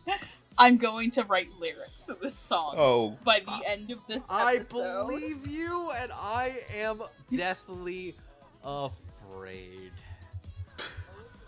[0.09, 0.17] on.
[0.61, 3.17] I'm going to write lyrics to this song Oh.
[3.25, 4.81] by the end of this episode.
[4.81, 8.17] I believe you, and I am deathly
[8.65, 9.93] afraid.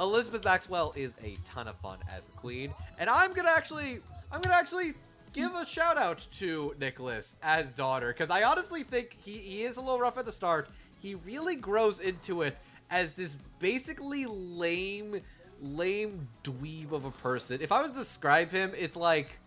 [0.01, 4.01] Elizabeth Maxwell is a ton of fun as the queen, and I'm gonna actually,
[4.33, 4.95] I'm gonna actually
[5.33, 9.77] give a shout out to Nicholas as daughter, because I honestly think he, he is
[9.77, 10.69] a little rough at the start.
[11.01, 12.59] He really grows into it
[12.91, 15.21] as this basically lame,
[15.61, 17.61] lame dweeb of a person.
[17.61, 19.39] If I was to describe him, it's like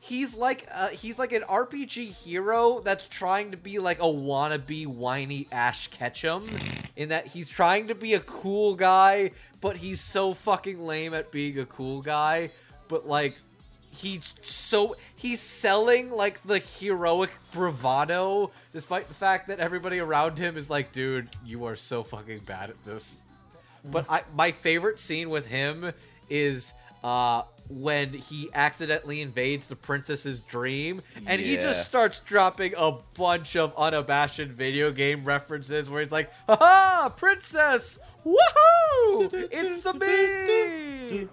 [0.00, 4.86] he's like uh, he's like an RPG hero that's trying to be like a wannabe
[4.86, 6.46] whiny Ash Ketchum
[6.96, 11.30] in that he's trying to be a cool guy, but he's so fucking lame at
[11.30, 12.50] being a cool guy.
[12.88, 13.36] But like
[13.90, 20.56] he's so he's selling like the heroic bravado despite the fact that everybody around him
[20.56, 23.20] is like dude you are so fucking bad at this
[23.90, 25.92] but I, my favorite scene with him
[26.28, 26.72] is
[27.02, 33.56] uh when he accidentally invades the princess's dream and he just starts dropping a bunch
[33.56, 41.28] of unabashed video game references where he's like haha princess woohoo it's a me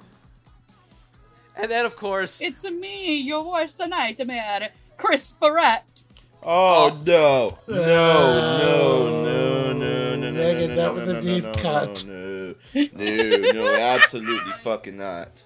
[1.59, 6.03] and then of course It's a me, your worst nightmare, Chris Barrett.
[6.43, 7.57] Oh no!
[7.67, 7.83] No!
[7.83, 8.57] No!
[8.57, 9.73] No!
[9.73, 9.73] No!
[9.73, 10.15] No!
[10.15, 10.31] No!
[10.31, 12.05] Megan, no, that no, was no, a no, deep no, cut.
[12.05, 12.55] No!
[12.75, 13.51] No!
[13.53, 13.75] No!
[13.75, 15.43] Absolutely fucking not.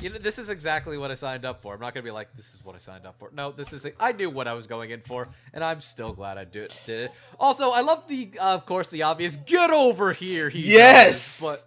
[0.00, 1.74] You know, this is exactly what I signed up for.
[1.74, 3.30] I'm not gonna be like, this is what I signed up for.
[3.34, 3.84] No, this is.
[3.98, 7.00] I knew what I was going in for, and I'm still glad I did, did
[7.06, 7.12] it.
[7.40, 11.40] Also, I love the, uh, of course, the obvious "get over here." He Yes!
[11.40, 11.66] does, but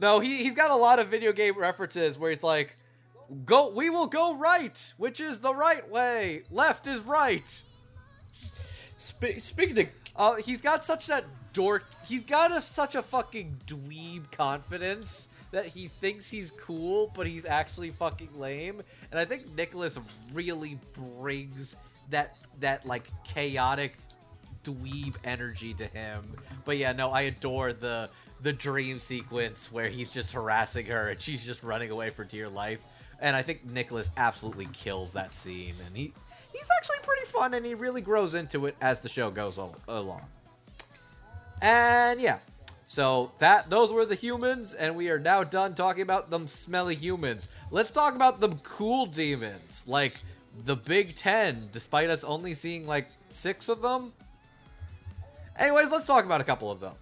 [0.00, 2.76] no, he he's got a lot of video game references where he's like,
[3.44, 6.42] "Go, we will go right, which is the right way.
[6.50, 7.62] Left is right."
[8.96, 9.86] Spe- speaking of
[10.16, 11.84] Uh, he's got such that dork.
[12.04, 17.44] He's got a, such a fucking dweeb confidence that he thinks he's cool, but he's
[17.44, 18.82] actually fucking lame.
[19.10, 19.98] And I think Nicholas
[20.32, 21.76] really brings
[22.10, 23.96] that that like chaotic
[24.64, 26.24] dweeb energy to him.
[26.64, 28.10] But yeah, no, I adore the
[28.40, 32.48] the dream sequence where he's just harassing her and she's just running away for dear
[32.48, 32.80] life.
[33.20, 36.12] And I think Nicholas absolutely kills that scene, and he
[36.52, 39.76] he's actually pretty fun, and he really grows into it as the show goes al-
[39.88, 40.22] along.
[41.60, 42.38] And yeah,
[42.88, 46.94] so that those were the humans, and we are now done talking about them smelly
[46.94, 47.50] humans.
[47.70, 50.14] Let's talk about them cool demons, like
[50.64, 54.14] the Big Ten, despite us only seeing like six of them.
[55.58, 56.94] Anyways, let's talk about a couple of them.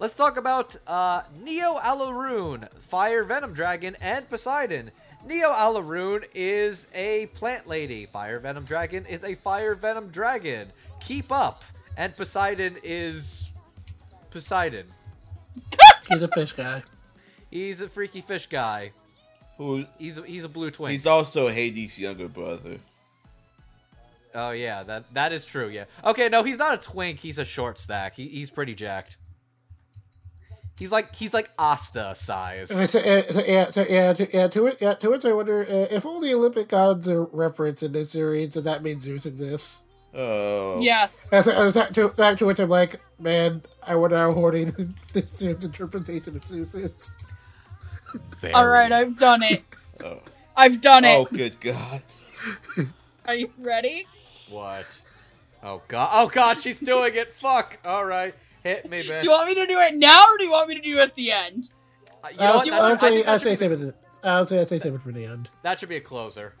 [0.00, 4.90] Let's talk about uh, Neo Alaroon, Fire Venom Dragon, and Poseidon.
[5.24, 8.06] Neo Alaroon is a plant lady.
[8.06, 10.72] Fire Venom Dragon is a Fire Venom Dragon.
[10.98, 11.62] Keep up.
[11.96, 13.50] And Poseidon is
[14.30, 14.86] Poseidon.
[16.10, 16.82] He's a fish guy.
[17.50, 18.92] He's a freaky fish guy.
[19.56, 19.84] who?
[19.98, 20.92] He's a, he's a blue twin.
[20.92, 22.78] He's also Hades' younger brother.
[24.34, 25.68] oh yeah, that that is true.
[25.68, 25.84] Yeah.
[26.04, 27.18] Okay, no, he's not a twink.
[27.20, 28.14] He's a short stack.
[28.16, 29.16] He, he's pretty jacked.
[30.78, 32.70] He's like he's like Asta size.
[32.70, 35.32] Uh, So, uh, so, yeah, so, yeah, to, yeah, to it, yeah, to which I
[35.32, 38.54] wonder uh, if all the Olympic gods are referenced in this series.
[38.54, 39.82] Does that mean Zeus exists?
[40.12, 40.80] Oh.
[40.80, 41.32] Yes.
[41.32, 44.64] As, as that, to, that to which I'm like, man, I wonder how horny
[45.12, 47.14] this Zeus interpretation of Zeus is.
[48.54, 49.62] All right, I've done it.
[50.02, 50.18] Oh.
[50.56, 51.14] I've done it.
[51.14, 52.00] Oh, good God.
[53.26, 54.06] Are you ready?
[54.48, 54.98] What?
[55.62, 56.08] Oh god!
[56.14, 56.58] Oh god!
[56.58, 57.34] She's doing it.
[57.34, 57.76] Fuck!
[57.84, 58.34] All right,
[58.64, 59.20] hit me, bitch.
[59.20, 60.98] Do you want me to do it now, or do you want me to do
[60.98, 61.68] it at the end?
[62.24, 62.66] Uh, you I'll, what?
[62.66, 63.94] say- I'll say, I'll say save be, it.
[64.24, 65.50] I'll say, I'll say save it for the end.
[65.64, 66.54] that should be a closer.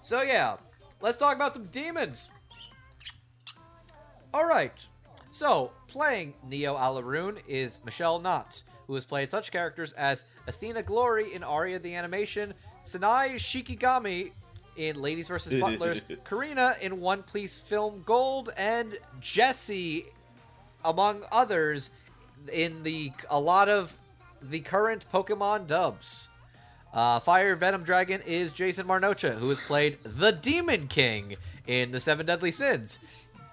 [0.00, 0.56] So yeah,
[1.00, 2.30] let's talk about some demons.
[4.32, 4.86] All right.
[5.32, 11.34] So playing Neo Alaroon is Michelle Knotz, who has played such characters as Athena Glory
[11.34, 12.54] in Aria the Animation,
[12.84, 14.32] Sanai Shikigami
[14.76, 15.60] in Ladies vs.
[15.60, 20.06] Butlers, Karina in One Piece Film Gold, and Jessie,
[20.84, 21.90] among others,
[22.52, 23.94] in the a lot of
[24.42, 26.29] the current Pokemon dubs.
[26.92, 31.36] Uh, Fire Venom Dragon is Jason Marnocha, who has played the Demon King
[31.66, 32.98] in The Seven Deadly Sins.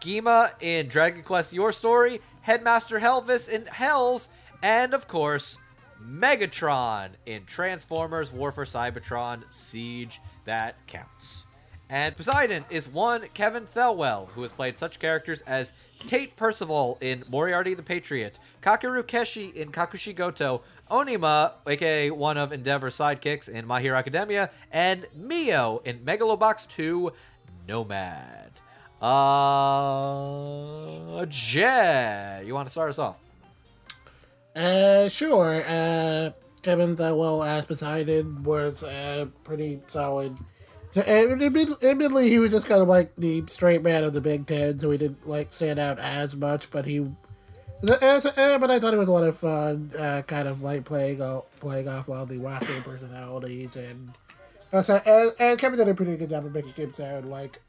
[0.02, 4.30] Gima in Dragon Quest Your Story, Headmaster Helvis in Hells,
[4.64, 5.58] and of course,
[6.04, 10.20] Megatron in Transformers War for Cybertron Siege.
[10.46, 11.46] That counts.
[11.90, 15.74] And Poseidon is one Kevin Thelwell, who has played such characters as
[16.06, 22.52] Tate Percival in Moriarty the Patriot, Kakeru Keshi in Kakushi Goto, Onima, aka one of
[22.52, 27.12] Endeavor's sidekicks in My Hero Academia, and Mio in Megalobox 2
[27.68, 28.52] Nomad.
[29.02, 29.16] Uh,
[31.28, 33.20] Jet, you want to start us off?
[34.56, 35.64] Uh, sure.
[35.68, 36.32] Uh,
[36.64, 40.38] Kevin Thelwell as Poseidon was uh, pretty solid.
[40.92, 44.48] So, and admittedly, he was just kind of like the straight man of the Big
[44.48, 46.72] Ten, so he didn't like stand out as much.
[46.72, 47.06] But he,
[48.02, 50.86] as, uh, but I thought it was a lot of fun, uh, kind of like
[50.86, 54.14] playing off, playing off a of the wacky personalities, and
[54.74, 57.62] uh, so, and, and Kevin did a pretty good job of making him sound like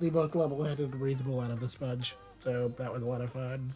[0.00, 2.16] the most level-headed reasonable out of the sponge.
[2.40, 3.74] So that was a lot of fun.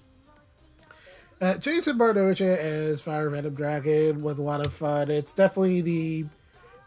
[1.41, 5.11] Uh, Jason Bardoja as Fire Venom Dragon was a lot of fun.
[5.11, 6.25] It's definitely the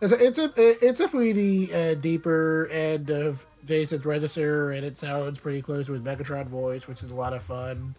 [0.01, 4.97] it's a, it's, a, it's definitely the uh, deeper end of Jason's register, and it
[4.97, 7.95] sounds pretty close with Megatron voice, which is a lot of fun.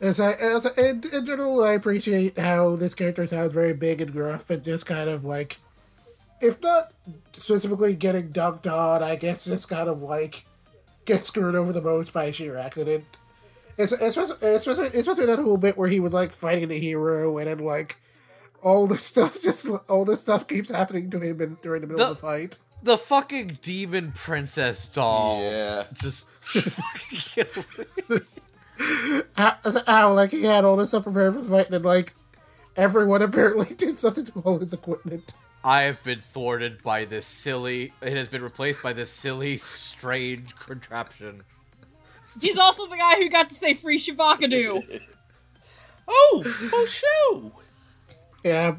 [0.00, 4.00] As I, as I, in, in general, I appreciate how this character sounds very big
[4.00, 5.58] and gruff, and just kind of like,
[6.40, 6.92] if not
[7.34, 10.44] specifically getting dunked on, I guess just kind of like
[11.04, 13.04] gets screwed over the most by sheer accident.
[13.76, 17.46] It's especially, especially, especially that whole bit where he was like fighting the hero, and
[17.46, 17.98] then like
[18.62, 22.04] all the stuff just all this stuff keeps happening to him in, during the middle
[22.06, 22.58] The- of the fight.
[22.82, 25.42] The fucking demon princess doll.
[25.42, 25.84] Yeah.
[25.92, 28.22] Just fucking killing.
[29.36, 32.14] How, how like he had all this stuff prepared for the fight, and then like
[32.76, 35.34] everyone apparently did something to all his equipment.
[35.62, 37.92] I have been thwarted by this silly.
[38.00, 41.42] It has been replaced by this silly, strange contraption.
[42.40, 45.00] He's also the guy who got to say free Shavacado.
[46.12, 46.42] Oh,
[46.72, 47.52] oh, shoot.
[48.42, 48.76] Yeah,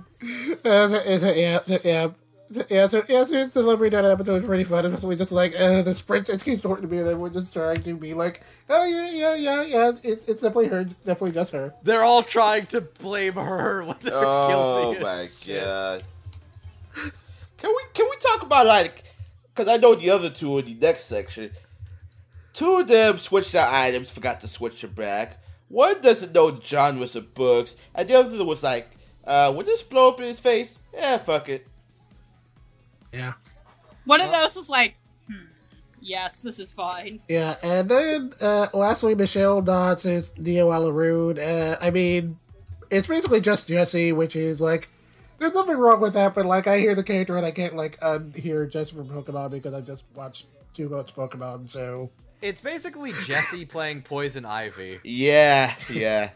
[0.65, 2.07] uh, so- is it- yeah, yeah.
[2.51, 4.85] So- Yeah, so yeah, so his delivery that episode was pretty fun.
[4.85, 7.93] Especially just like uh, this princess keeps talking to me, and everyone just trying to
[7.95, 11.73] be like, "Oh yeah, yeah, yeah, yeah." It's it's definitely her, it's definitely just her.
[11.83, 14.25] They're all trying to blame her when they're killing.
[14.25, 15.03] Oh guilty.
[15.03, 16.03] my god.
[17.57, 19.03] Can we can we talk about like
[19.53, 21.51] because I know the other two in the next section.
[22.53, 25.37] Two of them switched their items, forgot to switch them back.
[25.69, 28.89] One doesn't know genres of books, and the other one was like,
[29.23, 30.79] uh, would this blow up in his face?
[30.93, 31.65] Yeah, fuck it.
[33.13, 33.33] Yeah.
[34.05, 34.95] One of those is like,
[35.27, 35.45] hmm,
[35.99, 37.21] yes, this is fine.
[37.27, 41.37] Yeah, and then uh, lastly, Michelle Knotz is Neo Alaroon.
[41.37, 42.39] Uh, I mean,
[42.89, 44.89] it's basically just Jesse, which is like,
[45.37, 47.99] there's nothing wrong with that, but like, I hear the character and I can't like
[47.99, 52.09] unhear Jesse from Pokemon because I just watched too much Pokemon, so.
[52.41, 54.99] It's basically Jesse playing Poison Ivy.
[55.03, 56.31] Yeah, yeah.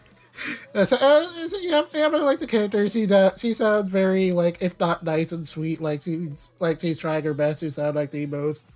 [0.74, 2.88] Uh, so, uh, yeah, yeah, but I like the character.
[2.90, 7.00] She does, she sounds very like, if not nice and sweet, like she's like she's
[7.00, 8.70] trying her best to sound like the most.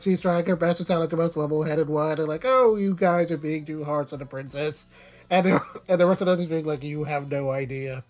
[0.00, 2.94] She's trying her best to sound like the most level-headed one, and like, oh, you
[2.94, 4.86] guys are being too hard on the princess,
[5.28, 5.46] and
[5.88, 8.04] and the rest of us is being like, you have no idea.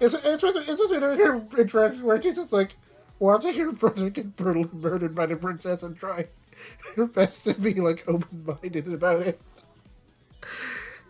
[0.00, 2.76] It's it's it's it's just her interaction where she's just like
[3.18, 6.26] watching her brother get brutally murdered by the princess and trying
[6.96, 9.40] her best to be like open-minded about it.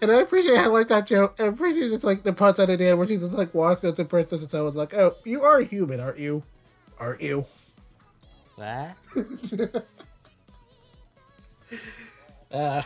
[0.03, 1.37] And I appreciate how like that joke.
[1.39, 4.05] I appreciate just like the parts the end where she just like walks up to
[4.05, 6.43] Princess and someone's like, "Oh, you are human, aren't you?
[6.99, 7.47] Aren't you?"
[8.57, 8.97] What?
[12.51, 12.83] Uh,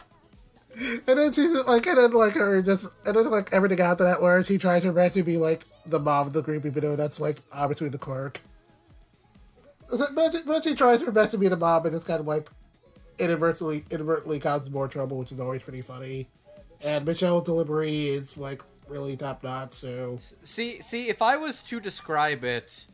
[0.78, 4.22] and then she's like, and then like her just, and then like everything after that,
[4.22, 7.18] where she tries her best to be like the mom of the creepy though that's
[7.18, 8.40] like obviously the clerk.
[9.86, 12.20] So- But she, but she tries her best to be the mom, and it's kind
[12.20, 12.48] of like
[13.18, 16.28] inadvertently inadvertently causes more trouble, which is always pretty funny.
[16.82, 19.72] And Michelle's delivery is like really top notch.
[19.72, 22.86] So See, see, if I was to describe it,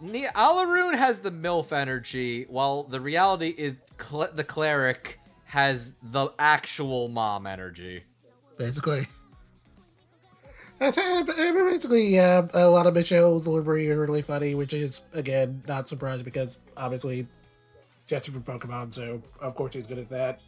[0.00, 6.28] Ne- Alaroon has the MILF energy, while the reality is cl- the cleric has the
[6.38, 8.02] actual mom energy.
[8.58, 9.06] basically.
[10.78, 10.98] That's.
[10.98, 15.62] Uh, uh, basically, yeah, a lot of Michelle's delivery are really funny, which is again
[15.68, 17.28] not surprising because obviously
[18.06, 20.40] Jesse from Pokemon, so of course he's good at that.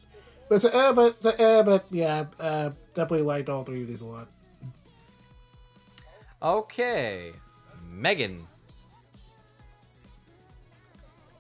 [0.49, 4.01] But so, uh, but so, uh, but yeah, uh, definitely liked all three of these
[4.01, 4.29] a lot.
[6.43, 7.33] Okay,
[7.89, 8.47] Megan.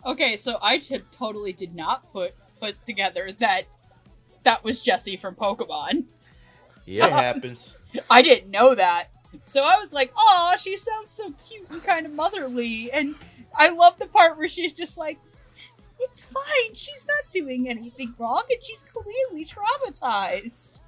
[0.06, 3.64] Okay, so I t- totally did not put put together that
[4.44, 6.04] that was Jesse from Pokemon.
[6.86, 7.76] It happens.
[8.10, 9.06] I didn't know that.
[9.46, 13.14] So I was like, "Oh, she sounds so cute and kind of motherly." And
[13.56, 15.18] I love the part where she's just like,
[16.00, 16.74] "It's fine.
[16.74, 20.80] She's not doing anything wrong, and she's clearly traumatized."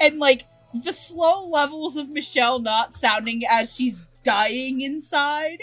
[0.00, 0.44] And like
[0.74, 5.58] the slow levels of Michelle not sounding as she's dying inside.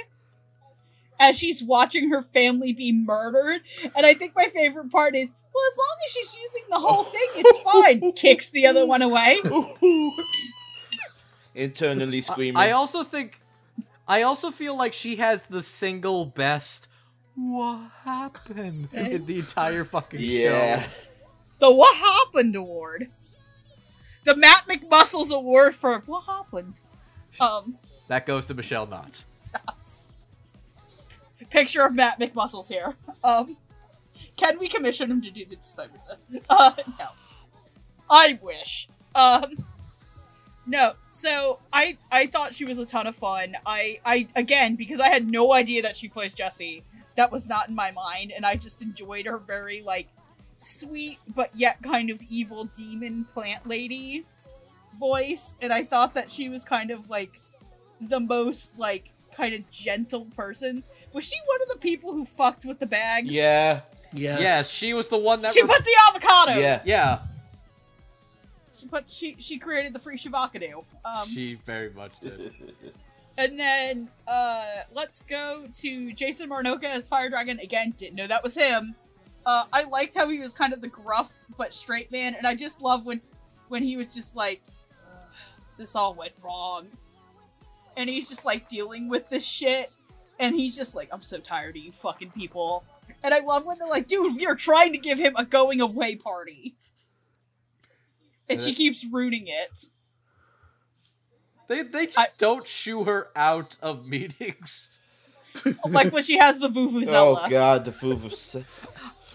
[1.20, 3.62] As she's watching her family be murdered.
[3.96, 7.04] And I think my favorite part is, well, as long as she's using the whole
[7.04, 8.14] thing, it's fine.
[8.14, 9.40] Kicks the other one away.
[11.56, 12.56] Internally screaming.
[12.56, 13.42] I also think,
[14.08, 16.88] I also feel like she has the single best.
[17.40, 20.84] What happened in the entire fucking yeah.
[20.84, 20.90] show?
[21.60, 23.10] the What Happened Award.
[24.26, 26.82] The Matt McMuscles Award for What Happened.
[27.40, 27.78] Um,
[28.10, 29.24] That goes to Michelle Knotz.
[31.50, 32.96] picture of Matt McMuscles here.
[33.24, 33.56] Um,
[34.36, 36.46] can we commission him to do the display with?
[36.50, 37.08] Uh, no.
[38.10, 38.90] I wish.
[39.16, 39.66] Um,
[40.66, 40.94] no.
[41.10, 43.56] So I I thought she was a ton of fun.
[43.66, 46.84] I I again because I had no idea that she plays Jessie.
[47.20, 50.08] That was not in my mind, and I just enjoyed her very like
[50.56, 54.26] sweet but yet kind of evil demon plant lady.
[54.98, 57.42] voice, and I thought that she was kind of like
[58.00, 60.82] the most like kind of gentle person.
[61.12, 63.30] Was she one of the people who fucked with the bags?
[63.30, 63.82] Yeah.
[64.14, 64.40] Yes.
[64.40, 65.54] Yes, she was the one that.
[65.54, 66.56] She re- put the avocados.
[66.62, 66.82] Yeah.
[66.86, 67.20] yeah,
[68.78, 70.86] She put she she created the free Shavacado.
[71.04, 72.54] Um, she very much did.
[73.40, 77.94] and then uh let's go to Jason Marnocha as Fire Dragon again.
[77.98, 78.94] Didn't know that was him.
[79.46, 82.54] Uh, I liked how he was kind of the gruff but straight man, and I
[82.54, 83.22] just love when
[83.70, 84.62] when he was just like,
[85.78, 86.88] "This all went wrong,"
[87.96, 89.90] and he's just like dealing with this shit,
[90.38, 92.84] and he's just like, "I'm so tired of you fucking people."
[93.24, 96.18] And I love when they're like, "Dude, you're trying to give him a going away
[96.18, 96.76] party,"
[98.50, 99.86] and she keeps ruining it.
[101.70, 105.00] They they just I- don't shoo her out of meetings.
[105.88, 107.44] like when she has the vuvuzela.
[107.46, 108.66] Oh god, the Fufu.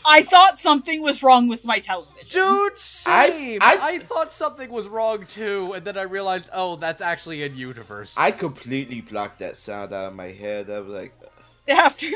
[0.07, 2.29] I thought something was wrong with my television.
[2.31, 3.59] Dude, same.
[3.63, 7.57] I, I- thought something was wrong too, and then I realized, oh, that's actually in
[7.57, 8.15] universe.
[8.19, 10.69] I completely blocked that sound out of my head.
[10.69, 11.15] I was like,
[11.69, 12.09] After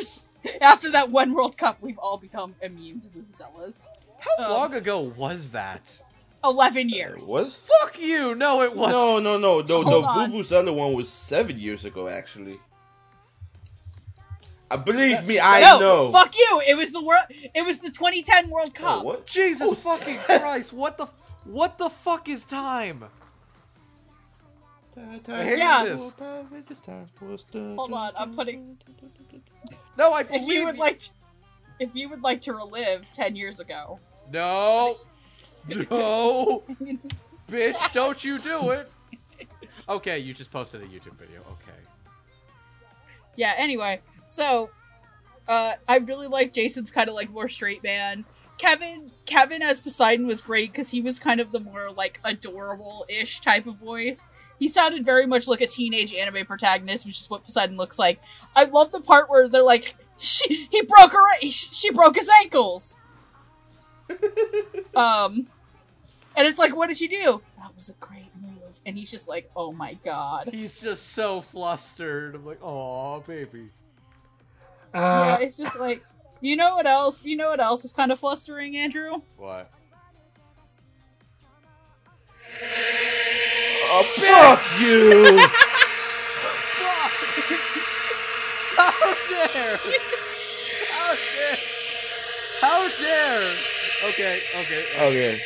[0.61, 3.87] after that one World Cup, we've all become immune to vuvuzelas.
[4.19, 6.01] How um, long ago was that?
[6.45, 7.25] Eleven years.
[7.27, 7.53] what?
[7.53, 8.35] Fuck you!
[8.35, 8.95] No, it wasn't.
[8.97, 9.83] No, no, no, no.
[9.83, 10.33] Hold the on.
[10.33, 12.61] Vuvuzela one was seven years ago, actually.
[14.71, 16.13] Uh, believe me, I no, know.
[16.13, 16.63] fuck you.
[16.67, 17.25] It was the world.
[17.31, 19.05] It was the 2010 World Oh, Cup.
[19.05, 19.27] what?
[19.27, 20.73] Jesus Oh, fucking Christ!
[20.73, 21.07] What the
[21.45, 23.05] what the fuck is time?
[24.97, 25.85] I hate Yeah.
[25.85, 26.13] this.
[26.21, 28.79] Hold on, I'm putting-
[29.97, 31.11] No, I If you would like, to,
[31.79, 34.01] if you would like to relive 10 years ago,
[34.33, 34.97] No,
[35.69, 36.65] no,
[37.49, 37.93] bitch!
[37.93, 38.91] Don't you do it?
[39.89, 41.41] Okay, you just posted a YouTube video.
[41.41, 41.79] Okay.
[43.37, 43.55] yeah.
[43.57, 44.71] Anyway, so
[45.49, 48.25] uh, I really like Jason's kind of like more straight man.
[48.59, 53.41] Kevin, Kevin as Poseidon was great because he was kind of the more like adorable-ish
[53.41, 54.25] type of voice.
[54.59, 58.21] He sounded very much like a teenage anime protagonist, which is what Poseidon looks like.
[58.57, 62.29] I love the part where they're like, she, he broke her, a- she broke his
[62.43, 62.97] ankles.
[64.95, 65.47] Um,
[66.37, 67.41] and it's like, what did she do?
[67.59, 68.81] That was a great move.
[68.87, 70.49] And he's just like, oh my god.
[70.53, 72.35] He's just so flustered.
[72.35, 73.71] I'm like, oh, baby.
[74.95, 76.03] yeah, Uh, it's just like,
[76.41, 77.25] you know what else?
[77.25, 79.21] You know what else is kind of flustering, Andrew?
[79.37, 79.71] What?
[83.91, 85.39] Oh, fuck you!
[88.79, 89.77] How dare!
[90.91, 91.59] How dare!
[92.61, 93.55] How dare!
[94.05, 94.85] Okay, okay.
[94.97, 95.39] okay.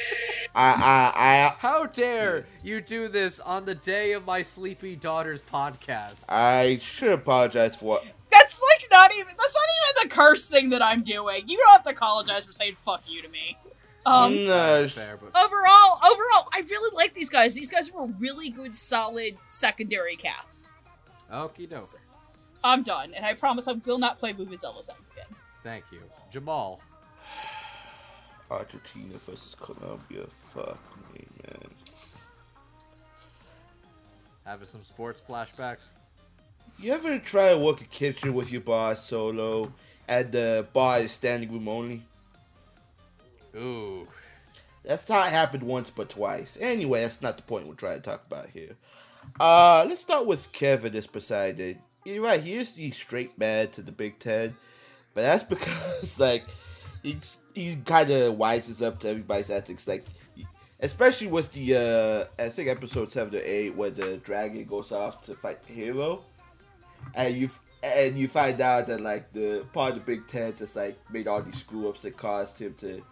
[0.55, 1.55] I, I, I.
[1.59, 6.27] How dare you do this on the day of my sleepy daughter's podcast?
[6.29, 8.05] I, I should apologize for what.
[8.31, 11.49] That's like not even, that's not even the curse thing that I'm doing.
[11.49, 13.57] You don't have to apologize for saying fuck you to me.
[14.05, 17.55] Um, Nah, Fair, but overall, overall, I really like these guys.
[17.55, 20.69] These guys were a really good, solid secondary cast.
[21.33, 21.99] okie doke.
[22.65, 25.27] I'm done, and I promise I will not play Vuvuzela Sounds again.
[25.63, 26.01] Thank you,
[26.31, 26.81] Jamal.
[28.53, 30.27] Argentina versus Colombia.
[30.29, 30.79] Fuck
[31.15, 31.71] me, man.
[34.45, 35.85] Having some sports flashbacks.
[36.79, 39.73] You ever try to work a kitchen with your boss solo,
[40.09, 42.03] at the bar is standing room only?
[43.57, 44.07] Ooh.
[44.85, 46.59] That's not happened once but twice.
[46.61, 48.77] Anyway, that's not the point we're trying to talk about here.
[49.39, 51.79] Uh, let's start with Kevin as Poseidon.
[52.05, 54.57] You're right, he is the straight man to the Big Ten,
[55.15, 56.45] but that's because like
[57.03, 60.05] he's he kind of wises up to everybody's ethics, like
[60.81, 65.23] especially with the uh I think episode seven or eight where the dragon goes off
[65.23, 66.25] to fight the hero,
[67.15, 67.51] and you
[67.83, 71.27] and you find out that like the part of the Big Ten just like made
[71.27, 73.03] all these screw ups that caused him to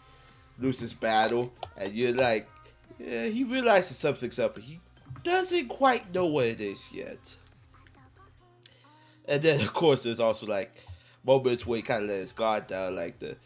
[0.58, 2.48] lose his battle, and you're like,
[2.98, 4.78] yeah, he realizes something's up, but he
[5.24, 7.18] doesn't quite know what it is yet.
[9.26, 10.72] And then, of course, there's also like
[11.24, 13.36] moments where he kind of let his guard down, like the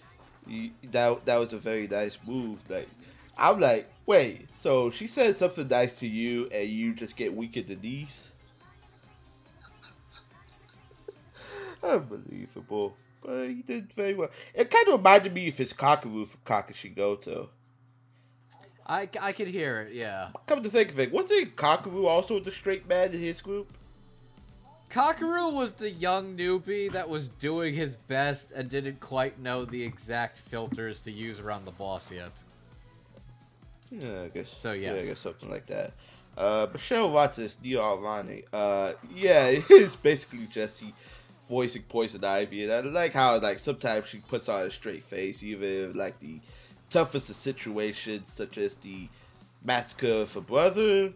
[0.91, 2.69] that that was a very nice move.
[2.69, 2.89] Like
[3.37, 7.57] I'm like, wait, so she said something nice to you, and you just get weak
[7.57, 8.31] at the knees?
[11.83, 12.97] Unbelievable.
[13.23, 14.31] But he did very well.
[14.55, 17.49] It kind of reminded me of his Kakeru from Kakushi Goto.
[18.87, 20.29] I, I could hear it, yeah.
[20.47, 23.73] Come to think of it, wasn't Kakeru also the straight man in his group?
[24.95, 29.83] Kakeru was the young newbie that was doing his best and didn't quite know the
[29.83, 32.31] exact filters to use around the boss yet.
[33.91, 34.55] Yeah, I guess.
[34.57, 35.95] So, yeah, I guess something like that.
[36.39, 38.45] Uh, Michelle Watson is Neo Armani.
[38.53, 40.95] Uh, yeah, it is basically Jesse
[41.49, 45.43] voicing Poison Ivy, and I like how like sometimes she puts on a straight face,
[45.43, 46.39] even if, like the
[46.89, 49.09] toughest of situations, such as the
[49.65, 51.13] massacre of her brother,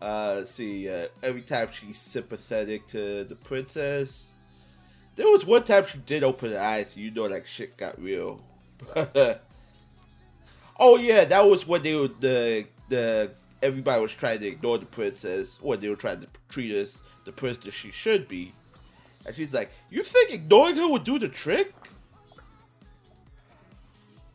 [0.00, 0.88] Uh, see.
[0.88, 4.34] Uh, every time she's sympathetic to the princess.
[5.16, 8.40] There was one time she did open her eyes, you know, like shit got real.
[10.78, 14.86] oh yeah, that was when they were the the everybody was trying to ignore the
[14.86, 18.52] princess, or they were trying to treat us the princess she should be.
[19.26, 21.74] And she's like, "You think ignoring her would do the trick?"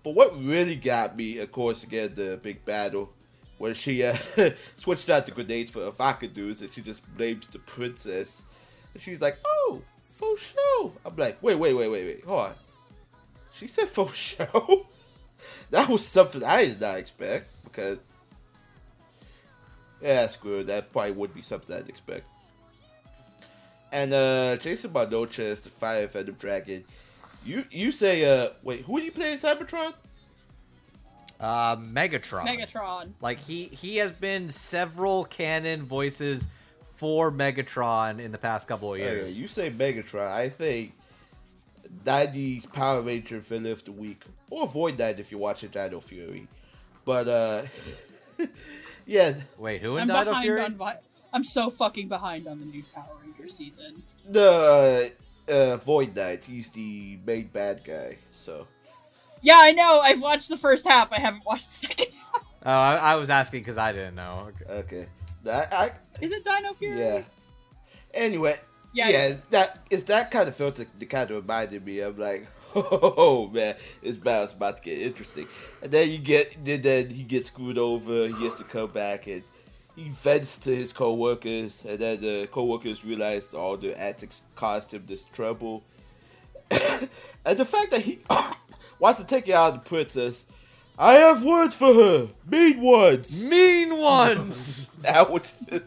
[0.04, 3.14] But what really got me, of course, again the big battle,
[3.64, 4.18] when she uh,
[4.76, 8.44] switched out the grenades for Avakadus, and she just blames the princess.
[8.94, 12.54] And she's like, "Oh, for show." I'm like, "Wait, wait, wait, wait, wait, hold on."
[13.54, 14.88] She said for show.
[15.72, 18.00] that was something I did not expect because,
[20.02, 20.68] yeah, screw it.
[20.68, 22.28] That probably would be something I'd expect.
[23.94, 26.84] And uh, Jason Bardocha the Fire Venom Dragon.
[27.46, 29.94] You you say uh wait who are you playing Cybertron?
[31.44, 32.46] Uh, Megatron.
[32.46, 33.12] Megatron.
[33.22, 36.48] Like he he has been several canon voices
[36.96, 39.38] for Megatron in the past couple of Oh, yeah, years.
[39.38, 40.26] you say Megatron.
[40.32, 40.94] I think
[42.06, 44.24] 90s Power Ranger villain of the week.
[44.50, 46.48] Or Void Knight if you're watching Dino Fury.
[47.06, 47.64] But uh
[49.06, 50.62] yeah, Wait, who in I'm Dino behind Fury?
[50.62, 50.76] on.
[50.76, 51.00] Vi-
[51.34, 54.02] I'm so fucking behind on the new Power Ranger season.
[54.30, 55.12] the
[55.50, 58.18] uh, uh Void Knight, he's the main bad guy.
[58.34, 58.68] So
[59.44, 60.00] Yeah, I know.
[60.00, 61.12] I've watched the first half.
[61.14, 62.44] I haven't watched the second half.
[62.66, 64.50] Oh, I, I was asking because I didn't know.
[64.62, 64.74] Okay.
[64.74, 65.06] okay.
[65.44, 65.92] That I
[66.22, 66.98] Is it Dino Fury?
[67.00, 67.22] yeah.
[68.14, 68.56] Anyway,
[68.94, 69.10] Yeah.
[69.10, 72.00] yeah, it's that it's that kind of filter that kind of reminded me.
[72.00, 75.48] I'm like, oh man, this battle's about to get interesting.
[75.82, 78.28] And then you get then, then he gets screwed over.
[78.28, 79.44] He has to come back and
[79.98, 85.04] he vents to his co-workers, and then the co-workers realize all the antics caused him
[85.08, 85.84] this trouble.
[86.72, 88.20] and the fact that he
[89.04, 90.46] wants to take it out of the princess.
[90.98, 93.44] I have words for her, mean ones.
[93.50, 94.88] Mean ones.
[95.04, 95.84] That was just,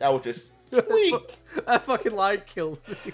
[0.00, 1.38] that was just sweet.
[1.68, 3.12] that fucking line killed me.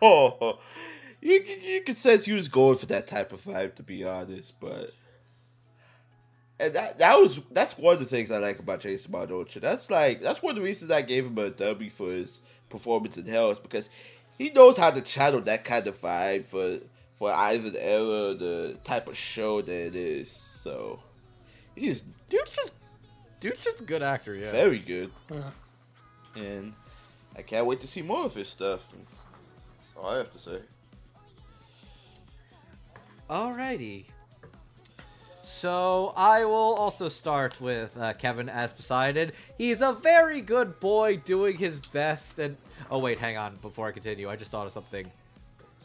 [0.00, 0.60] Oh,
[1.20, 4.04] you can- you can sense he was going for that type of vibe, to be
[4.04, 4.54] honest.
[4.60, 4.92] But
[6.60, 9.60] and that that was that's one of the things I like about Jason Bardocha.
[9.60, 12.40] That's like that's one of the reasons I gave him a W for his
[12.70, 13.88] performance in Hell is because
[14.38, 16.78] he knows how to channel that kind of vibe for
[17.18, 20.30] for either the era, the type of show that it is.
[20.30, 21.00] So
[21.74, 22.72] he's Dude's just,
[23.40, 24.34] dude's just a good actor.
[24.34, 24.50] Yeah.
[24.52, 25.50] very good, Yeah.
[26.36, 26.72] and
[27.36, 28.88] I can't wait to see more of his stuff.
[29.78, 30.58] That's all I have to say.
[33.30, 34.04] Alrighty.
[35.42, 39.30] So I will also start with uh, Kevin as Poseidon.
[39.58, 42.38] He's a very good boy doing his best.
[42.40, 42.56] And
[42.90, 43.56] oh wait, hang on.
[43.62, 45.10] Before I continue, I just thought of something.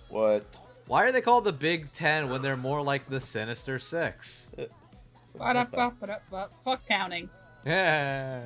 [0.10, 0.46] What?
[0.88, 4.48] Why are they called the Big Ten when they're more like the Sinister Six?
[6.64, 7.30] Fuck counting.
[7.66, 8.44] Yeah.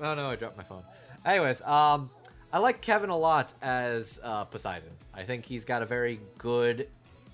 [0.00, 0.82] Oh no, I dropped my phone.
[1.24, 2.10] Anyways, um,
[2.52, 4.90] I like Kevin a lot as uh, Poseidon.
[5.14, 6.88] I think he's got a very good,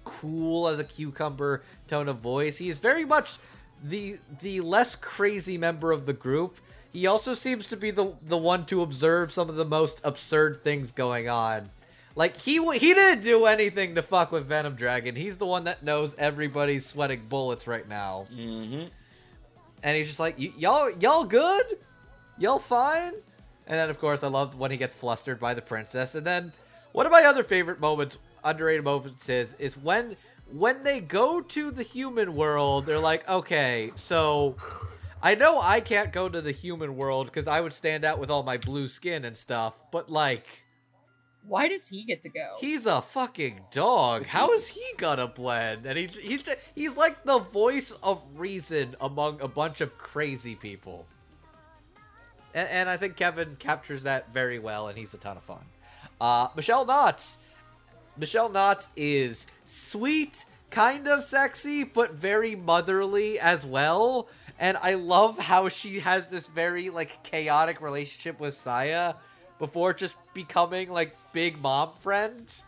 [0.04, 2.56] cool as a cucumber tone of voice.
[2.56, 3.38] He is very much
[3.82, 6.56] the the less crazy member of the group.
[6.92, 10.62] He also seems to be the the one to observe some of the most absurd
[10.62, 11.70] things going on.
[12.18, 15.14] Like he he didn't do anything to fuck with Venom Dragon.
[15.14, 18.88] He's the one that knows everybody's sweating bullets right now Mm-hmm.
[19.84, 21.78] and he's just like, "Y- y'all, y'all good?
[22.36, 23.12] Y'all fine?"
[23.68, 26.16] And then, of course, I love when he gets flustered by the princess.
[26.16, 26.52] And then,
[26.90, 30.16] one of my other favorite moments, underrated moments, is is when
[30.50, 32.84] when they go to the human world.
[32.86, 34.56] They're like, "Okay, so."
[35.20, 38.30] I know I can't go to the human world because I would stand out with
[38.30, 40.46] all my blue skin and stuff, but like,
[41.48, 42.56] Why does he get to go?
[42.58, 44.26] He's a fucking dog.
[44.26, 45.86] How is he gonna blend?
[45.86, 51.06] And he's he's he's like the voice of reason among a bunch of crazy people.
[52.54, 55.64] And, and I think Kevin captures that very well, and he's a ton of fun.
[56.20, 57.36] Uh, Michelle Knotz.
[58.16, 64.28] Michelle Knotz is sweet, kind of sexy, but very motherly as well.
[64.58, 69.14] And I love how she has this very like chaotic relationship with Saya
[69.58, 72.62] before just becoming like big mom friend.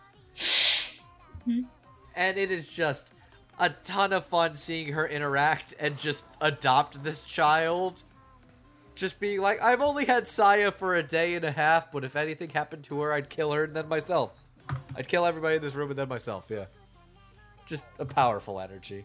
[2.14, 3.12] and it is just
[3.58, 8.02] a ton of fun seeing her interact and just adopt this child.
[8.94, 12.16] Just being like, I've only had Saya for a day and a half, but if
[12.16, 14.42] anything happened to her, I'd kill her and then myself.
[14.96, 16.66] I'd kill everybody in this room and then myself, yeah.
[17.66, 19.04] Just a powerful energy.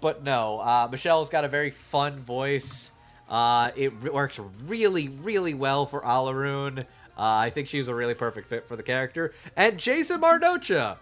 [0.00, 2.92] But no, uh, Michelle's got a very fun voice.
[3.28, 6.80] Uh, it works really, really well for Alaroon.
[6.80, 6.84] Uh,
[7.16, 9.32] I think she's a really perfect fit for the character.
[9.56, 10.98] And Jason Marnocha.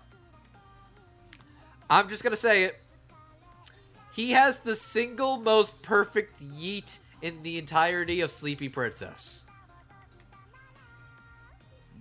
[1.91, 2.81] I'm just gonna say it.
[4.15, 9.45] He has the single most perfect yeet in the entirety of Sleepy Princess.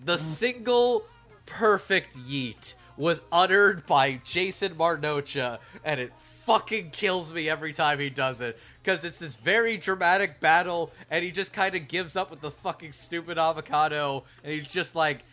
[0.03, 1.05] The single
[1.45, 8.09] perfect yeet was uttered by Jason Marnocha, and it fucking kills me every time he
[8.09, 8.59] does it.
[8.81, 12.49] Because it's this very dramatic battle, and he just kind of gives up with the
[12.49, 15.23] fucking stupid avocado, and he's just like,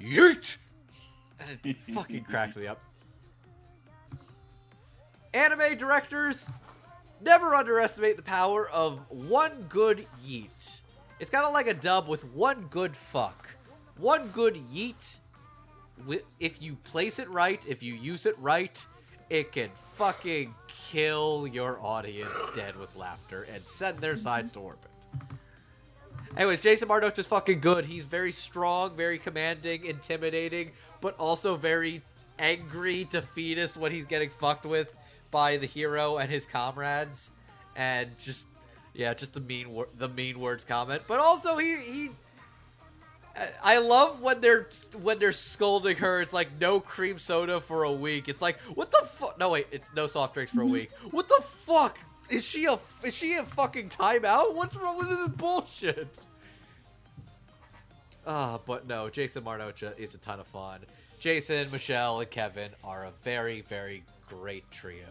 [0.00, 0.56] yeet!
[1.40, 2.80] And it fucking cracks me up.
[5.32, 6.48] Anime directors,
[7.20, 10.80] never underestimate the power of one good yeet.
[11.20, 13.48] It's kind of like a dub with one good fuck.
[13.96, 15.18] One good yeet,
[16.38, 18.86] if you place it right, if you use it right,
[19.30, 24.90] it can fucking kill your audience dead with laughter and send their sides to orbit.
[26.36, 27.84] Anyways, Jason Marnoch is fucking good.
[27.86, 32.02] He's very strong, very commanding, intimidating, but also very
[32.38, 34.96] angry, defeatist when he's getting fucked with
[35.30, 37.30] by the hero and his comrades,
[37.76, 38.46] and just
[38.94, 41.02] yeah, just the mean wor- the mean words comment.
[41.06, 42.10] But also he he.
[43.62, 44.68] I- love when they're
[45.02, 46.20] when they're scolding her.
[46.20, 48.28] It's like no cream soda for a week.
[48.28, 49.38] It's like what the fuck?
[49.38, 50.90] No wait, it's no soft drinks for a week.
[51.10, 51.98] What the fuck?
[52.30, 54.54] Is she a is she a fucking timeout?
[54.54, 56.08] What's wrong with this bullshit?
[58.26, 60.80] Ah, but no, Jason Marnocha is a ton of fun.
[61.18, 65.06] Jason, Michelle, and Kevin are a very, very great trio.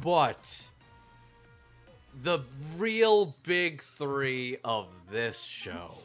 [0.00, 0.70] But
[2.22, 2.40] the
[2.76, 5.98] real big three of this show.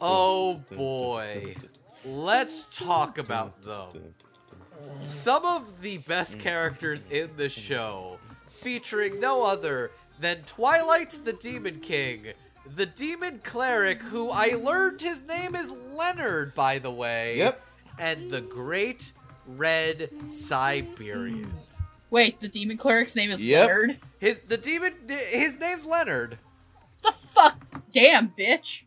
[0.00, 1.54] Oh boy.
[2.04, 4.14] Let's talk about them.
[5.00, 8.18] Some of the best characters in the show,
[8.48, 9.90] featuring no other
[10.20, 12.26] than Twilight the Demon King,
[12.76, 17.38] the Demon Cleric, who I learned his name is Leonard, by the way.
[17.38, 17.60] Yep.
[17.98, 19.12] And the Great
[19.46, 21.52] Red Siberian.
[22.10, 23.66] Wait, the demon cleric's name is Yep.
[23.68, 23.96] Leonard?
[24.18, 26.38] His the demon his name's Leonard.
[27.02, 27.56] The fuck?
[27.92, 28.82] Damn, bitch.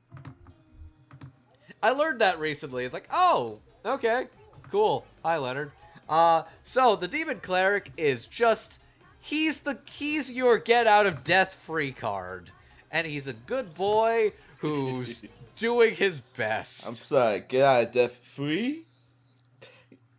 [1.84, 2.84] I learned that recently.
[2.84, 4.28] It's like, oh, okay,
[4.70, 5.06] cool.
[5.24, 5.72] Hi, Leonard.
[6.08, 8.80] Uh, so the demon cleric is just
[9.20, 12.52] he's the he's your get out of death free card,
[12.92, 15.22] and he's a good boy who's
[15.56, 16.88] doing his best.
[16.88, 18.86] I'm sorry, get out of death free.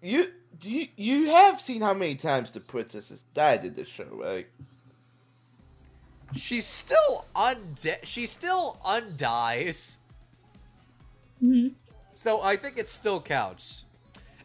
[0.00, 0.28] You
[0.62, 4.06] do you, you have seen how many times the princess has died in this show,
[4.12, 4.46] right?
[6.36, 8.04] She's still undead.
[8.04, 9.98] She still undies.
[11.42, 11.72] Mhm.
[12.14, 13.84] So I think it still counts.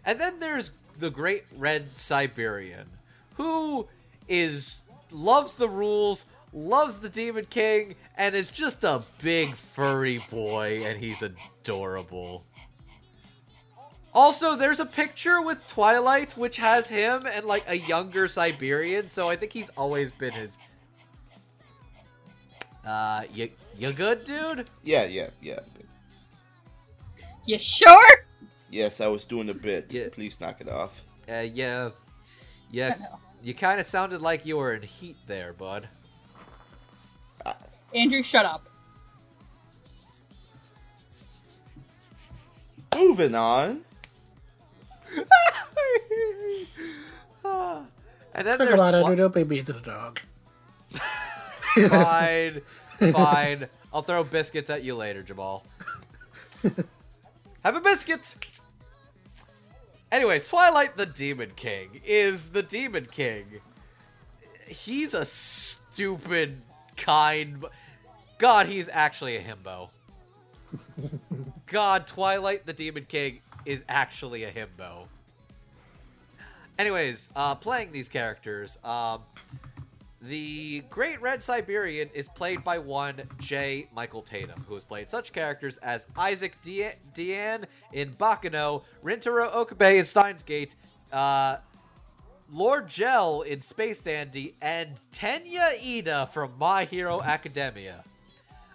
[0.04, 2.90] And then there's the Great Red Siberian,
[3.36, 3.88] who
[4.28, 4.78] is
[5.12, 11.00] loves the rules, loves the Demon King, and is just a big furry boy, and
[11.00, 12.44] he's adorable.
[14.18, 19.30] Also, there's a picture with Twilight, which has him and like a younger Siberian, so
[19.30, 20.58] I think he's always been his.
[22.84, 24.66] Uh, you you good, dude?
[24.84, 25.60] Yeah, yeah, yeah.
[27.46, 28.10] You sure?
[28.72, 29.94] Yes, I was doing a bit.
[29.94, 30.08] Yeah.
[30.12, 31.04] Please knock it off.
[31.30, 31.92] Uh, yeah,
[32.72, 32.96] yeah.
[33.44, 35.88] You kind of sounded like you were in heat there, bud.
[37.94, 38.68] Andrew, shut up.
[42.96, 43.84] Moving on.
[48.34, 50.20] And then there's about it, Twi- Don't be mean to the dog.
[51.90, 52.62] fine,
[53.14, 53.68] fine.
[53.94, 55.66] I'll throw biscuits at you later, Jamal.
[57.64, 58.36] Have a biscuit.
[60.12, 63.46] Anyways, Twilight the Demon King is the Demon King.
[64.68, 66.62] He's a stupid,
[66.96, 67.66] kind.
[68.38, 69.90] God, he's actually a himbo.
[71.68, 75.08] God, Twilight the Demon King is actually a himbo.
[76.80, 79.22] Anyways, uh, playing these characters, um,
[80.22, 83.88] the Great Red Siberian is played by one J.
[83.94, 90.00] Michael Tatum, who has played such characters as Isaac Dia- Dean in Baccano, Rintaro Okabe
[90.00, 90.76] in Steins Gate,
[91.12, 91.58] uh,
[92.50, 98.04] Lord Gel in Space Dandy, and Tenya Ida from My Hero Academia.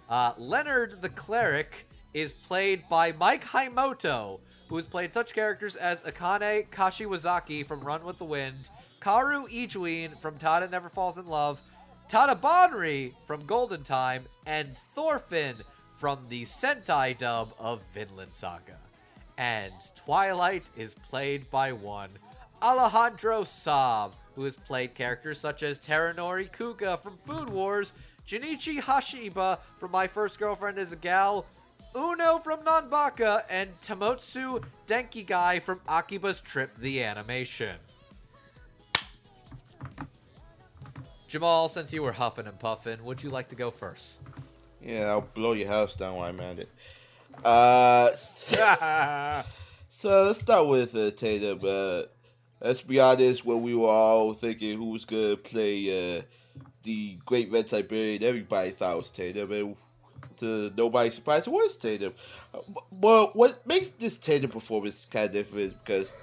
[0.07, 4.39] Uh, Leonard the Cleric is played by Mike Haimoto,
[4.73, 8.71] who has played such characters as Akane Kashiwazaki from Run with the Wind,
[9.01, 11.61] Kaoru Ijuin from Tada Never Falls in Love,
[12.09, 15.57] Tada Banri from Golden Time, and Thorfinn
[15.91, 18.79] from the Sentai dub of Vinland Saga.
[19.37, 22.09] And Twilight is played by one
[22.63, 27.93] Alejandro Saab, who has played characters such as Terunori Kuga from Food Wars,
[28.25, 31.45] Junichi Hashiba from My First Girlfriend is a Gal,
[31.95, 37.77] Uno from Nanbaka, and Tamotsu Denkigai from Akiba's Trip the Animation.
[41.27, 44.19] Jamal, since you were huffing and puffing, would you like to go first?
[44.81, 46.69] Yeah, I'll blow your house down while I'm at it.
[47.43, 48.11] Uh,
[49.89, 51.59] so let's start with uh, Tatum.
[51.63, 52.03] Uh,
[52.61, 56.21] let's be honest, when we were all thinking who was gonna play uh,
[56.83, 59.75] the Great Red Siberian, everybody thought it was Tatum, and
[60.37, 62.13] to nobody's surprise, it was Tatum.
[62.91, 66.13] Well, what makes this Tatum performance kind of different is because,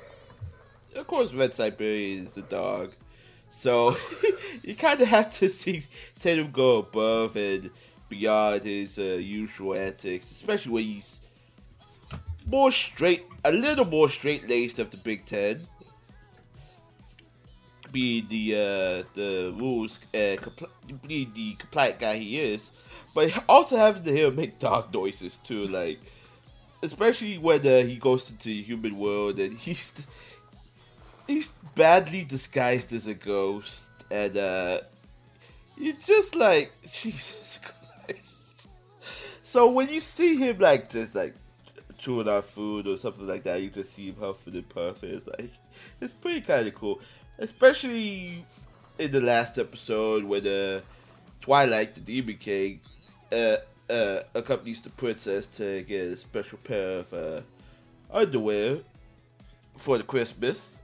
[0.96, 2.92] of course, Red Siberian is the dog.
[3.50, 3.96] So
[4.62, 5.86] you kind of have to see
[6.20, 7.70] Tatum go above and
[8.08, 11.20] beyond his uh, usual antics, especially when he's
[12.46, 15.66] more straight, a little more straight laced of the Big Ten.
[17.92, 20.70] Being the uh, the rules, uh, compl-
[21.06, 22.70] being the compliant guy he is,
[23.14, 26.00] but also having to hear him make dog noises too, like
[26.82, 30.06] especially when uh, he goes into the human world and he's
[31.26, 34.80] he's badly disguised as a ghost, and uh,
[35.76, 38.68] you're just like Jesus Christ.
[39.42, 41.34] So when you see him like just like
[41.98, 45.10] chewing our food or something like that, you just see him huffing and puffing.
[45.10, 45.50] It's like
[46.00, 47.00] it's pretty kind of cool,
[47.38, 48.44] especially
[48.98, 50.80] in the last episode when uh,
[51.40, 52.80] Twilight, the Demon King,
[53.32, 53.56] uh,
[53.92, 57.40] uh, accompanies the princess to get a special pair of uh,
[58.12, 58.78] underwear
[59.76, 60.78] for the Christmas.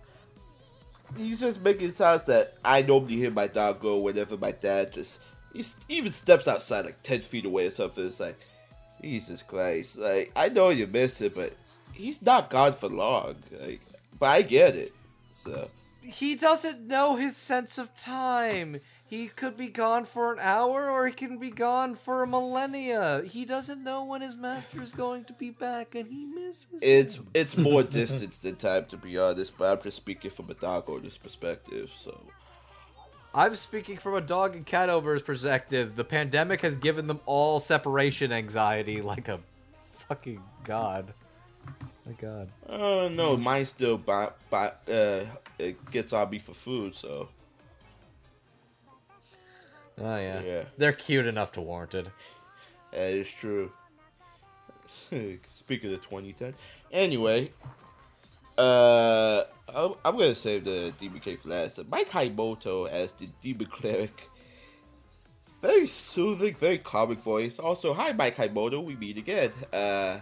[1.16, 5.20] You just making sounds that I normally hear my dog go whenever my dad just
[5.54, 8.04] he even steps outside like ten feet away or something.
[8.04, 8.38] It's like
[9.00, 11.54] Jesus Christ, like I know you miss it, but
[11.92, 13.36] he's not gone for long.
[13.60, 13.80] Like,
[14.18, 14.92] but I get it.
[15.32, 15.70] So
[16.02, 18.80] He doesn't know his sense of time.
[19.08, 23.22] He could be gone for an hour or he can be gone for a millennia.
[23.24, 27.16] He doesn't know when his master is going to be back and he misses it's
[27.16, 27.28] him.
[27.32, 29.56] it's more distance than time to be honest.
[29.56, 31.92] But I'm just speaking from a dog owner's perspective.
[31.94, 32.20] So
[33.32, 35.94] I'm speaking from a dog and cat owner's perspective.
[35.94, 39.38] The pandemic has given them all separation anxiety like a
[40.08, 41.14] fucking god.
[42.04, 42.48] My god.
[42.68, 43.36] I don't know.
[43.36, 45.24] Mine still buy, buy, uh,
[45.58, 46.94] it gets on me for food.
[46.94, 47.28] So
[50.00, 50.42] Oh yeah.
[50.42, 50.64] Yeah.
[50.76, 52.06] They're cute enough to warrant it.
[52.92, 53.72] That is true.
[55.48, 56.54] Speaking of the 2010.
[56.92, 57.52] Anyway,
[58.58, 59.42] uh,
[59.74, 61.80] I'm, I'm gonna save the DBK for last.
[61.88, 64.30] Mike Haimoto as the Demon Cleric.
[65.62, 67.58] Very soothing, very calming voice.
[67.58, 69.52] Also, hi Mike Haimoto, we meet again.
[69.72, 70.18] Uh,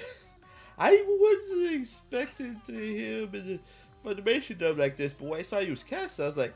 [0.78, 3.60] I wasn't expecting to hear him in the
[4.04, 6.54] Funimation dub like this, but when I saw he was cast, I was like,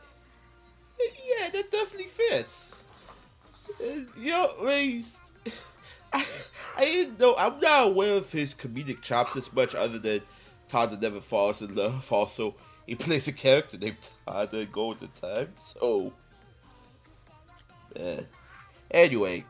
[1.27, 2.83] yeah, that definitely fits.
[3.81, 5.21] Uh, know, he's,
[6.13, 6.25] I,
[6.77, 7.35] I didn't know.
[7.37, 10.23] I'm not aware of his comedic chops as much, other than
[10.69, 12.11] Todd never falls in love.
[12.13, 12.55] Also,
[12.87, 15.55] he plays a character named Todd at Golden Time.
[15.59, 16.13] So,
[17.97, 18.21] yeah.
[18.91, 19.45] Anyway,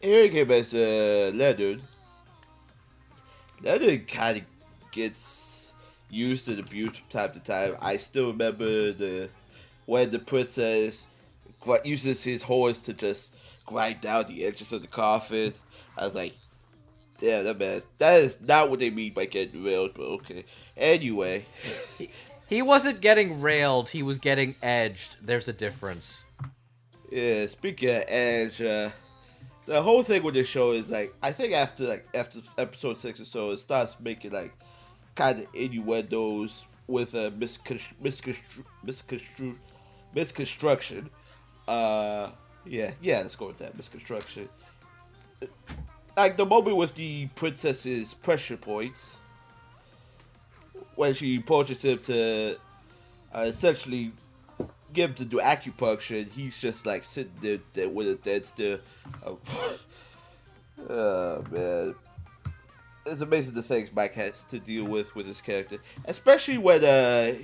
[0.00, 1.80] hearing him as uh, Leonard,
[3.62, 4.44] Leonard kind of
[4.90, 5.45] gets
[6.16, 7.76] used and abused from time to time.
[7.80, 9.28] I still remember the
[9.84, 11.06] when the princess
[11.84, 13.34] uses his horse to just
[13.66, 15.52] grind down the edges of the coffin.
[15.96, 16.34] I was like,
[17.18, 20.44] damn, that man, that is not what they mean by getting railed, but okay.
[20.76, 21.44] Anyway,
[22.48, 25.16] He wasn't getting railed, he was getting edged.
[25.20, 26.24] There's a difference.
[27.10, 28.90] yeah, speaking of Edge, uh,
[29.66, 33.20] the whole thing with this show is like, I think after like after episode six
[33.20, 34.52] or so, it starts making like
[35.16, 39.56] kind of innuendos with a miscon- misconstru- misconstru-
[40.14, 41.10] misconstruction.
[41.66, 42.30] Uh,
[42.64, 44.48] yeah, yeah, let's go with that misconstruction.
[46.16, 49.16] Like the moment with the princess's pressure points,
[50.94, 52.56] when she approaches him to
[53.34, 54.12] uh, essentially
[54.92, 58.46] give him to do acupuncture, and he's just like sitting there, there with a dead
[58.46, 58.78] stare.
[60.88, 61.94] Oh man
[63.06, 67.34] it's amazing the things Mike has to deal with with his character, especially when uh,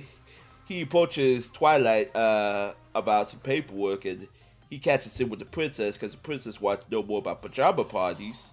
[0.67, 4.27] he approaches Twilight uh, about some paperwork and
[4.69, 7.83] he catches him with the princess because the princess wants to know more about pajama
[7.83, 8.51] parties.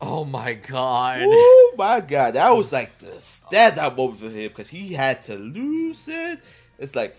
[0.00, 1.20] Oh my god.
[1.24, 5.36] Oh my god, that was like the standout moment for him because he had to
[5.36, 6.40] lose it.
[6.78, 7.16] It's like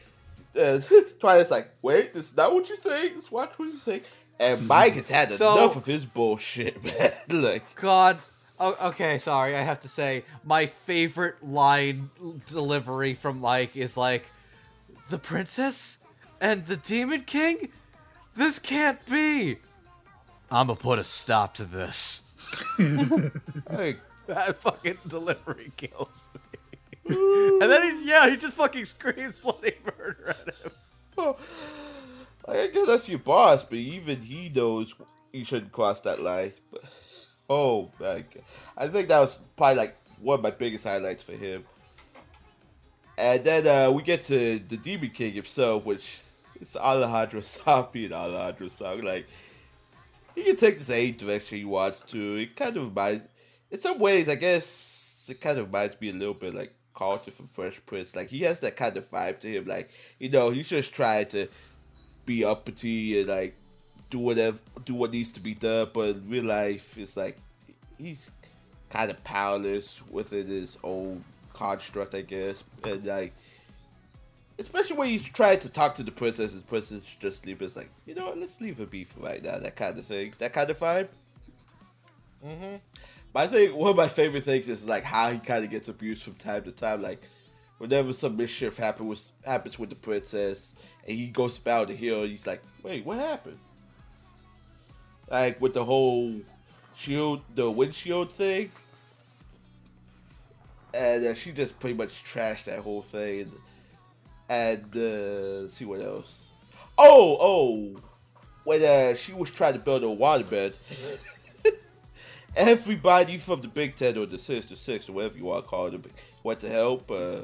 [0.60, 0.80] uh,
[1.20, 3.16] Twilight's like, wait, this is not what you think.
[3.16, 4.04] This is what you think.
[4.40, 7.12] And Mike has had So- enough of his bullshit, man.
[7.30, 8.20] like, God.
[8.60, 9.56] Oh, okay, sorry.
[9.56, 12.10] I have to say, my favorite line
[12.48, 14.32] delivery from Mike is like,
[15.10, 15.98] "The princess
[16.40, 17.70] and the demon king.
[18.36, 19.58] This can't be.
[20.52, 22.22] I'm gonna put a stop to this."
[22.78, 23.96] hey,
[24.28, 27.18] That fucking delivery kills me.
[27.62, 30.72] and then he, yeah, he just fucking screams bloody murder at him.
[31.18, 31.38] Oh,
[32.48, 34.94] I guess that's your boss, but even he knows
[35.32, 36.54] he shouldn't cross that line.
[36.72, 36.84] But
[37.50, 38.26] oh god,
[38.78, 41.66] I think that was probably like one of my biggest highlights for him.
[43.18, 46.22] And then uh, we get to the Demon King himself, which
[46.60, 49.04] is Alejandro Saab being Alejandro Saab.
[49.04, 49.28] Like
[50.36, 52.38] he can take this any direction he wants to.
[52.38, 53.28] It kind of reminds,
[53.70, 57.34] in some ways, I guess it kind of reminds me a little bit like Carlton
[57.34, 58.16] from Fresh Prince.
[58.16, 59.66] Like he has that kind of vibe to him.
[59.66, 61.48] Like you know, he's just trying to
[62.26, 63.56] be uppity and like
[64.14, 65.90] do whatever, do what needs to be done.
[65.92, 67.36] But in real life, it's like
[67.98, 68.30] he's
[68.92, 72.64] kind of powerless within his own construct, I guess.
[72.84, 73.34] And like,
[74.60, 77.64] especially when he's trying to talk to the princess, his princess just sleep.
[77.64, 79.58] It's like, you know what, let's leave her be for right now.
[79.58, 81.08] That kind of thing, that kind of vibe.
[82.46, 82.76] Mm-hmm.
[83.34, 85.88] But I think one of my favorite things is like how he kind of gets
[85.88, 87.02] abused from time to time.
[87.02, 87.20] Like
[87.80, 90.76] whenever some mischief happen with, happens with the princess,
[91.08, 93.58] and he goes about the hill, he's like, "Wait, what happened?"
[95.34, 96.32] Like with the whole
[96.96, 98.70] shield, the windshield thing,
[100.94, 103.52] and uh, she just pretty much trashed that whole thing.
[104.48, 106.52] And uh, see what else.
[107.00, 108.02] Oh, oh,
[108.64, 110.76] when uh, she was trying to build a waterbed.
[112.56, 115.88] Everybody from the Big Ten or the Sinister Six or whatever you want to call
[115.88, 116.00] it
[116.44, 117.10] went to help.
[117.10, 117.38] Uh,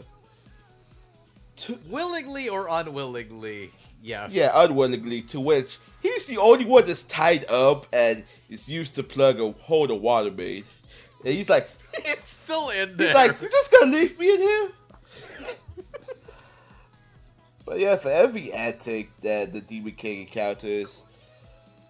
[1.90, 3.72] Willingly or unwillingly,
[4.02, 4.34] yes.
[4.34, 5.22] yeah, unwillingly.
[5.24, 9.52] To which he's the only one that's tied up and is used to plug a
[9.52, 10.64] hole a water main.
[11.26, 13.08] And he's like, It's still in there.
[13.08, 14.70] he's like, You're just gonna leave me in here?
[17.66, 21.04] but yeah, for every antic that the Demon King encounters,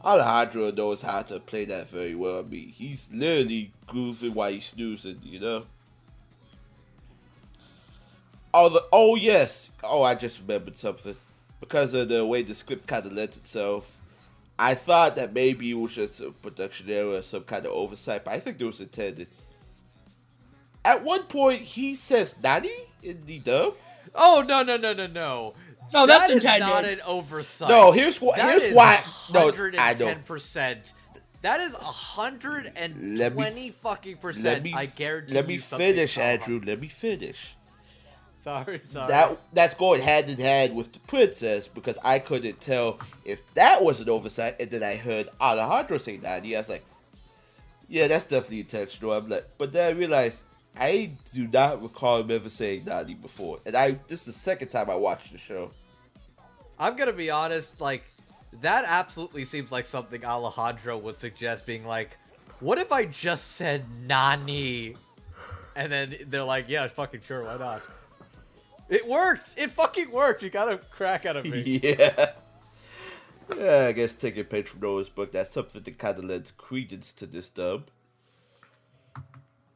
[0.03, 2.39] Alejandro knows how to play that very well.
[2.39, 5.63] I mean, he's literally grooving while he's snoozing, you know?
[8.53, 9.69] Oh, the, oh yes.
[9.83, 11.15] Oh, I just remembered something.
[11.59, 13.97] Because of the way the script kind of lent itself,
[14.57, 18.23] I thought that maybe it was just a production error or some kind of oversight,
[18.25, 19.27] but I think it was intended.
[20.85, 22.71] At one point, he says "Nani"
[23.03, 23.75] in the dub.
[24.15, 25.53] oh no no no no no.
[25.93, 26.65] No, that's That is intended.
[26.67, 27.69] not an oversight.
[27.69, 28.37] No, here's why.
[28.37, 29.01] That Here's why.
[29.33, 29.49] No,
[29.79, 30.13] I know.
[30.13, 30.93] 110%.
[31.41, 34.63] That is hundred and Let me fucking Let percent.
[34.63, 34.73] me.
[34.75, 35.33] I guarantee.
[35.33, 36.61] Let me you finish, Andrew.
[36.63, 37.55] Let me finish.
[38.43, 39.09] Sorry, sorry.
[39.09, 43.83] That that's going hand in hand with the princess because I couldn't tell if that
[43.83, 46.55] was an oversight, and then I heard Alejandro say Nani.
[46.55, 46.85] I was like,
[47.89, 49.11] yeah, that's definitely intentional.
[49.11, 50.43] I'm like, but then I realized
[50.77, 54.69] I do not recall him ever saying Nani before, and I this is the second
[54.69, 55.71] time I watched the show.
[56.79, 58.05] I'm gonna be honest, like
[58.61, 62.17] that absolutely seems like something Alejandro would suggest being like,
[62.61, 64.95] what if I just said Nani?
[65.75, 67.81] And then they're like, yeah, fucking sure, why not?
[68.89, 69.57] It worked!
[69.57, 70.43] It fucking worked!
[70.43, 71.79] You got a crack out of me.
[71.83, 72.31] yeah.
[73.57, 76.51] Yeah, I guess taking a page from Noah's book, that's something that kind of lends
[76.51, 77.89] credence to this dub.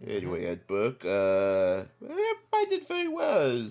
[0.06, 3.68] Anyway, Ed Book, uh, everybody did very well.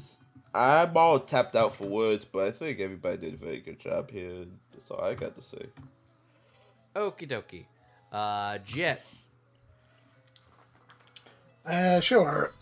[0.54, 4.10] I'm all tapped out for words, but I think everybody did a very good job
[4.10, 4.46] here.
[4.72, 5.66] That's all I got to say.
[6.96, 7.64] Okie dokie.
[8.10, 9.04] Uh, Jet.
[11.64, 12.52] Uh, sure.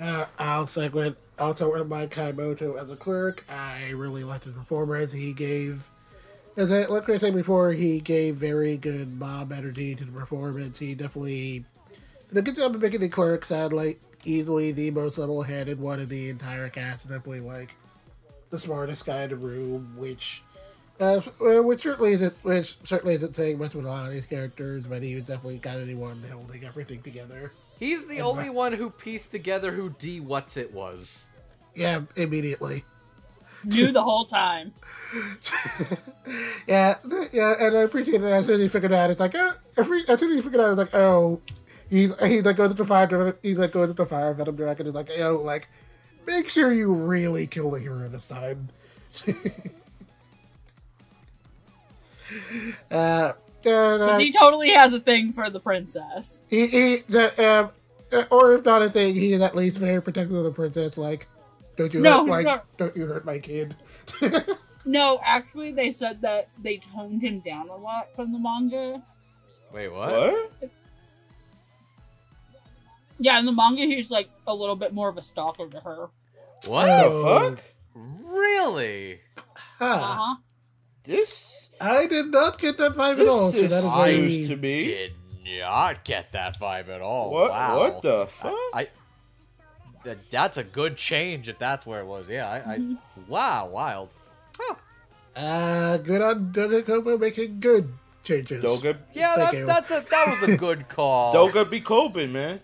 [0.00, 1.14] Uh, I'll segue.
[1.38, 3.44] Talk about Mike Haimoto as a clerk.
[3.48, 5.12] I really liked his performance.
[5.12, 5.88] He gave,
[6.56, 10.80] as I like I said before, he gave very good mom energy to the performance.
[10.80, 11.64] He definitely
[12.28, 16.00] did a good job of making the clerk sound like easily the most level-headed one
[16.00, 17.08] of the entire cast.
[17.08, 17.76] Definitely like
[18.50, 20.42] the smartest guy in the room, which.
[21.00, 24.26] Uh, uh, which certainly isn't, which certainly isn't saying much with a lot of these
[24.26, 27.52] characters, but he was definitely kind of the one holding everything together.
[27.78, 31.28] He's the only one who pieced together who D What's It was.
[31.74, 32.84] Yeah, immediately.
[33.64, 34.72] Knew the whole time.
[36.66, 36.96] Yeah,
[37.32, 39.10] yeah, and I appreciate it as soon as he figured out.
[39.10, 41.40] It's like, uh, every, as soon as he figured it out, it's like, oh,
[41.88, 44.86] he's he like goes to the fire, he like goes to the fire venom dragon.
[44.86, 45.68] Is like, oh, like,
[46.26, 48.68] make sure you really kill the hero this time.
[52.90, 56.42] uh, Because he totally has a thing for the princess.
[56.48, 57.70] he, he the, um,
[58.12, 60.96] uh, or if not a thing, he is at least very protective of the princess.
[60.96, 61.26] Like,
[61.76, 62.76] don't you No, hurt, like, not.
[62.76, 63.76] don't you hurt my kid?
[64.84, 69.02] No, actually, they said that they toned him down a lot from the manga.
[69.70, 70.10] Wait, what?
[70.10, 70.70] What?
[73.18, 76.08] Yeah, in the manga, he's like a little bit more of a stalker to her.
[76.64, 76.86] What?
[76.86, 77.64] The fuck?
[77.94, 79.20] Really?
[79.78, 79.84] Huh.
[79.84, 80.36] Uh huh.
[81.04, 83.50] This I did not get that vibe at all.
[83.50, 84.84] this So is that is I news to me.
[84.84, 85.12] Did
[85.60, 87.32] not get that vibe at all.
[87.32, 87.50] What?
[87.50, 87.78] Wow.
[87.78, 88.54] What the fuck?
[88.74, 88.88] I
[90.04, 92.28] that, that's a good change if that's where it was.
[92.28, 92.96] Yeah, I, I
[93.26, 94.14] wow, wild.
[94.58, 94.74] Huh.
[95.36, 97.92] Uh, good on Doga Kobo making good
[98.22, 98.62] changes.
[98.62, 101.34] Doga, Yeah, that, that's a, that was a good call.
[101.34, 102.60] Doga be coping, man.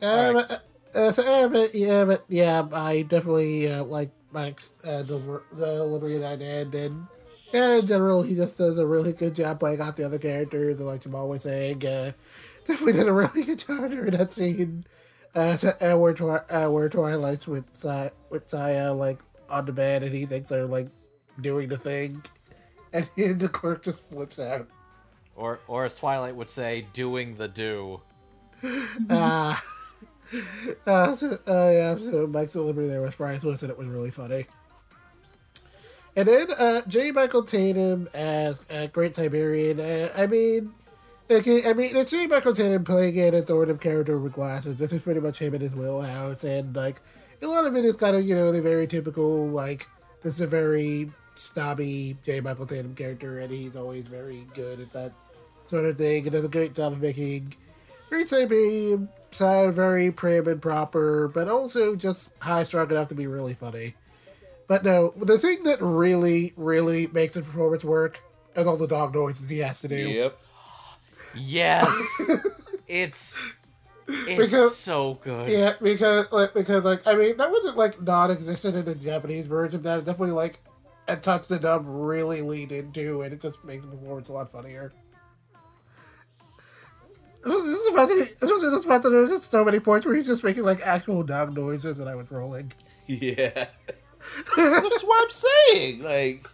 [0.00, 0.64] Uh, but,
[0.94, 5.66] uh, so, uh, but, yeah, but yeah, I definitely uh, like Mike's uh, the the
[5.66, 7.06] delivery that I did, and
[7.52, 10.78] yeah, in general, he just does a really good job playing off the other characters.
[10.78, 12.12] And like Jamal was saying, uh,
[12.64, 14.84] definitely did a really good job during that scene.
[15.34, 17.64] Uh, uh, where, Twi- uh, where Twilight's with
[18.30, 20.88] with Saya like on the bed, and he thinks they're like
[21.40, 22.22] doing the thing,
[22.92, 24.68] and he, the clerk just flips out.
[25.36, 28.02] Or or as Twilight would say, doing the do.
[29.08, 29.56] Uh,
[30.86, 34.10] uh, so, uh, yeah, so Mike's delivery there with Brian Swiss, and it was really
[34.10, 34.46] funny.
[36.14, 37.10] And then uh, J.
[37.10, 39.80] Michael Tatum as uh, Great Siberian.
[39.80, 40.72] Uh, I mean,
[41.30, 42.26] okay, I mean, it's J.
[42.26, 44.76] Michael Tatum playing an authoritative character with glasses.
[44.76, 47.00] This is pretty much him in his wheelhouse, and like
[47.40, 49.88] a lot of it is kind of you know the very typical like
[50.22, 52.40] this is a very snobby J.
[52.40, 55.12] Michael Tatum character, and he's always very good at that
[55.66, 56.24] sort of thing.
[56.24, 57.54] And does a great job of making
[58.10, 63.26] Great Siberian sound very prim and proper, but also just high strung enough to be
[63.26, 63.94] really funny.
[64.68, 68.22] But no, the thing that really, really makes the performance work
[68.54, 69.96] is all the dog noises he has to do.
[69.96, 70.38] Yep.
[71.34, 72.20] Yes,
[72.86, 73.38] it's
[74.08, 75.48] it's Because- so good.
[75.48, 79.82] Yeah, because like because like I mean that wasn't like non-existent in the Japanese version.
[79.82, 80.60] That is definitely like
[81.08, 84.50] a touch the dub really leaned into, and it just makes the performance a lot
[84.50, 84.92] funnier.
[87.44, 89.50] This is, this is the fact that he, this was the fact that there's just
[89.50, 92.72] so many points where he's just making like actual dog noises, and I was rolling.
[93.06, 93.50] Yeah.
[94.56, 96.02] That's what I'm saying.
[96.02, 96.48] Like,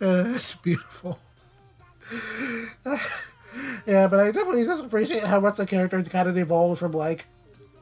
[0.00, 1.18] Uh, it's beautiful.
[3.86, 7.26] yeah, but I definitely just appreciate how much the character kind of evolves from like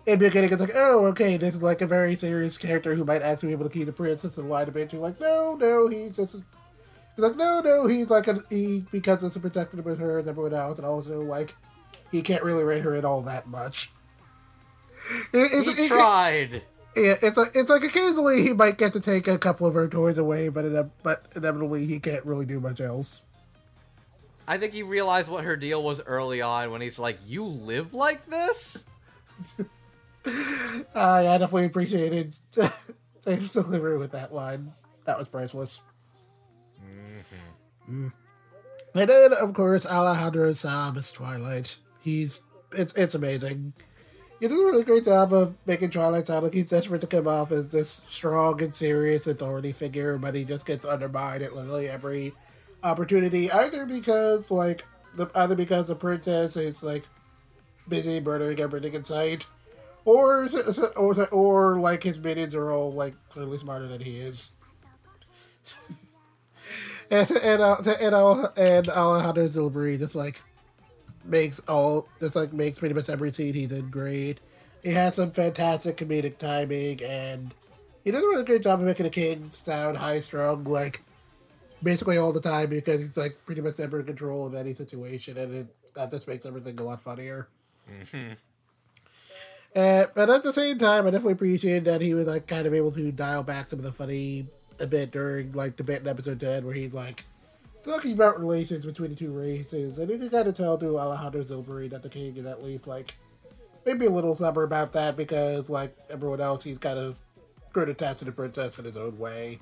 [0.07, 0.51] in the beginning.
[0.53, 3.53] It's like, oh, okay, this is like a very serious character who might actually be
[3.53, 4.69] able to keep the princess alive.
[4.69, 6.37] Eventually, like, no, no, he's just.
[7.17, 10.29] He's like, no, no, he's like a he because it's a protective with her and
[10.29, 11.55] everyone else, and also like
[12.11, 13.91] he can't really rate her at all that much.
[15.33, 16.63] It- it's- He it- tried.
[16.97, 19.87] yeah, it's like it's like occasionally he might get to take a couple of her
[19.89, 20.65] toys away, but
[21.03, 23.23] but inevitably he can't really do much else.
[24.47, 27.95] I think he realized what her deal was early on when he's like, "You live
[27.95, 28.85] like this."
[30.27, 32.37] I I definitely appreciated
[33.27, 34.73] Dave's delivery with that line.
[35.05, 35.81] That was priceless.
[37.91, 38.13] Mm.
[38.95, 41.79] And then, of course, Alejandro Saab as Twilight.
[42.01, 42.43] He's
[42.73, 43.73] it's it's amazing.
[44.41, 47.27] He does a really great job of making Twilight sound like he's desperate to come
[47.27, 51.89] off as this strong and serious authority figure, but he just gets undermined at literally
[51.89, 52.35] every
[52.83, 53.51] opportunity.
[53.51, 54.85] Either because like
[55.15, 57.05] the either because the princess is like
[57.89, 59.47] busy murdering everything in sight,
[60.05, 60.49] or
[60.97, 64.53] or or like his minions are all like clearly smarter than he is.
[67.11, 70.43] and and uh, and uh, and Alejandro's delivery just like
[71.25, 74.41] makes all just like makes pretty much every scene he's in great.
[74.83, 77.55] He has some fantastic comedic timing, and
[78.05, 81.03] he does a really good job of making the king sound high strung like
[81.83, 85.37] basically all the time because he's like pretty much never in control of any situation,
[85.39, 87.49] and it, that just makes everything a lot funnier.
[89.75, 92.73] Uh, but at the same time, I definitely appreciated that he was like kind of
[92.73, 94.47] able to dial back some of the funny
[94.81, 97.25] a bit during like the bit in episode ten where he's like
[97.85, 101.49] talking about relations between the two races, and you can kind of tell to Alejandro's
[101.49, 103.15] delivery that the king is at least like
[103.85, 107.19] maybe a little stubborn about that because like everyone else, he's kind of
[107.73, 109.59] grown attached to the princess in his own way.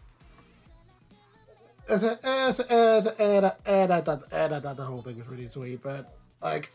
[1.89, 5.48] And, and, and, and, and I thought and I thought the whole thing was really
[5.48, 6.70] sweet, but like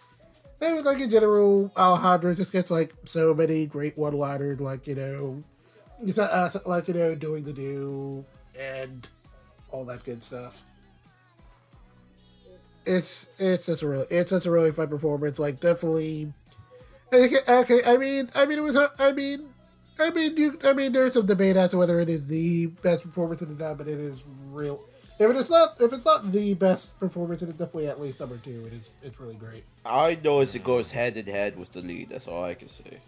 [0.59, 5.43] Maybe like in general, Alejandro just gets like so many great one-liners, like you know,
[6.05, 8.25] just, uh, like you know, doing the do
[8.57, 9.07] and
[9.71, 10.63] all that good stuff.
[12.85, 15.39] It's it's just a really it's just a really fun performance.
[15.39, 16.31] Like definitely,
[17.13, 17.81] okay.
[17.85, 18.77] I mean, I mean, it was.
[18.77, 19.49] uh, I mean,
[19.99, 20.57] I mean, you.
[20.63, 23.55] I mean, there's some debate as to whether it is the best performance in the
[23.55, 24.81] dub, but it is real.
[25.19, 28.37] If it's not, if it's not the best performance, it is definitely at least number
[28.37, 28.67] two.
[28.67, 28.89] It is.
[29.01, 29.65] It's really great.
[29.85, 32.09] I know is it goes head in head with the lead.
[32.09, 32.99] That's all I can say.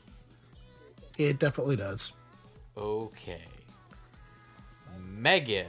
[1.17, 2.13] It definitely does.
[2.79, 3.43] Okay.
[4.97, 5.67] Megan.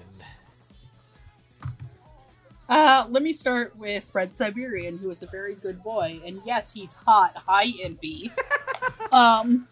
[2.68, 6.72] Uh, let me start with Red Siberian, who is a very good boy, and yes,
[6.72, 7.32] he's hot.
[7.48, 8.30] Hi, Impy.
[9.12, 9.66] um,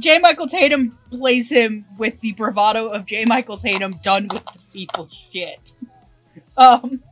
[0.00, 0.18] J.
[0.18, 3.24] Michael Tatum plays him with the bravado of J.
[3.24, 5.72] Michael Tatum done with the people shit.
[6.56, 7.04] Um,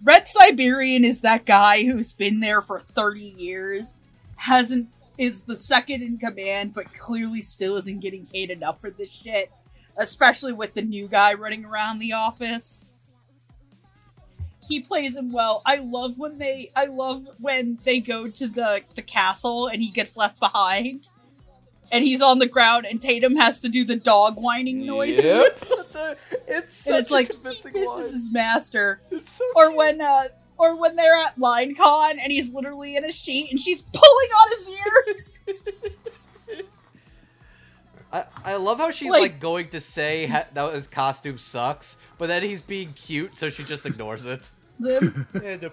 [0.00, 3.94] Red Siberian is that guy who's been there for 30 years,
[4.36, 4.88] hasn't
[5.18, 9.50] is the second in command, but clearly still isn't getting paid enough for this shit.
[9.96, 12.88] Especially with the new guy running around the office.
[14.66, 15.62] He plays him well.
[15.64, 19.90] I love when they I love when they go to the the castle and he
[19.90, 21.10] gets left behind.
[21.92, 25.22] And he's on the ground and Tatum has to do the dog whining noises.
[25.22, 25.42] Yep.
[25.46, 26.16] It's such a,
[26.48, 27.38] it's such And it's a like he
[27.78, 28.12] misses line.
[28.12, 29.00] his master.
[29.20, 30.24] So or when uh
[30.64, 34.50] or when they're at LineCon and he's literally in a sheet and she's pulling on
[34.50, 35.34] his ears.
[38.12, 41.96] I, I love how she's Like- like, going to say ha- that his costume sucks,
[42.18, 44.50] but then he's being cute, so she just ignores it.
[44.78, 45.72] The- Yeah, the-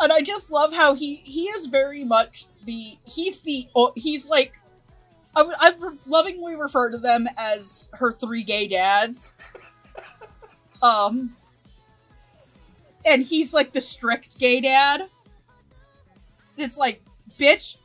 [0.00, 4.52] and I just love how he he is very much the he's the he's like
[5.34, 9.34] I would- I've lovingly refer to them as her three gay dads.
[10.82, 11.34] Um,
[13.06, 15.08] and he's like the strict gay dad.
[16.56, 17.02] It's like,
[17.38, 17.76] bitch.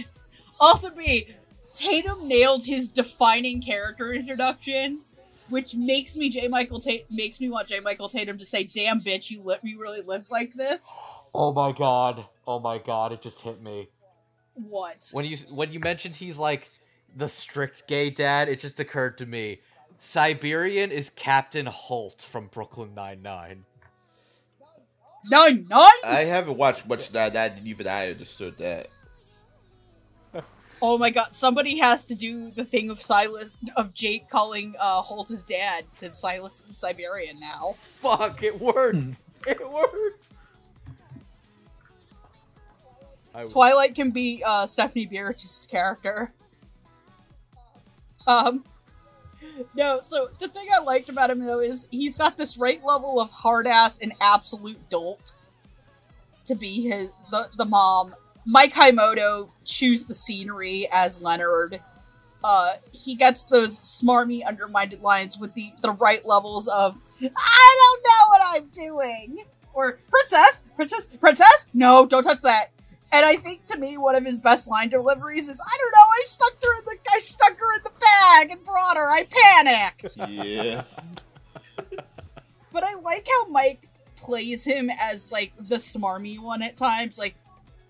[0.60, 1.34] also, be
[1.72, 5.00] Tatum nailed his defining character introduction,
[5.48, 6.48] which makes me J.
[6.48, 7.80] Michael Tate makes me want J.
[7.80, 10.88] Michael Tatum to say, "Damn, bitch, you li- you really live like this."
[11.34, 12.26] Oh my god!
[12.46, 13.12] Oh my god!
[13.12, 13.88] It just hit me
[14.54, 15.08] What?
[15.12, 16.68] when you when you mentioned he's like
[17.14, 18.48] the strict gay dad.
[18.48, 19.60] It just occurred to me,
[19.98, 23.64] Siberian is Captain Holt from Brooklyn Nine Nine.
[25.28, 25.88] Nine nine.
[26.04, 28.88] I haven't watched much now that even I understood that.
[30.82, 31.34] Oh my god!
[31.34, 35.84] Somebody has to do the thing of Syalis of Jake calling uh, Holt his dad
[35.98, 37.74] to Syalis in Siberian now.
[37.76, 38.42] Fuck!
[38.42, 39.20] It worked.
[39.46, 40.28] it worked.
[43.50, 46.32] Twilight can be uh, Stephanie Beatrice's character.
[48.26, 48.64] Um,
[49.74, 53.20] no, so the thing I liked about him though is he's got this right level
[53.20, 55.34] of hard ass and absolute dolt
[56.46, 58.14] to be his the the mom.
[58.46, 61.80] Mike Haimoto chews the scenery as Leonard.
[62.42, 68.02] Uh, he gets those smarmy, undermined lines with the the right levels of "I don't
[68.02, 69.44] know what I'm doing"
[69.74, 72.70] or "Princess, princess, princess." No, don't touch that.
[73.12, 75.98] And I think to me, one of his best line deliveries is, "I don't know,
[75.98, 79.10] I stuck her in the, I stuck her in the bag and brought her.
[79.10, 80.84] I panicked." Yeah.
[82.72, 87.18] But I like how Mike plays him as like the smarmy one at times.
[87.18, 87.34] Like,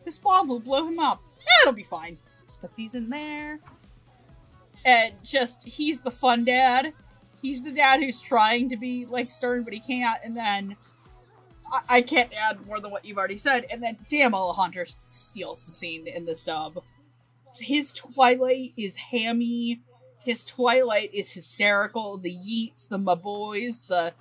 [0.05, 1.23] this bomb will blow him up.
[1.63, 2.17] It'll be fine.
[2.47, 3.59] Just put these in there.
[4.87, 6.95] And just he's the fun dad.
[7.43, 10.19] He's the dad who's trying to be like stern, but he can't.
[10.25, 10.77] And then
[11.89, 13.67] I, can't add more than what you've already said.
[13.71, 16.83] And then damn, Alejandro steals the scene in this dub.
[17.59, 19.81] His Twilight is hammy.
[20.19, 22.19] His Twilight is hysterical.
[22.19, 24.13] The yeets, the my boys, the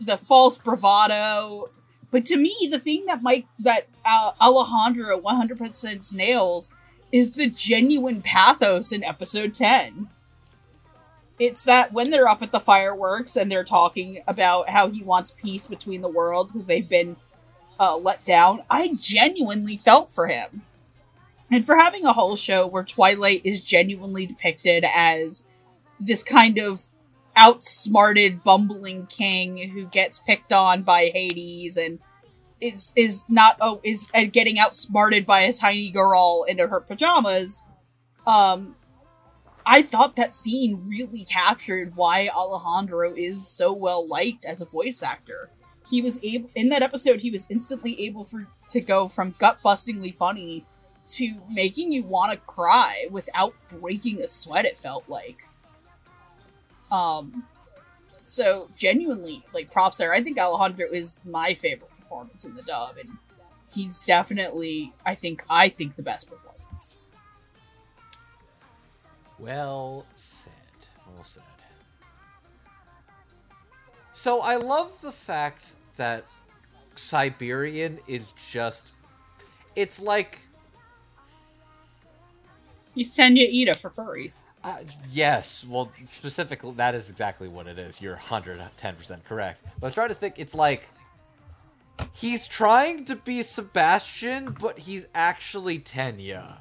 [0.00, 1.70] the false bravado.
[2.10, 6.72] But to me, the thing that Mike that uh, Alejandro 100% nails
[7.12, 10.08] is the genuine pathos in episode 10.
[11.38, 15.30] It's that when they're up at the fireworks and they're talking about how he wants
[15.30, 17.16] peace between the worlds because they've been
[17.78, 20.62] uh, let down, I genuinely felt for him.
[21.50, 25.44] And for having a whole show where Twilight is genuinely depicted as
[26.00, 26.82] this kind of
[27.36, 31.98] outsmarted bumbling king who gets picked on by Hades and
[32.60, 37.62] is is not oh is uh, getting outsmarted by a tiny girl into her pajamas.
[38.26, 38.74] Um,
[39.68, 45.02] I thought that scene really captured why Alejandro is so well liked as a voice
[45.02, 45.50] actor.
[45.90, 47.20] He was able in that episode.
[47.20, 50.64] He was instantly able for to go from gut bustingly funny
[51.08, 54.64] to making you want to cry without breaking a sweat.
[54.64, 55.48] It felt like.
[56.92, 57.44] Um,
[58.24, 60.14] so genuinely, like props there.
[60.14, 63.10] I think Alejandro is my favorite performance in the dub, and
[63.72, 66.45] he's definitely, I think, I think the best performance.
[69.38, 70.52] Well said.
[71.14, 71.42] Well said.
[74.14, 76.24] So I love the fact that
[76.94, 78.88] Siberian is just.
[79.76, 80.40] It's like.
[82.94, 84.42] He's Tenya Ida for furries.
[84.64, 84.78] Uh,
[85.12, 88.00] yes, well, specifically, that is exactly what it is.
[88.00, 89.62] You're 110% correct.
[89.78, 90.88] But I was trying to think, it's like.
[92.12, 96.58] He's trying to be Sebastian, but he's actually Tenya,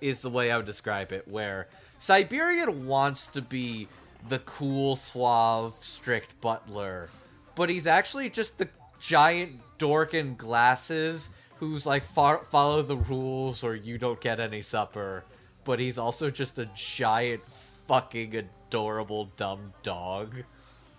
[0.00, 1.26] is the way I would describe it.
[1.26, 1.68] Where
[1.98, 3.88] Siberian wants to be
[4.28, 7.08] the cool, suave, strict butler,
[7.54, 8.68] but he's actually just the
[9.00, 15.24] giant dork in glasses who's like follow the rules or you don't get any supper.
[15.64, 17.42] But he's also just a giant,
[17.86, 20.36] fucking adorable, dumb dog.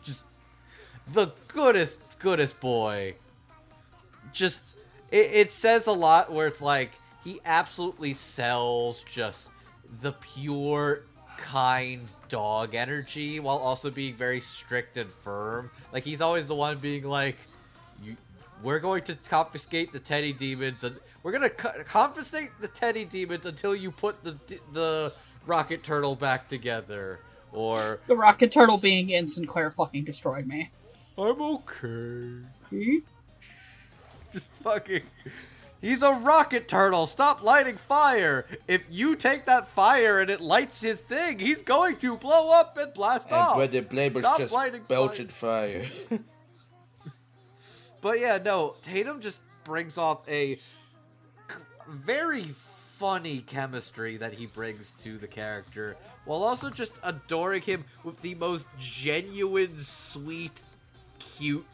[0.01, 0.23] Just
[1.11, 3.15] the goodest, goodest boy.
[4.33, 4.61] just
[5.11, 6.91] it, it says a lot where it's like
[7.23, 9.49] he absolutely sells just
[10.01, 11.03] the pure
[11.37, 16.77] kind dog energy while also being very strict and firm like he's always the one
[16.77, 17.37] being like
[18.03, 18.15] you
[18.63, 23.03] we're going to confiscate the teddy demons and we're going to co- confiscate the teddy
[23.05, 24.37] demons until you put the
[24.73, 25.13] the
[25.45, 27.19] rocket turtle back together
[27.51, 30.71] or The rocket turtle being in Sinclair fucking destroyed me.
[31.17, 32.97] i'm okay Hmm?
[34.31, 35.01] just fucking.
[35.85, 37.05] He's a rocket turtle.
[37.05, 38.47] Stop lighting fire.
[38.67, 42.75] If you take that fire and it lights his thing, he's going to blow up
[42.79, 43.55] and blast And off.
[43.55, 45.85] Brother Blaber's Stop just lighting belching fire.
[48.01, 50.59] But yeah, no, Tatum just brings off a
[51.89, 58.21] very funny chemistry that he brings to the character, while also just adoring him with
[58.21, 60.61] the most genuine, sweet,
[61.17, 61.65] cute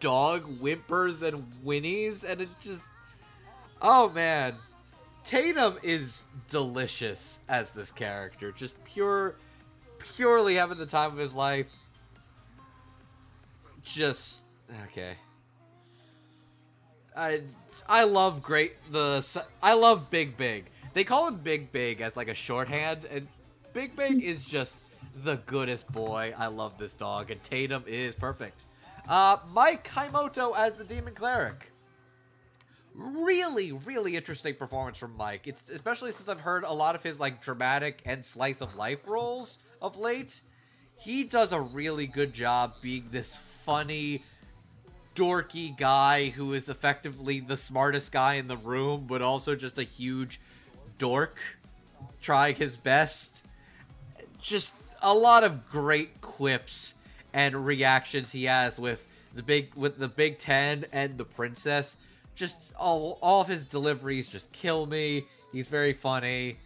[0.00, 2.88] dog whimpers and whinnies, and it's just,
[3.82, 4.54] oh man,
[5.24, 9.36] Tatum is delicious as this character, just pure,
[9.98, 11.66] purely having the time of his life.
[13.82, 14.40] Just
[14.84, 15.14] okay.
[17.16, 17.42] I
[17.88, 19.24] I love great the
[19.62, 20.66] I love Big Big.
[20.92, 23.28] They call him Big Big as like a shorthand, and
[23.72, 24.84] Big Big is just
[25.22, 26.34] the goodest boy.
[26.36, 28.64] I love this dog, and Tatum is perfect.
[29.08, 31.72] Uh, Mike Haimoto as the Demon Cleric.
[32.96, 35.46] Really, really interesting performance from Mike.
[35.46, 39.06] It's especially since I've heard a lot of his like dramatic and slice of life
[39.06, 40.40] roles of late.
[40.98, 44.24] He does a really good job being this funny,
[45.14, 49.82] dorky guy who is effectively the smartest guy in the room, but also just a
[49.82, 50.40] huge
[50.96, 51.38] dork
[52.22, 53.42] trying his best.
[54.40, 56.94] Just a lot of great quips
[57.34, 61.98] and reactions he has with the big with the Big Ten and the princess.
[62.36, 65.24] Just all all of his deliveries just kill me.
[65.52, 66.58] He's very funny.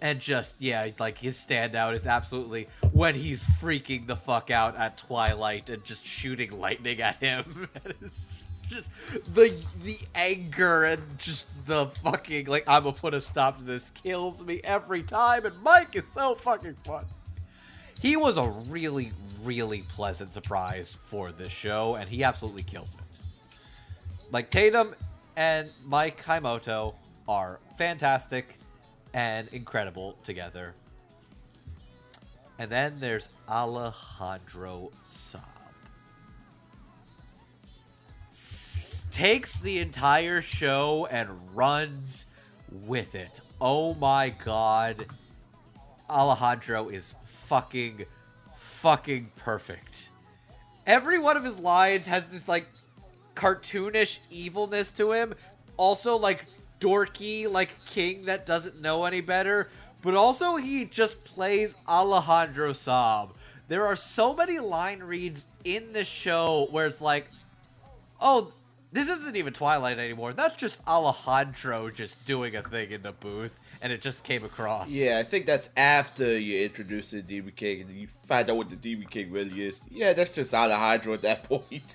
[0.00, 4.98] And just yeah, like his standout is absolutely when he's freaking the fuck out at
[4.98, 7.68] Twilight and just shooting lightning at him.
[8.68, 13.64] Just the the anger and just the fucking like I'm gonna put a stop to
[13.64, 15.44] this kills me every time.
[15.44, 17.04] And Mike is so fucking fun.
[18.00, 23.11] He was a really really pleasant surprise for this show, and he absolutely kills it.
[24.32, 24.94] Like Tatum
[25.36, 26.94] and Mike Haimoto
[27.28, 28.58] are fantastic
[29.12, 30.74] and incredible together.
[32.58, 35.40] And then there's Alejandro Saab.
[38.30, 42.26] S- Takes the entire show and runs
[42.70, 43.42] with it.
[43.60, 45.06] Oh my god.
[46.08, 48.06] Alejandro is fucking,
[48.54, 50.08] fucking perfect.
[50.86, 52.66] Every one of his lines has this, like,
[53.34, 55.34] cartoonish evilness to him.
[55.76, 56.44] Also, like,
[56.80, 59.68] dorky, like, king that doesn't know any better.
[60.02, 63.30] But also, he just plays Alejandro Saab.
[63.68, 67.28] There are so many line reads in the show where it's like,
[68.20, 68.52] oh,
[68.90, 70.32] this isn't even Twilight anymore.
[70.34, 74.88] That's just Alejandro just doing a thing in the booth, and it just came across.
[74.90, 78.68] yeah, I think that's after you introduce the Demon King and you find out what
[78.68, 79.82] the Demon King really is.
[79.90, 81.94] Yeah, that's just Alejandro at that point.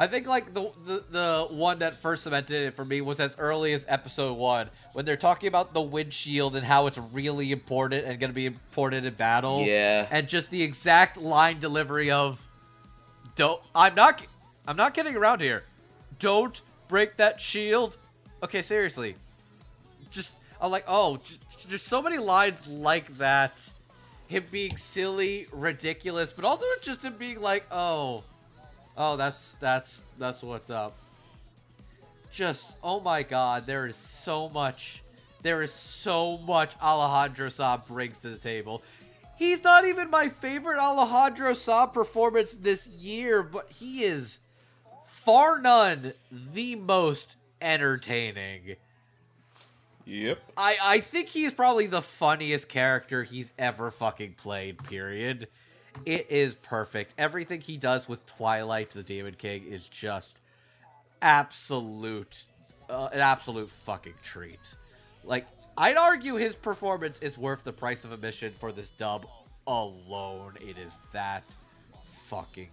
[0.00, 3.36] I think like the, the the one that first cemented it for me was as
[3.36, 8.06] early as episode one when they're talking about the windshield and how it's really important
[8.06, 9.64] and going to be important in battle.
[9.66, 10.06] Yeah.
[10.12, 12.46] and just the exact line delivery of,
[13.34, 14.24] "Don't I'm not
[14.68, 15.64] I'm not kidding around here.
[16.20, 17.98] Don't break that shield."
[18.40, 19.16] Okay, seriously,
[20.10, 23.72] just I'm like, oh, just, there's so many lines like that.
[24.28, 28.22] Him being silly, ridiculous, but also just him being like, oh.
[29.00, 30.98] Oh, that's that's that's what's up.
[32.32, 35.04] Just oh my god, there is so much
[35.42, 38.82] there is so much Alejandro Saab brings to the table.
[39.36, 44.40] He's not even my favorite Alejandro Saab performance this year, but he is
[45.06, 48.74] far none the most entertaining.
[50.04, 50.40] yep.
[50.56, 55.46] I, I think he's probably the funniest character he's ever fucking played, period.
[56.04, 57.14] It is perfect.
[57.18, 60.40] Everything he does with Twilight the Demon King is just
[61.20, 62.44] absolute
[62.88, 64.74] uh, an absolute fucking treat.
[65.24, 65.46] Like
[65.76, 69.26] I'd argue his performance is worth the price of admission for this dub
[69.66, 70.54] alone.
[70.60, 71.44] It is that
[72.04, 72.70] fucking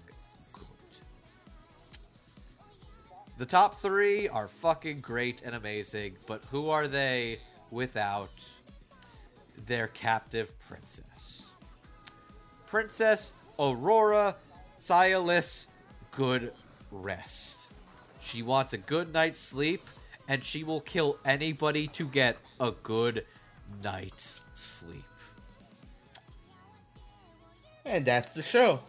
[0.54, 0.66] good.
[3.38, 7.40] The top 3 are fucking great and amazing, but who are they
[7.70, 8.44] without
[9.66, 11.35] their captive princess?
[12.76, 14.36] Princess Aurora
[14.82, 15.68] Syalis
[16.12, 16.52] Good
[16.92, 17.68] Rest.
[18.20, 19.90] She wants a good night's sleep,
[20.28, 23.26] and she will kill anybody to get a good
[23.82, 25.06] night's sleep.
[27.86, 28.82] And that's the show.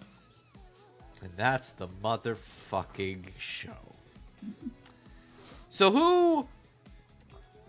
[1.23, 3.95] And that's the motherfucking show.
[5.71, 6.49] So who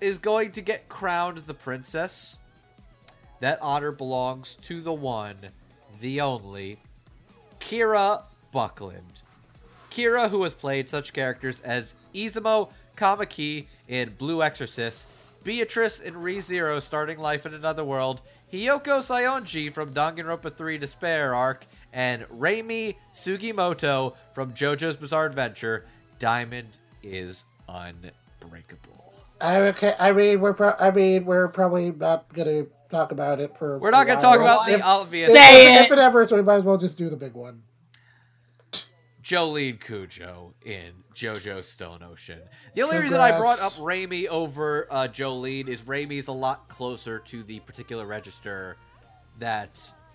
[0.02, 2.38] is going to get crowned the princess?
[3.40, 5.52] That honor belongs to the one,
[6.00, 6.78] the only,
[7.60, 9.22] Kira Buckland.
[9.92, 15.08] Kira, who has played such characters as Izumo Kamiki in Blue Exorcist,
[15.44, 21.66] Beatrice in ReZero Starting Life in Another World, Hiyoko Saionji from Danganronpa 3 Despair Arc,
[21.94, 25.86] and Reimi Sugimoto from JoJo's Bizarre Adventure,
[26.20, 29.14] Diamond is Unbreakable.
[29.40, 29.94] I okay.
[30.00, 33.78] I mean, we're pro- I mean, we're probably not gonna talk about it for.
[33.80, 35.32] We're not going to talk about If- the obvious.
[35.32, 35.86] Say if, it.
[35.86, 37.64] if it ever, so we might as well just do the big one.
[39.22, 42.40] Jolyne Cujoh in JoJo Stone Ocean.
[42.76, 43.80] The only reason I brought up Congrats.
[43.80, 48.78] Reimi over uh, Jolyne is Reimi's a lot closer to the particular register
[49.40, 49.70] that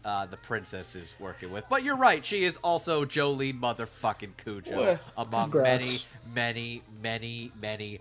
[0.07, 1.65] uh, the princess is working with.
[1.68, 6.07] But you're right, she is also Jolyne motherfucking Cujoh Well, among congrats.
[6.34, 8.01] many, many, many, many,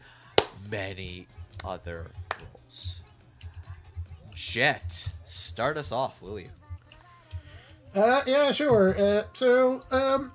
[0.69, 1.27] many
[1.66, 2.16] other roles.
[4.41, 6.47] Jet, start us off, will you?
[7.93, 8.97] Uh, yeah, sure.
[8.99, 10.31] Uh, so, um,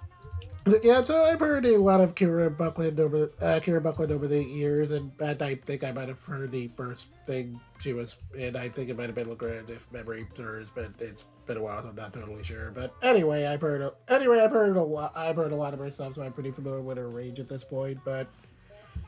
[0.84, 4.42] yeah, so I've heard a lot of Kira Buckland over uh, Kira Buckland over the
[4.42, 8.54] years, and, I think I might have heard the first thing she was in.
[8.54, 11.82] I think it might have been Legrand, if memory serves, but it's been a while,
[11.82, 12.70] so I'm not totally sure.
[12.70, 15.16] But anyway, I've heard a, anyway I've heard a lot.
[15.16, 17.48] I've heard a lot of her stuff, so I'm pretty familiar with her range at
[17.48, 17.98] this point.
[18.04, 18.28] But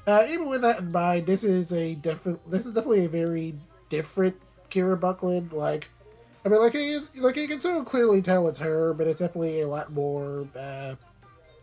[0.08, 2.50] uh, even with that in mind, this is a different.
[2.50, 3.54] This is definitely a very
[3.88, 4.34] different
[4.70, 5.52] Kira Buckland.
[5.52, 5.90] Like,
[6.44, 9.60] I mean, like, it, like you can so clearly tell it's her, but it's definitely
[9.60, 10.94] a lot more uh,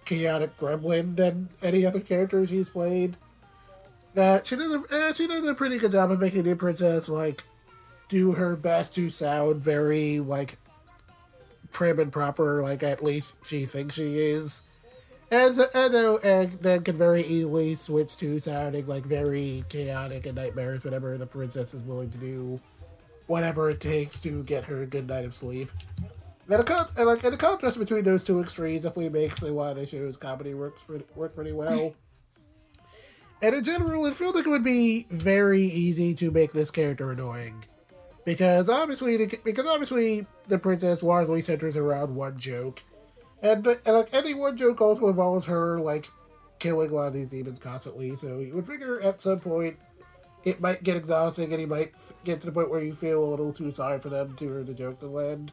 [0.06, 3.18] chaotic gremlin than any other character she's played.
[4.16, 7.10] Uh, she does a uh, she does a pretty good job of making the princess
[7.10, 7.44] like
[8.08, 10.58] do her best to sound very like
[11.72, 14.64] prim and proper, like at least she thinks she is.
[15.32, 20.36] And and, uh, and then can very easily switch to sounding like very chaotic and
[20.36, 22.62] nightmarish whatever the princess is willing to do
[23.28, 25.72] whatever it takes to get her a good night of sleep.
[26.48, 29.76] And, a con- and like and the contrast between those two extremes definitely makes of
[29.76, 31.96] the show's comedy works pretty, work pretty well.
[33.42, 37.12] and in general, it feels like it would be very easy to make this character
[37.12, 37.64] annoying,
[38.26, 42.84] because obviously, the, because obviously the princess largely centers around one joke,
[43.42, 46.10] and, and like any one joke also involves her like
[46.60, 48.16] killing a lot of these demons constantly.
[48.16, 49.78] So you would figure at some point
[50.46, 51.94] it might get exhausting, and you might
[52.24, 54.74] get to the point where you feel a little too sorry for them to the
[54.74, 55.52] joke to land.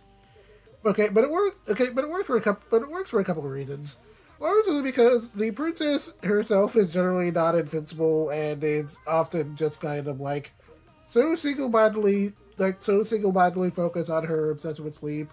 [0.85, 1.57] Okay, but it works.
[1.71, 2.67] Okay, but it works for a couple.
[2.71, 3.99] But it works for a couple of reasons.
[4.39, 10.21] Largely because the princess herself is generally not invincible and is often just kind of
[10.21, 10.53] like
[11.07, 15.31] so single-mindedly, like so single-mindedly focused on her obsession with sleep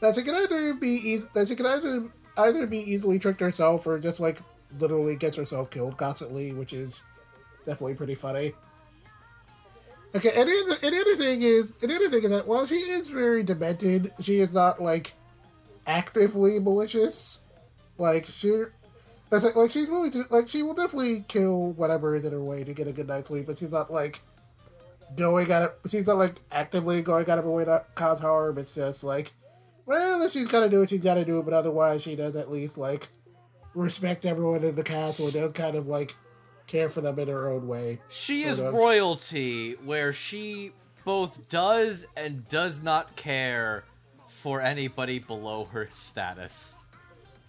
[0.00, 2.04] that she can either be eas- that she can either
[2.38, 4.40] either be easily tricked herself or just like
[4.78, 7.02] literally gets herself killed constantly, which is
[7.66, 8.54] definitely pretty funny.
[10.16, 12.46] Okay, and the, other, and the other thing is, and the other thing is that
[12.46, 15.12] while she is very demented, she is not like
[15.86, 17.40] actively malicious.
[17.98, 18.62] Like she,
[19.28, 22.64] that's like, like she's to, like she will definitely kill whatever is in her way
[22.64, 24.22] to get a good night's sleep, but she's not like
[25.16, 25.78] going at it.
[25.90, 28.56] She's not like actively going out of her way to cause harm.
[28.56, 29.34] It's just like,
[29.84, 33.08] well, she's gotta do what she's gotta do, but otherwise she does at least like
[33.74, 36.14] respect everyone in the castle and does kind of like
[36.66, 38.00] care for them in her own way.
[38.08, 38.74] She is of.
[38.74, 40.72] royalty, where she
[41.04, 43.84] both does and does not care
[44.28, 46.74] for anybody below her status.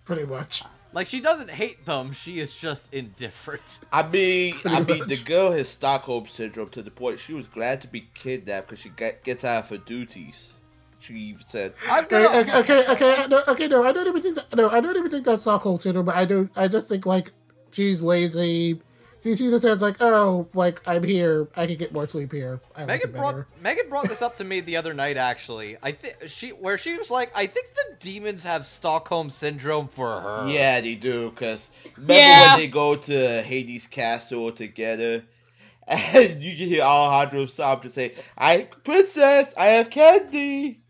[0.05, 0.63] Pretty much.
[0.93, 3.79] Like she doesn't hate them; she is just indifferent.
[3.91, 7.47] I mean, I Pretty mean, the girl has Stockholm syndrome to the point she was
[7.47, 10.53] glad to be kidnapped because she get, gets out of her duties.
[10.99, 12.39] She even said, I'm Okay, gonna.
[12.39, 15.11] okay, okay, okay, no, okay, no, I don't even think that, no, I don't even
[15.11, 16.49] think that's Stockholm syndrome, but I don't.
[16.57, 17.27] I just think like
[17.71, 18.81] she's lazy.
[19.23, 22.61] She sees this as like, oh, like I'm here, I can get more sleep here.
[22.75, 23.47] I like Megan it brought better.
[23.61, 25.17] Megan brought this up to me the other night.
[25.17, 29.87] Actually, I think she where she was like, I think the demons have Stockholm syndrome
[29.87, 30.47] for her.
[30.49, 32.51] "Yeah, they do." Because remember Yeah.
[32.53, 35.23] when they go to Hades' castle together,
[35.87, 40.79] and you can hear Alejandro sob to say, "I, princess, I have candy."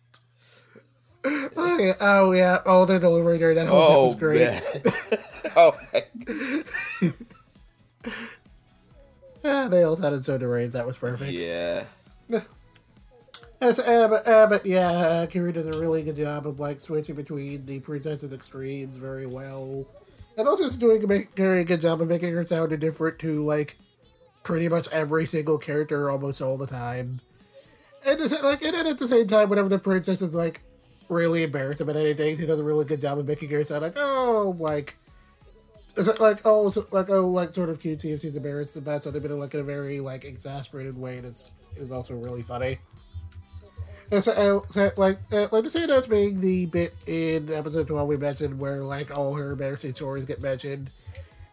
[1.25, 3.53] Oh yeah, oh yeah, oh they're delivering her.
[3.53, 4.39] That whole bit Oh was great.
[4.47, 5.19] man!
[5.57, 5.75] Oh,
[9.43, 10.73] Yeah, they all sounded so deranged.
[10.73, 11.33] That was perfect.
[11.33, 11.85] yeah.
[13.59, 17.65] But, uh, but yeah, uh, Kira does a really good job of like switching between
[17.65, 19.85] the princess's extremes very well.
[20.37, 23.77] and also it's doing a very good job of making her sound indifferent to like
[24.43, 27.19] pretty much every single character almost all the time.
[28.05, 30.61] And it's like, and then at the same time, whenever the princess is like
[31.09, 33.95] really embarrassed about anything, she does a really good job of making her sound like,
[33.97, 34.95] oh, like,
[35.97, 39.21] is it like oh, like oh, like sort of cutesy if she's embarrassed about something,
[39.21, 41.19] but in like in a very like exasperated way.
[41.19, 42.79] That's is also really funny.
[44.09, 48.07] And so, uh, like, uh, like to say that's being the bit in episode twelve
[48.07, 50.91] we mentioned where like all her embarrassing stories get mentioned,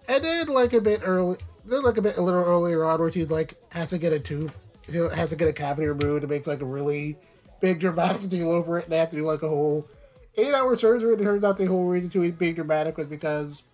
[0.09, 3.11] and then like a bit early, then like a bit a little earlier on where
[3.11, 4.57] she like has to get a tooth,
[4.89, 7.19] she has to get a cavity removed and makes like a really
[7.61, 9.89] big dramatic deal over it, and they have to do like a whole
[10.37, 11.13] eight-hour surgery.
[11.15, 13.65] And it turns out the whole reason to it being dramatic was because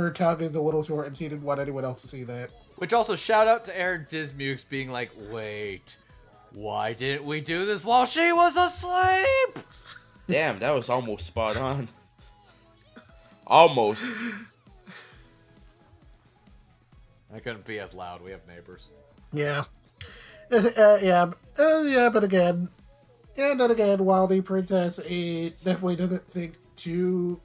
[0.00, 2.50] her tongue is a little short and she didn't want anyone else to see that.
[2.76, 5.96] Which also shout out to Aaron Dismukes being like, wait,
[6.52, 9.64] why didn't we do this while she was asleep?
[10.28, 11.88] Damn, that was almost spot on.
[13.46, 14.12] almost.
[17.32, 18.22] I couldn't be as loud.
[18.22, 18.88] We have neighbors.
[19.32, 19.64] Yeah.
[20.50, 21.30] Uh, yeah,
[21.60, 22.68] uh, yeah, but again,
[23.36, 27.40] and then again, while the princess eh, definitely doesn't think too,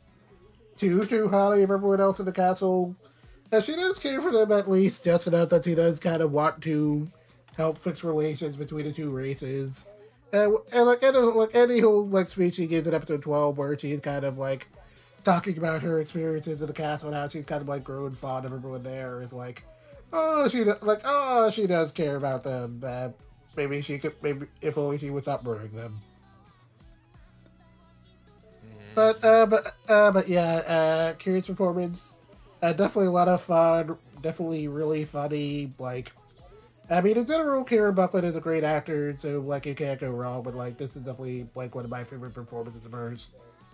[0.78, 2.96] too, too highly of everyone else in the castle,
[3.52, 6.32] And she does care for them at least just enough that she does kind of
[6.32, 7.10] want to
[7.56, 9.88] help fix relations between the two races.
[10.34, 13.78] And, and like, uh, like any whole like speech she gives in episode twelve, where
[13.78, 14.68] she's kind of like
[15.24, 18.46] talking about her experiences in the castle and how she's kind of like grown fond
[18.46, 19.64] of everyone there is like,
[20.12, 22.82] oh, she like oh she does care about them.
[22.86, 23.10] Uh,
[23.56, 26.02] maybe she could maybe if only she would stop murdering them.
[28.96, 32.14] But uh, but uh, but yeah, uh, curious performance.
[32.62, 33.98] Uh, definitely a lot of fun.
[34.22, 35.74] Definitely really funny.
[35.78, 36.14] Like,
[36.90, 40.10] I mean, in general, Kira Buckland is a great actor, so like you can't go
[40.10, 40.42] wrong.
[40.44, 43.30] But like, this is definitely like one of my favorite performances of hers.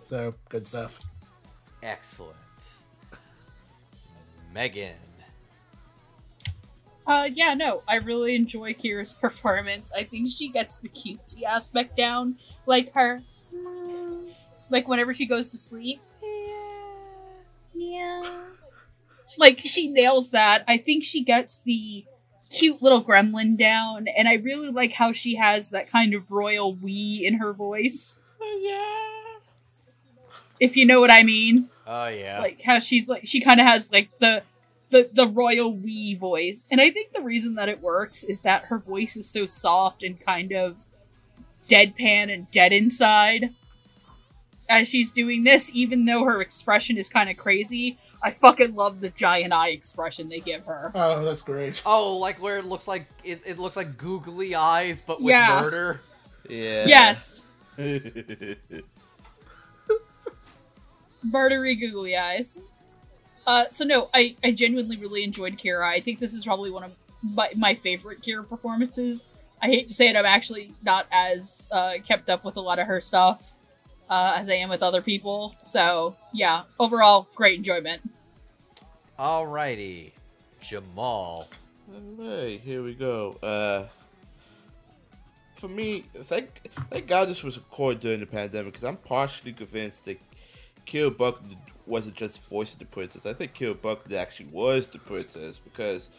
[0.09, 0.99] So good stuff.
[1.83, 2.35] Excellent.
[4.53, 4.95] Megan.
[7.07, 9.91] Uh, yeah, no, I really enjoy Kira's performance.
[9.91, 13.23] I think she gets the cutesy aspect down, like her,
[14.71, 16.01] like whenever she goes to sleep.
[16.23, 16.63] Yeah.
[17.73, 18.43] Yeah.
[19.37, 20.63] like she nails that.
[20.67, 22.05] I think she gets the
[22.49, 26.73] cute little gremlin down, and I really like how she has that kind of royal
[26.75, 28.19] we in her voice.
[28.59, 28.97] Yeah.
[30.59, 32.39] If you know what I mean Oh, yeah.
[32.39, 34.43] like how she's like she kind of has like the
[34.89, 38.65] the the royal we voice and i think the reason that it works is that
[38.65, 40.85] her voice is so soft and kind of
[41.67, 43.49] deadpan and dead inside
[44.71, 49.01] as she's doing this even though her expression is kind of crazy i fucking love
[49.01, 51.81] the giant eye expression they give her Oh, that's great.
[51.85, 55.61] oh, like where it looks like it, it looks like googly eyes, but with Yeah.
[55.61, 56.01] murder.
[56.49, 56.87] Yeah.
[56.87, 57.43] yes
[61.27, 62.57] murdery googly eyes.
[63.45, 65.83] Uh, so no, I, I genuinely really enjoyed Kira.
[65.87, 66.91] I think this is probably one of
[67.23, 69.25] my, my favorite Kira performances.
[69.61, 72.79] I hate to say it, I'm actually not as uh, kept up with a lot
[72.79, 73.50] of her stuff
[74.11, 75.55] uh, as I am with other people.
[75.63, 78.01] So yeah, overall, great enjoyment.
[79.17, 80.11] Alrighty.
[80.59, 81.47] Jamal.
[82.17, 83.37] Hey, here we go.
[83.41, 83.85] Uh,
[85.55, 90.05] for me, thank thank God this was recorded during the pandemic because I'm partially convinced
[90.05, 90.19] that
[90.85, 93.25] Kira Buckland wasn't just voicing the princess.
[93.25, 96.09] I think Kira Buckland actually was the princess because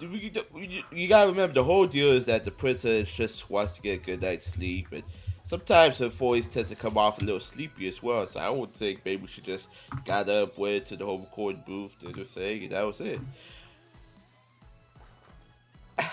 [0.00, 3.82] you, you, you gotta remember the whole deal is that the princess just wants to
[3.82, 5.02] get a good night's sleep and
[5.48, 8.26] sometimes her voice tends to come off a little sleepy as well.
[8.26, 9.68] So I would think maybe she just
[10.04, 13.18] got up, went to the home recording booth, did her thing, and that was it.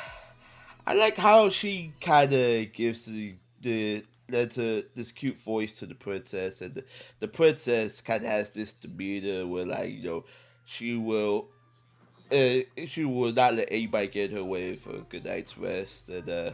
[0.87, 5.85] I like how she kind of gives the the lends a, this cute voice to
[5.85, 6.85] the princess, and the,
[7.19, 10.23] the princess kind of has this demeanor where, like, you know,
[10.63, 11.49] she will.
[12.31, 16.09] Uh, she will not let anybody get in her way for a good night's rest,
[16.09, 16.51] and uh,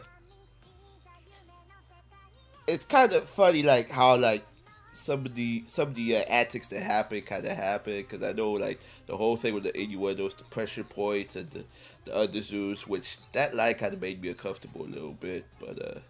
[2.66, 4.44] it's kind of funny, like how like
[4.92, 8.32] some of the some of the uh, antics that happen kind of happen because I
[8.32, 11.64] know like the whole thing with the innuendos, the pressure points, and the
[12.04, 16.00] the underzoos, which that line kind of made me uncomfortable a little bit, but uh,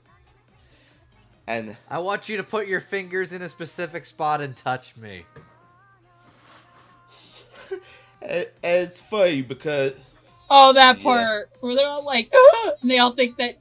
[1.47, 5.25] and I want you to put your fingers in a specific spot and touch me.
[8.23, 9.95] and, and it's funny because
[10.51, 11.03] Oh, that Yeah.
[11.03, 12.33] part where they're all like,
[12.83, 13.59] and they all think that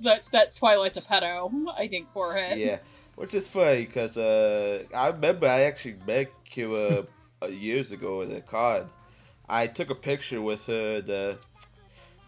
[0.00, 1.50] that that Twilight's a pedo.
[1.76, 2.58] I think forehead.
[2.58, 2.78] yeah,
[3.14, 7.06] which is funny because uh, I remember I actually met Kira
[7.50, 8.90] years ago at a con.
[9.48, 11.00] I took a picture with her.
[11.00, 11.38] The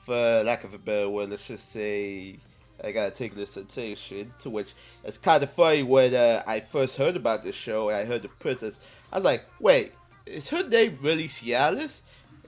[0.03, 2.39] for lack of a better word, let's just say
[2.83, 4.33] I gotta take this attention.
[4.41, 4.75] To which
[5.05, 8.23] it's kind of funny when uh, I first heard about the show and I heard
[8.23, 8.79] the princess.
[9.13, 9.93] I was like, wait,
[10.27, 12.03] is her name really Cialis?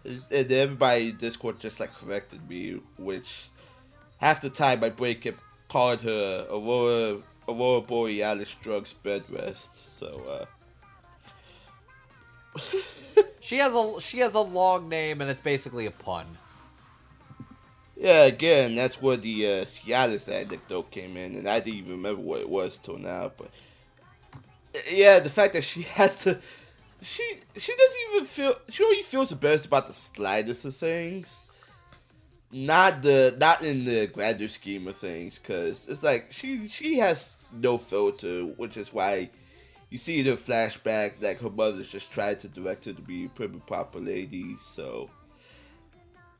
[0.04, 3.48] Is- And everybody in Discord just like corrected me, which
[4.20, 9.98] half the time my brain kept calling her Aurora Aurora Borealis drugs bed rest.
[9.98, 10.46] So uh
[13.40, 16.38] She has a she has a long name and it's basically a pun.
[17.96, 22.22] yeah, again, that's where the uh, Cialis anecdote came in, and I didn't even remember
[22.22, 23.32] what it was till now.
[23.36, 23.50] But
[24.90, 26.40] yeah, the fact that she has to,
[27.02, 27.22] she
[27.56, 31.46] she doesn't even feel she only feels embarrassed about the slightest of things,
[32.52, 37.38] not the not in the grander scheme of things, because it's like she she has
[37.52, 39.30] no filter, which is why
[39.88, 43.42] you see the flashback like her mother's just tried to direct her to be a
[43.42, 45.10] and proper lady, so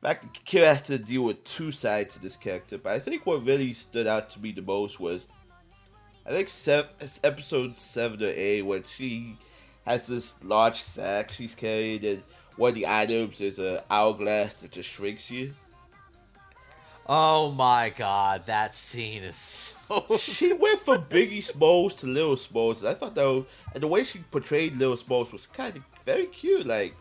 [0.01, 3.45] fact Kira has to deal with two sides to this character, but I think what
[3.45, 5.27] really stood out to me the most was
[6.25, 9.37] I think sev- it's episode seven or eight when she
[9.85, 12.23] has this large sack she's carrying and
[12.55, 15.53] one of the items is a hourglass that just shrinks you.
[17.07, 22.85] Oh my god, that scene is so She went from Biggie Smalls to Little Smalls,
[22.85, 26.65] I thought was, and the way she portrayed Little Smalls was kind of very cute.
[26.65, 26.95] Like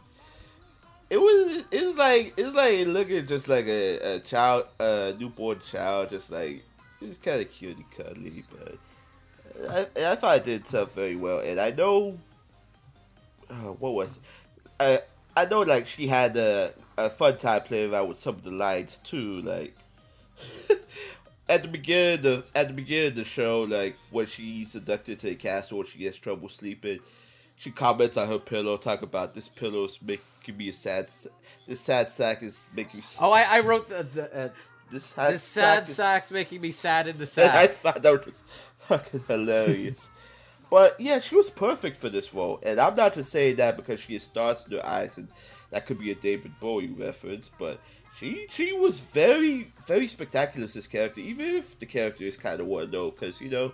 [1.10, 5.60] it was, it was like it's like looking just like a, a child, a newborn
[5.60, 6.62] child, just like
[7.00, 8.44] it was kind of cute and cuddly.
[8.50, 12.18] But I, I thought it did stuff very well, and I know
[13.50, 14.22] uh, what was it?
[14.80, 15.02] I
[15.36, 18.50] I know like she had a, a fun time playing around with some of the
[18.50, 19.76] lines too, like
[21.48, 25.18] at the beginning of the at the beginning of the show, like when she's inducted
[25.20, 27.00] to the castle and she gets trouble sleeping,
[27.56, 31.08] she comments on her pillow, talk about this pillow is making me a sad,
[31.66, 33.02] this sad sack is making me.
[33.02, 34.48] s- Oh, I, I wrote the, the uh,
[34.90, 37.54] this, sad this sad is- sack's making me sad in the sack.
[37.54, 38.44] I thought that was
[38.78, 40.08] fucking hilarious.
[40.70, 44.00] but yeah, she was perfect for this role, and I'm not just saying that because
[44.00, 45.28] she has stars in her eyes, and
[45.70, 47.80] that could be a David Bowie reference, but.
[48.20, 52.60] She, she was very very spectacular as this character, even if the character is kind
[52.60, 53.72] of one note, oh, because you know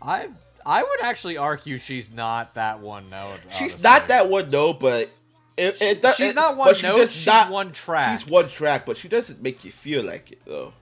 [0.00, 0.28] I
[0.64, 3.40] I would actually argue she's not that one note.
[3.50, 3.82] She's honestly.
[3.82, 5.10] not that one note, but
[5.56, 7.08] it, it, does- she's not one she note.
[7.08, 8.20] she's not- one track.
[8.20, 10.72] She's one track, but she doesn't make you feel like it though.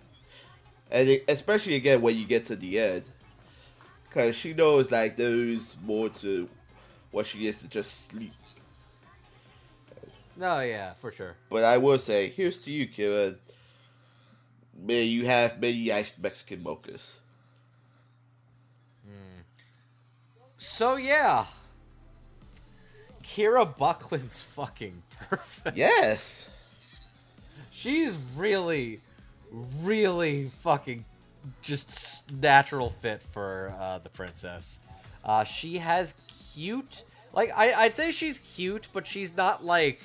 [0.90, 3.04] And it, especially again when you get to the end,
[4.04, 6.48] because she knows like there's more to
[7.10, 8.32] what she is to just sleep.
[10.38, 11.34] No, yeah, for sure.
[11.50, 13.36] But I will say, here's to you, Kira.
[14.80, 17.16] May you have many iced Mexican mochas.
[20.78, 21.46] So yeah,
[23.24, 25.76] Kira Buckland's fucking perfect.
[25.76, 26.50] Yes.
[27.70, 29.00] She's really,
[29.82, 31.04] really fucking
[31.62, 34.78] just natural fit for uh, the princess.
[35.24, 36.14] Uh, she has
[36.54, 37.02] cute,
[37.32, 40.00] like I, I'd say she's cute, but she's not like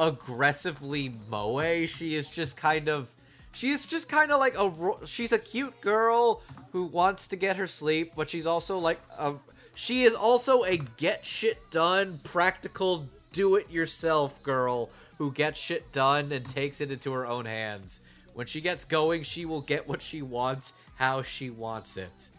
[0.00, 1.86] aggressively moe.
[1.86, 3.08] She is just kind of,
[3.52, 5.06] she is just kind of like a.
[5.06, 9.34] She's a cute girl who wants to get her sleep, but she's also like a.
[9.74, 15.92] She is also a get shit done, practical, do it yourself girl who gets shit
[15.92, 18.00] done and takes it into her own hands.
[18.34, 22.30] When she gets going, she will get what she wants, how she wants it.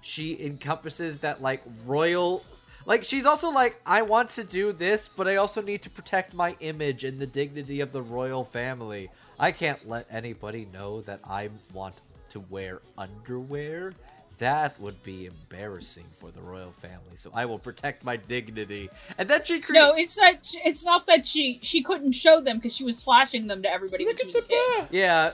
[0.00, 2.44] She encompasses that like royal
[2.88, 6.32] like she's also like I want to do this, but I also need to protect
[6.32, 9.10] my image and the dignity of the royal family.
[9.38, 12.00] I can't let anybody know that I want
[12.30, 13.92] to wear underwear.
[14.38, 17.16] That would be embarrassing for the royal family.
[17.16, 18.88] So I will protect my dignity.
[19.18, 22.40] And then she creates No, it's that sh- it's not that she she couldn't show
[22.40, 24.86] them because she was flashing them to everybody Look when at she the was a
[24.86, 24.88] kid.
[24.92, 25.32] Yeah.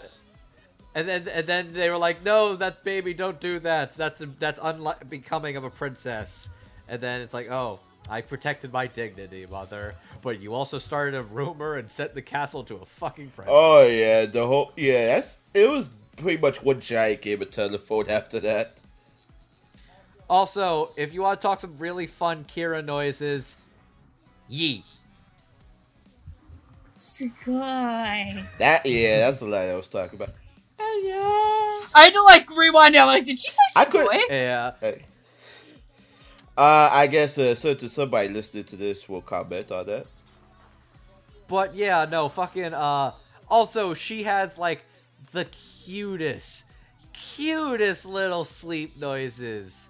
[0.96, 3.94] And then and then they were like, "No, that baby, don't do that.
[3.94, 6.48] That's that's unbecoming of a princess."
[6.88, 7.80] And then it's like, "Oh,
[8.10, 12.62] I protected my dignity, mother, but you also started a rumor and sent the castle
[12.64, 15.06] to a fucking frenzy." Oh yeah, the whole yeah.
[15.14, 18.78] That's it was pretty much one giant game of telephone after that.
[20.28, 23.56] Also, if you want to talk some really fun Kira noises,
[24.48, 24.84] yee.
[26.98, 28.42] Sugoi.
[28.58, 30.34] That yeah, that's the line I was talking about.
[30.78, 32.98] I had to like rewind it.
[32.98, 34.28] I'm like, did she say I could- Sugoi?
[34.30, 34.72] Yeah.
[34.80, 35.04] Hey.
[36.56, 40.06] Uh, I guess uh, so to somebody listening to this will comment on that.
[41.48, 43.12] But yeah, no, fucking uh
[43.48, 44.84] also she has like
[45.32, 46.64] the cutest
[47.12, 49.88] cutest little sleep noises.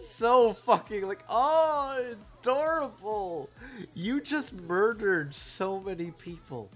[0.00, 3.48] So fucking like oh adorable.
[3.94, 6.68] You just murdered so many people.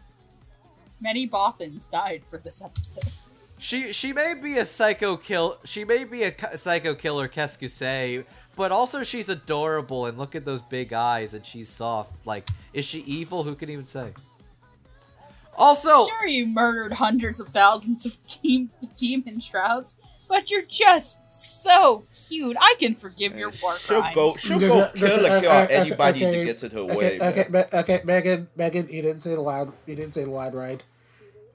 [1.01, 3.13] Many Bothans died for this episode.
[3.59, 5.59] She she may be a psycho kill.
[5.65, 10.07] She may be a psycho killer, qu'est-ce but also she's adorable.
[10.07, 12.27] And look at those big eyes, and she's soft.
[12.27, 13.45] Like, is she evil?
[13.45, 14.13] Who can even say?
[15.59, 19.97] Also, Sure, you murdered hundreds of thousands of team, demon shrouds,
[20.29, 22.57] but you're just so cute.
[22.61, 24.15] I can forgive your war She'll crimes.
[24.15, 24.35] go.
[24.35, 26.85] She'll go yeah, kill yeah, or kill uh, uh, anybody okay, that gets in her
[26.85, 26.95] way.
[26.95, 27.65] Okay, okay, man.
[27.73, 30.85] Okay, Megan, Megan, you didn't say the loud, you didn't say the line right.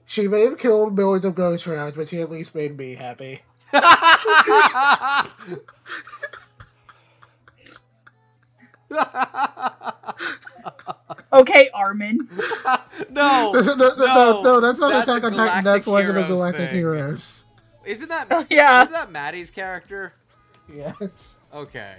[0.06, 3.42] She may have killed millions of ghost rounds, but she at least made me happy.
[11.32, 12.28] Okay, Armin.
[13.10, 15.64] no, no, no, no, no, no, that's not that's a Attack on Titan.
[15.64, 16.78] That's Galactic one of the Heroes Galactic thing.
[16.78, 17.44] Heroes.
[17.84, 18.82] Isn't that Oh, yeah.
[18.82, 20.12] Isn't that Maddie's character?
[20.72, 21.38] Yes.
[21.52, 21.94] Okay.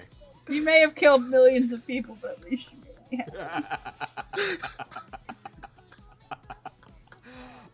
[0.47, 2.77] You may have killed millions of people, but at least you
[3.11, 4.57] made me happy.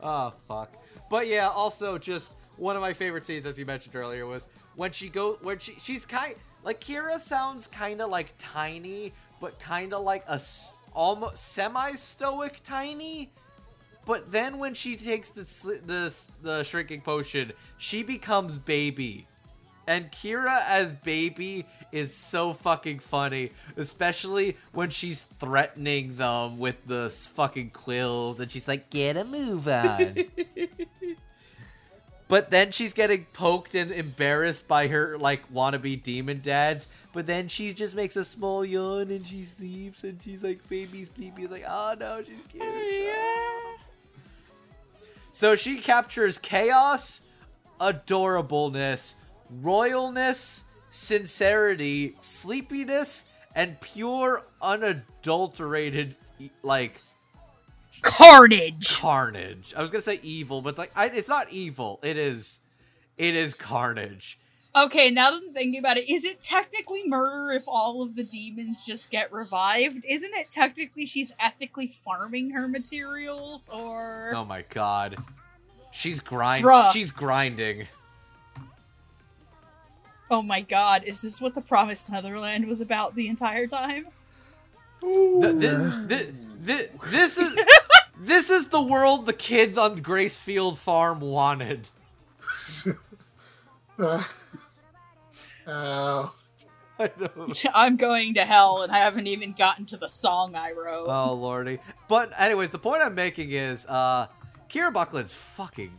[0.01, 0.73] Oh fuck.
[1.09, 4.91] But yeah, also just one of my favorite scenes, as you mentioned earlier, was when
[4.91, 9.93] she go when she she's kind like Kira sounds kind of like tiny, but kind
[9.93, 10.39] of like a
[10.93, 13.31] almost semi stoic tiny.
[14.05, 15.43] But then when she takes the
[15.85, 19.27] the the shrinking potion, she becomes baby.
[19.89, 27.09] And Kira as baby is so fucking funny, especially when she's threatening them with the
[27.09, 30.15] fucking quills and she's like, "Get a move on."
[32.27, 36.87] but then she's getting poked and embarrassed by her like wannabe demon dads.
[37.11, 41.05] But then she just makes a small yawn and she sleeps and she's like, "Baby
[41.05, 42.63] sleepy." Like, oh no, she's cute.
[45.33, 47.21] So she captures chaos,
[47.81, 49.15] adorableness,
[49.61, 57.01] royalness, sincerity, sleepiness, and pure unadulterated e- like
[58.01, 58.95] Carnage.
[58.97, 59.73] carnage.
[59.75, 61.99] I was gonna say evil, but like I, it's not evil.
[62.03, 62.59] It is,
[63.17, 64.39] it is carnage.
[64.75, 68.23] Okay, now that I'm thinking about it, is it technically murder if all of the
[68.23, 70.05] demons just get revived?
[70.07, 75.17] Isn't it technically she's ethically farming her materials, or Oh my god,
[75.91, 76.63] she's grind.
[76.63, 76.91] Bruh.
[76.93, 77.87] She's grinding.
[80.31, 84.07] Oh my god, is this what the Promised Neverland was about the entire time?
[85.01, 86.31] Th- thi- thi-
[86.65, 87.57] thi- this is
[88.19, 91.89] this is the world the kids on Gracefield Farm wanted.
[93.99, 94.23] Uh,
[95.67, 96.33] oh.
[97.73, 101.07] I'm going to hell, and I haven't even gotten to the song I wrote.
[101.09, 101.79] Oh lordy.
[102.07, 104.27] But anyways, the point I'm making is uh
[104.69, 105.91] Kira Buckland's fucking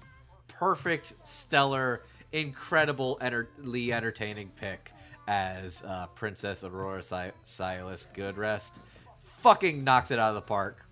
[0.48, 2.02] perfect, stellar,
[2.32, 4.92] incredible, enterly entertaining pick
[5.28, 8.78] as uh, Princess Aurora si- Syalis Goodreste.
[9.20, 10.84] Fucking knocks it out of the park.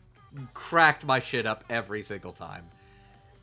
[0.55, 2.65] Cracked my shit up every single time.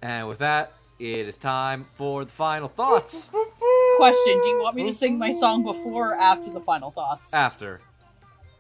[0.01, 3.29] And with that, it is time for the final thoughts.
[3.97, 7.33] Question: Do you want me to sing my song before or after the final thoughts?
[7.33, 7.81] After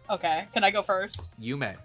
[0.09, 1.29] Okay, can I go first?
[1.39, 1.75] you may.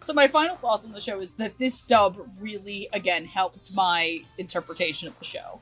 [0.00, 4.20] So my final thoughts on the show is that this dub really, again, helped my
[4.36, 5.60] interpretation of the show.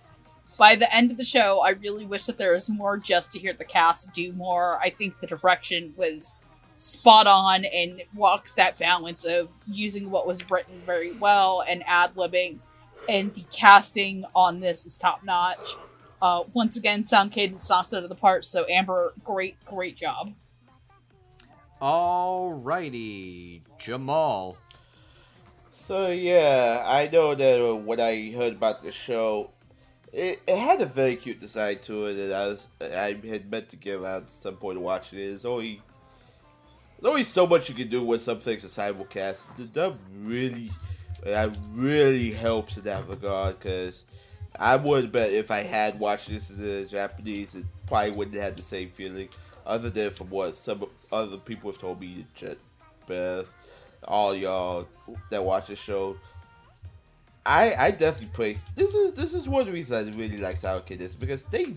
[0.58, 3.38] By the end of the show, I really wish that there was more just to
[3.38, 4.78] hear the cast do more.
[4.80, 6.34] I think the direction was
[6.76, 12.14] spot on and walked that balance of using what was written very well and ad
[12.14, 12.58] libbing.
[13.08, 15.76] And the casting on this is top notch.
[16.20, 18.44] Uh, once again, sound cadence knocks it out of the part.
[18.44, 20.32] So Amber, great, great job.
[21.80, 24.56] Alrighty, Jamal.
[25.72, 29.50] So yeah, I know that what I heard about the show,
[30.12, 33.68] it, it had a very cute design to it, and I was I had meant
[33.70, 35.28] to give out at some point watching it.
[35.28, 35.80] There's only
[37.00, 39.42] there's only so much you can do with some things are simulcast.
[39.56, 40.70] The dub really,
[41.26, 44.04] uh, really helps in that regard because
[44.56, 48.56] I would bet if I had watched this in the Japanese, it probably wouldn't have
[48.56, 49.30] the same feeling.
[49.64, 52.58] Other than from what some other people have told me, just
[53.06, 53.52] Beth,
[54.04, 54.86] all y'all
[55.30, 56.16] that watch the show.
[57.44, 60.56] I I definitely praise this is this is one of the reasons I really like
[60.56, 61.74] Sour Kid is because they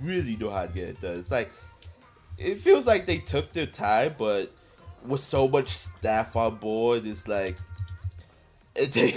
[0.00, 1.18] really know how to get it done.
[1.18, 1.50] It's like
[2.38, 4.50] it feels like they took their time, but
[5.06, 7.56] with so much staff on board, it's like
[8.74, 9.14] they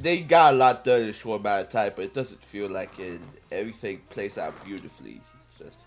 [0.00, 2.68] they got a lot done in a short amount of time, but it doesn't feel
[2.68, 3.20] like it.
[3.52, 5.20] Everything plays out beautifully.
[5.36, 5.86] It's just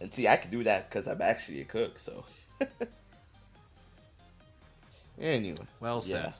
[0.00, 1.98] and see, I can do that because I'm actually a cook.
[1.98, 2.24] So
[5.20, 6.10] anyway, Well said.
[6.10, 6.32] yeah.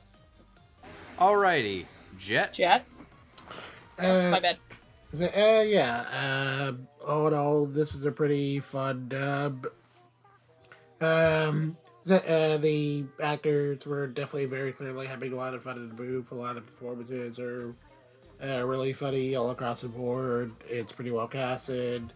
[1.19, 1.85] Alrighty,
[2.17, 2.53] Jet.
[2.53, 2.85] Jet,
[3.97, 4.57] Uh, my bad.
[5.13, 5.29] The-
[5.59, 6.65] Uh, yeah.
[6.67, 9.67] Um, all in all, this was a pretty fun dub.
[10.99, 11.73] Um,
[12.05, 15.93] the uh, the actors were definitely very clearly having a lot of fun in the
[15.95, 16.31] booth.
[16.31, 17.73] A lot of performances are
[18.43, 20.51] Uh, really funny all across the board.
[20.67, 22.11] It's pretty well casted.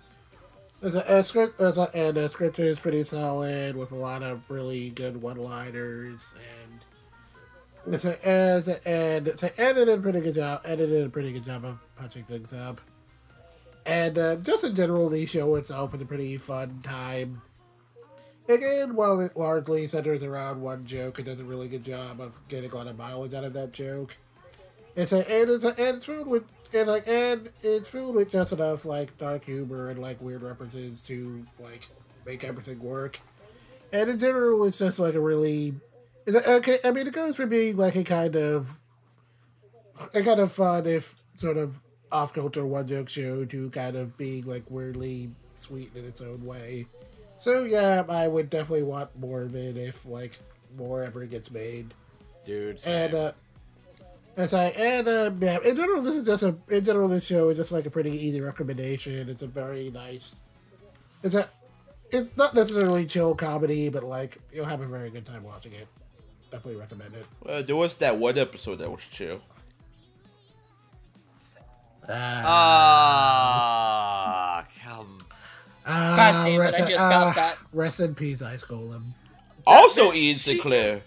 [0.81, 4.21] There's a, a script, there's a, and the script is pretty solid with a lot
[4.23, 6.78] of really good one-liners and
[7.87, 10.61] as and it's a, edited a pretty good job.
[10.65, 12.81] Edited a pretty good job of punching things up.
[13.85, 17.41] And uh, just in general, the show itself was a pretty fun time.
[18.47, 22.35] Again, while it largely centers around one joke, it does a really good job of
[22.47, 24.17] getting a lot of mileage out of that joke.
[24.95, 26.43] It's a, and it's a, and it's filled with
[26.73, 31.01] and like and it's filled with just enough like dark humor and like weird references
[31.03, 31.87] to like
[32.25, 33.19] make everything work.
[33.91, 35.73] And in general, it's just like a really
[36.35, 36.77] okay.
[36.83, 38.79] I mean, it goes from being like a kind of
[40.13, 41.79] a kind of fun, if sort of
[42.11, 46.45] off kilter one joke show, to kind of being like weirdly sweet in its own
[46.45, 46.87] way.
[47.37, 50.37] So yeah, I would definitely want more of it if like
[50.77, 51.93] more ever gets made.
[52.45, 52.79] Dude.
[52.85, 53.31] And uh
[54.37, 57.49] as I and uh yeah, in general this is just a in general this show
[57.49, 59.29] is just like a pretty easy recommendation.
[59.29, 60.39] It's a very nice
[61.23, 61.49] it's a
[62.11, 65.87] it's not necessarily chill comedy, but like you'll have a very good time watching it.
[66.51, 67.25] Definitely recommend it.
[67.47, 69.41] Uh, there was that one episode that was chill.
[72.99, 75.17] Ah, come.
[75.85, 77.57] Ah, God damn it, rest, I just ah, got that.
[77.73, 79.03] Rest in peace, Ice Golem.
[79.65, 81.01] Also, bitch- Ian she- Sinclair.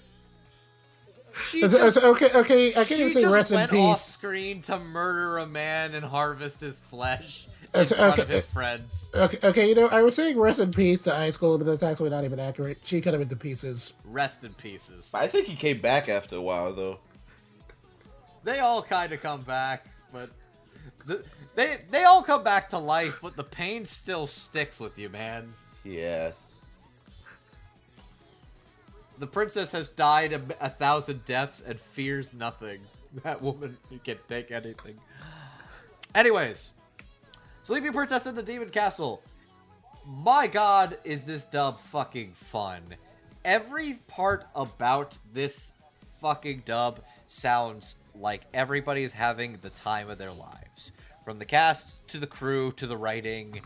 [1.49, 3.73] She It's- it's- just, okay, okay, I can't even say rest in peace.
[3.73, 4.05] went off peace.
[4.07, 8.47] screen to murder a man and harvest his flesh in It's- front of okay, his
[8.47, 9.11] friends.
[9.15, 11.83] Okay, okay, you know, I was saying rest in peace to Ice Golem, but that's
[11.83, 12.79] actually not even accurate.
[12.85, 13.95] She cut him into pieces.
[14.05, 15.09] Rest in pieces.
[15.15, 16.99] I think he came back after a while, though.
[18.45, 20.31] They all kind of come back, but
[21.07, 25.09] the, they they all come back to life, but the pain still sticks with you,
[25.09, 25.55] man.
[25.85, 26.51] Yes.
[29.19, 32.81] The princess has died a, a thousand deaths and fears nothing.
[33.25, 34.99] That woman can take anything.
[36.15, 36.73] Anyways,
[37.65, 39.23] Sleepy Princess in the Demon Castle.
[40.05, 42.83] My god, is this dub fucking fun.
[43.45, 45.71] Every part about this
[46.21, 50.91] fucking dub sounds like everybody is having the time of their lives.
[51.25, 53.61] From the cast to the crew to the writing,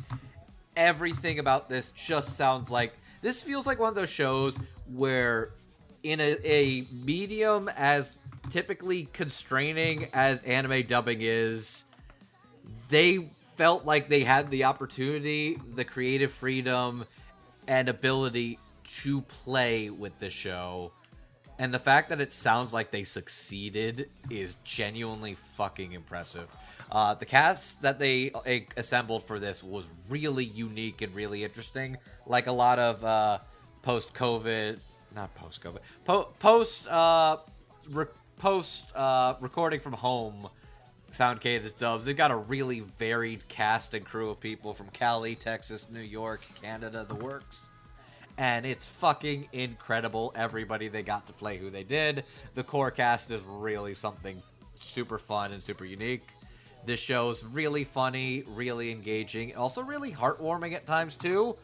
[0.77, 2.93] everything about this just sounds like
[3.23, 4.59] this feels like one of those shows
[4.93, 5.53] where
[6.03, 8.19] in a, a medium as
[8.51, 11.85] typically constraining as anime dubbing is
[12.91, 17.05] they felt like they had the opportunity the creative freedom
[17.67, 20.93] and ability to play with the show
[21.59, 26.55] and the fact that it sounds like they succeeded is genuinely fucking impressive.
[26.93, 31.97] Uh, the cast that they uh, assembled for this was really unique and really interesting.
[32.27, 33.39] Like a lot of uh,
[33.83, 34.79] post COVID,
[35.15, 37.39] not post COVID, po- post uh,
[37.91, 38.07] re-
[38.39, 40.49] post uh, recording from home
[41.17, 42.05] sound cadence dubs.
[42.05, 46.43] They've got a really varied cast and crew of people from Cali, Texas, New York,
[46.61, 47.63] Canada, the works
[48.39, 50.33] and it's fucking incredible.
[50.37, 52.25] Everybody they got to play who they did.
[52.55, 54.43] The core cast is really something
[54.81, 56.29] super fun and super unique.
[56.85, 61.57] This show's really funny, really engaging, also really heartwarming at times too.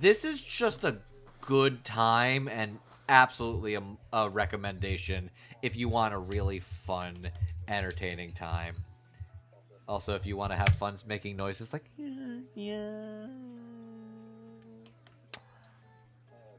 [0.00, 0.98] This is just a
[1.40, 2.78] good time and
[3.08, 5.30] absolutely a, a recommendation
[5.62, 7.30] if you want a really fun,
[7.70, 8.74] entertaining time.
[9.88, 13.26] Also, if you want to have fun making noises like yeah, yeah.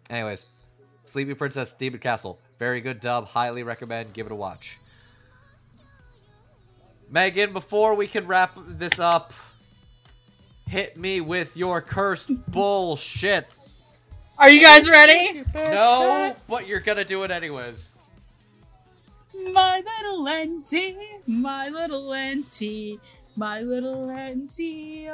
[0.10, 0.46] Anyways,
[1.06, 2.40] Sleepy Princess Demon Castle.
[2.60, 3.28] Very good dub.
[3.28, 4.14] Highly recommend.
[4.14, 4.80] Give it a watch.
[7.10, 9.34] Megan, before we can wrap this up,
[10.68, 13.48] hit me with your cursed bullshit.
[14.38, 15.44] Are you guys ready?
[15.54, 17.96] No, but you're gonna do it anyways.
[19.50, 20.74] My little NT,
[21.28, 23.00] my little NT,
[23.36, 25.12] my little NTR.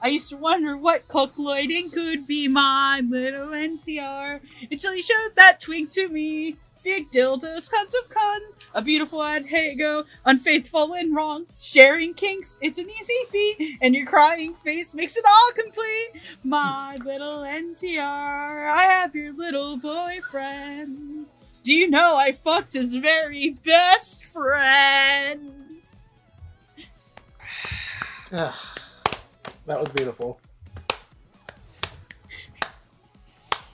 [0.00, 5.60] I used to wonder what calculating could be my little NTR until you showed that
[5.60, 6.56] twink to me.
[6.82, 8.40] Big dildos, cons of con,
[8.72, 13.94] a beautiful ad, hey go, unfaithful and wrong, sharing kinks, it's an easy feat, and
[13.94, 16.22] your crying face makes it all complete.
[16.44, 21.26] My little NTR, I have your little boyfriend.
[21.68, 25.82] Do you know I fucked his very best friend?
[28.30, 28.54] That
[29.66, 30.40] was beautiful.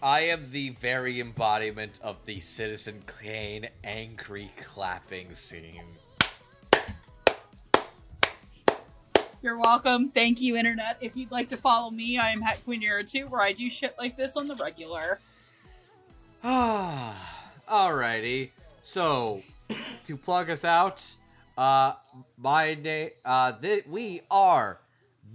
[0.03, 5.85] I am the very embodiment of the Citizen Kane angry clapping scene.
[9.41, 10.09] You're welcome.
[10.09, 10.97] Thank you, Internet.
[11.01, 13.71] If you'd like to follow me, I am Hat Queen Era 2, where I do
[13.71, 15.21] shit like this on the regular.
[16.47, 18.51] Ah, alrighty.
[18.83, 19.43] So,
[20.07, 21.03] to plug us out,
[21.57, 21.95] Uh,
[22.37, 23.11] my name.
[23.25, 24.81] Uh, th- we are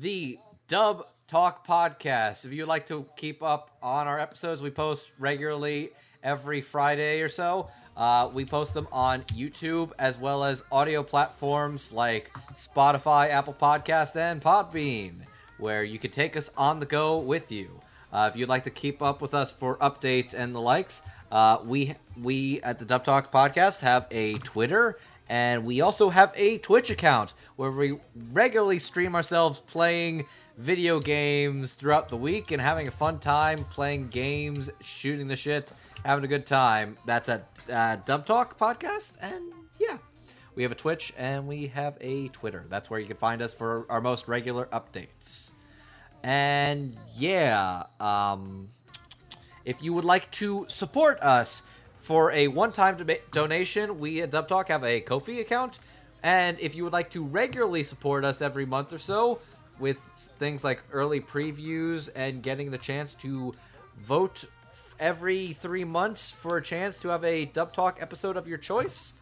[0.02, 2.44] the Dub Talk Podcast.
[2.44, 5.92] If you'd like to keep up on our episodes, we post regularly
[6.22, 7.70] every Friday or so.
[7.96, 14.18] Uh, we post them on YouTube as well as audio platforms like Spotify, Apple Podcast,
[14.18, 15.22] and Podbean,
[15.58, 17.80] where you can take us on the go with you.
[18.12, 21.02] Uh, if you'd like to keep up with us for updates and the likes,
[21.32, 24.98] uh, we we at the Dub Talk Podcast have a Twitter
[25.30, 28.00] and we also have a Twitch account where we
[28.32, 30.26] regularly stream ourselves playing
[30.58, 35.72] video games throughout the week and having a fun time playing games, shooting the shit,
[36.04, 36.98] having a good time.
[37.06, 39.98] That's at uh, Dub Talk Podcast, and yeah,
[40.56, 42.66] we have a Twitch and we have a Twitter.
[42.70, 45.52] That's where you can find us for our most regular updates.
[46.24, 48.70] And yeah, um,
[49.64, 51.64] if you would like to support us
[52.10, 55.78] for a one-time do- donation, we at Dub Talk have a Ko-fi account.
[56.24, 59.42] And if you would like to regularly support us every month or so
[59.78, 59.98] with
[60.40, 63.54] things like early previews and getting the chance to
[64.00, 64.46] vote
[65.00, 69.14] every three months for a chance to have a Dub Talk episode of your choice,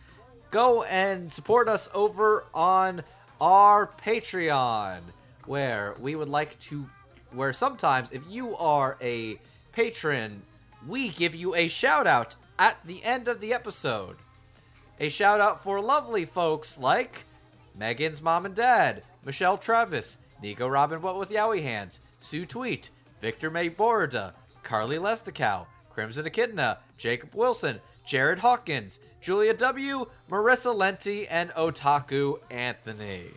[0.50, 3.04] go and support us over on
[3.42, 5.00] our Patreon,
[5.46, 6.88] where we would like to,
[7.34, 9.38] where sometimes if you are a
[9.74, 10.42] patron,
[10.88, 14.18] we give you a shout out at the end of the episode.
[15.00, 17.26] A shout out for lovely folks like
[17.76, 22.90] Megan's mom and dad, Michelle Travis, Nico Robin What with Yowie Hands, Sue Tweet,
[23.22, 31.28] Victor May Borda, Carly Lesticow, Crimson Echidna, Jacob Wilson, Jared Hawkins, Julia W, Marissa Lenti,
[31.30, 33.32] and Otaku Anthony.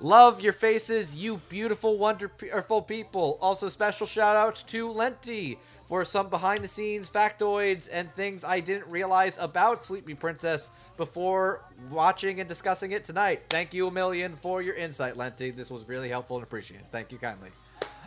[0.00, 3.38] Love your faces, you beautiful, wonderful people.
[3.40, 8.60] Also, special shout outs to Lenti for some behind the scenes factoids and things I
[8.60, 13.42] didn't realize about Sleepy Princess before watching and discussing it tonight.
[13.48, 15.54] Thank you a million for your insight, Lenti.
[15.54, 16.86] This was really helpful and appreciated.
[16.92, 17.48] Thank you kindly.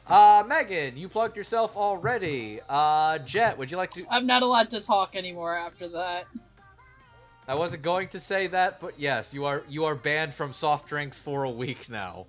[0.07, 2.59] Uh, Megan, you plugged yourself already.
[2.69, 4.05] Uh, Jet, would you like to?
[4.09, 6.25] I'm not allowed to talk anymore after that.
[7.47, 9.63] I wasn't going to say that, but yes, you are.
[9.67, 12.27] You are banned from soft drinks for a week now.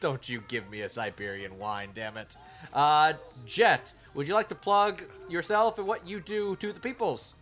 [0.00, 2.36] Don't you give me a Siberian wine, damn it.
[2.72, 3.14] Uh,
[3.46, 7.34] Jet, would you like to plug yourself and what you do to the peoples?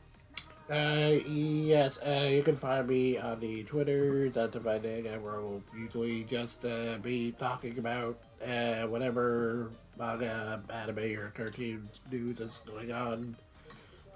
[0.68, 6.24] Uh, yes, uh, you can find me on the Twitters at Dividing, where we'll usually
[6.24, 13.36] just uh, be talking about uh, whatever manga, anime, or cartoon news is going on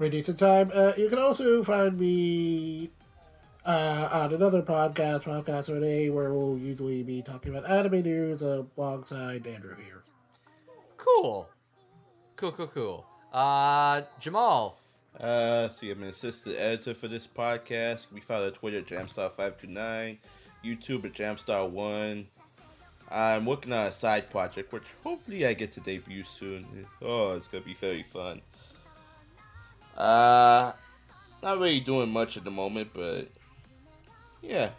[0.00, 0.70] Pretty decent time.
[0.72, 2.88] Uh, you can also find me
[3.64, 9.46] uh, on another podcast, Podcast Renee, where we'll usually be talking about anime news alongside
[9.46, 10.02] Andrew here.
[10.96, 11.48] Cool.
[12.36, 13.06] Cool, cool, cool.
[13.32, 14.78] Uh, Jamal.
[15.18, 18.06] Uh, see, I'm an assistant editor for this podcast.
[18.12, 20.18] We follow Twitter at Jamstar529,
[20.64, 22.26] YouTube at Jamstar1.
[23.10, 26.86] I'm working on a side project, which hopefully I get to debut soon.
[27.02, 28.40] Oh, it's gonna be very fun.
[29.96, 30.72] Uh,
[31.42, 33.28] not really doing much at the moment, but
[34.42, 34.70] yeah.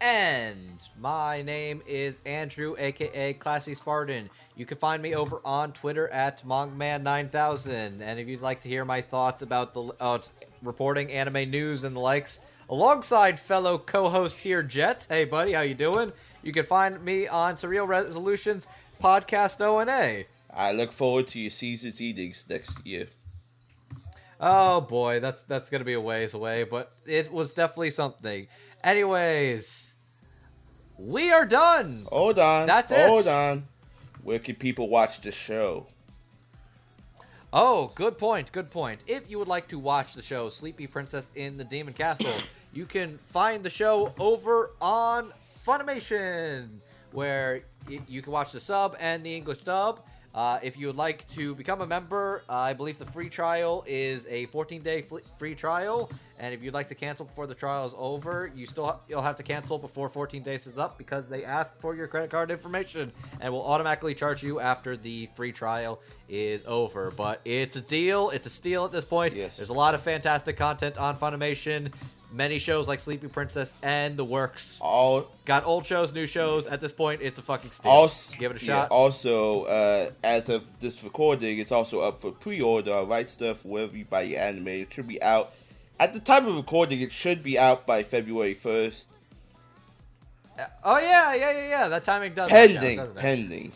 [0.00, 4.28] And my name is Andrew, aka Classy Spartan.
[4.54, 8.00] You can find me over on Twitter at Mongman9000.
[8.00, 10.18] And if you'd like to hear my thoughts about the uh,
[10.62, 15.06] reporting anime news and the likes, alongside fellow co-host here, Jet.
[15.08, 16.12] Hey, buddy, how you doing?
[16.42, 18.66] You can find me on Surreal Resolutions
[19.02, 20.26] Podcast O and A.
[20.52, 23.08] I look forward to your season's eatings next year.
[24.40, 28.46] Oh boy, that's that's gonna be a ways away, but it was definitely something.
[28.84, 29.94] Anyways,
[30.98, 32.06] we are done.
[32.10, 32.66] Hold on.
[32.66, 33.06] That's it.
[33.08, 33.64] Hold on.
[34.22, 35.86] Where can people watch the show?
[37.52, 38.52] Oh, good point.
[38.52, 39.02] Good point.
[39.06, 42.34] If you would like to watch the show Sleepy Princess in the Demon Castle,
[42.72, 45.32] you can find the show over on
[45.66, 46.68] Funimation,
[47.12, 50.00] where y- you can watch the sub and the English dub.
[50.36, 53.82] Uh, if you would like to become a member, uh, I believe the free trial
[53.86, 57.86] is a 14-day fl- free trial, and if you'd like to cancel before the trial
[57.86, 61.26] is over, you still ha- you'll have to cancel before 14 days is up because
[61.26, 65.52] they ask for your credit card information and will automatically charge you after the free
[65.52, 67.10] trial is over.
[67.10, 69.34] But it's a deal, it's a steal at this point.
[69.34, 69.56] Yes.
[69.56, 71.92] There's a lot of fantastic content on Funimation.
[72.32, 74.78] Many shows like Sleepy Princess and The Works.
[74.80, 76.66] All Got old shows, new shows.
[76.66, 77.90] At this point, it's a fucking steal.
[77.90, 78.90] Also, Give it a yeah, shot.
[78.90, 83.04] also, uh, as of this recording, it's also up for pre-order.
[83.04, 84.68] Right Stuf wherever you buy your anime.
[84.68, 85.50] It should be out
[86.00, 87.00] at the time of recording.
[87.00, 89.08] It should be out by February first.
[90.82, 91.88] Oh yeah, yeah, yeah, yeah.
[91.88, 92.50] That timing does.
[92.50, 93.72] Pending, pending.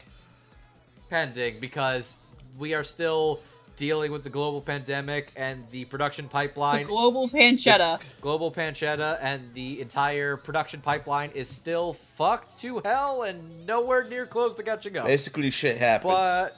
[1.08, 2.18] pending because
[2.58, 3.40] we are still
[3.80, 7.98] dealing with the global pandemic and the production The pipeline, global pancetta.
[8.20, 14.26] global pancetta, and the entire production pipeline is still fucked to hell and nowhere near
[14.26, 15.06] close to catching up.
[15.06, 16.12] Basically, shit happens.
[16.12, 16.56] But,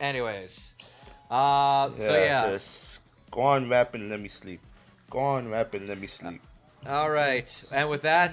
[0.00, 0.74] anyways,
[1.30, 2.50] uh, so yeah.
[2.50, 2.98] just
[3.30, 4.60] go on, rap and let me sleep.
[5.08, 6.42] Go on, rap and let me sleep.
[6.88, 8.32] All right, and with that,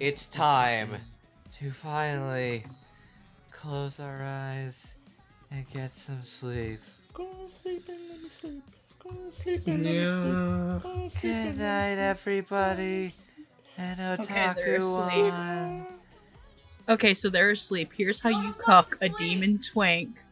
[0.00, 0.90] it's time
[1.58, 2.64] to finally
[3.52, 4.94] close our eyes
[5.52, 6.80] and get some sleep.
[7.14, 8.62] Go on, sleep and let me sleep.
[8.98, 10.34] Go on, sleep and let me sleep.
[10.34, 10.80] Yeah.
[10.82, 13.12] Go sleep Good and let me night, everybody,
[13.76, 15.32] and otaku asleep.
[15.32, 15.86] on.
[16.88, 17.92] Okay, so they're asleep.
[17.96, 20.22] Here's how you cuck a demon twank.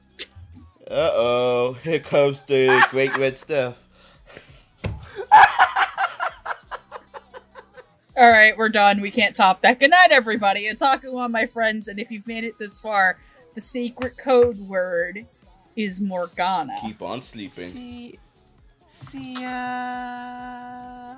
[0.90, 3.86] Uh oh, here comes the great red stuff.
[8.16, 9.00] All right, we're done.
[9.00, 9.80] We can't top that.
[9.80, 10.64] Good night, everybody.
[10.64, 13.18] Otaku on my friends, and if you've made it this far,
[13.54, 15.26] the secret code word
[15.76, 16.76] is Morgana.
[16.82, 17.72] Keep on sleeping.
[17.72, 18.18] See,
[18.86, 21.16] see ya.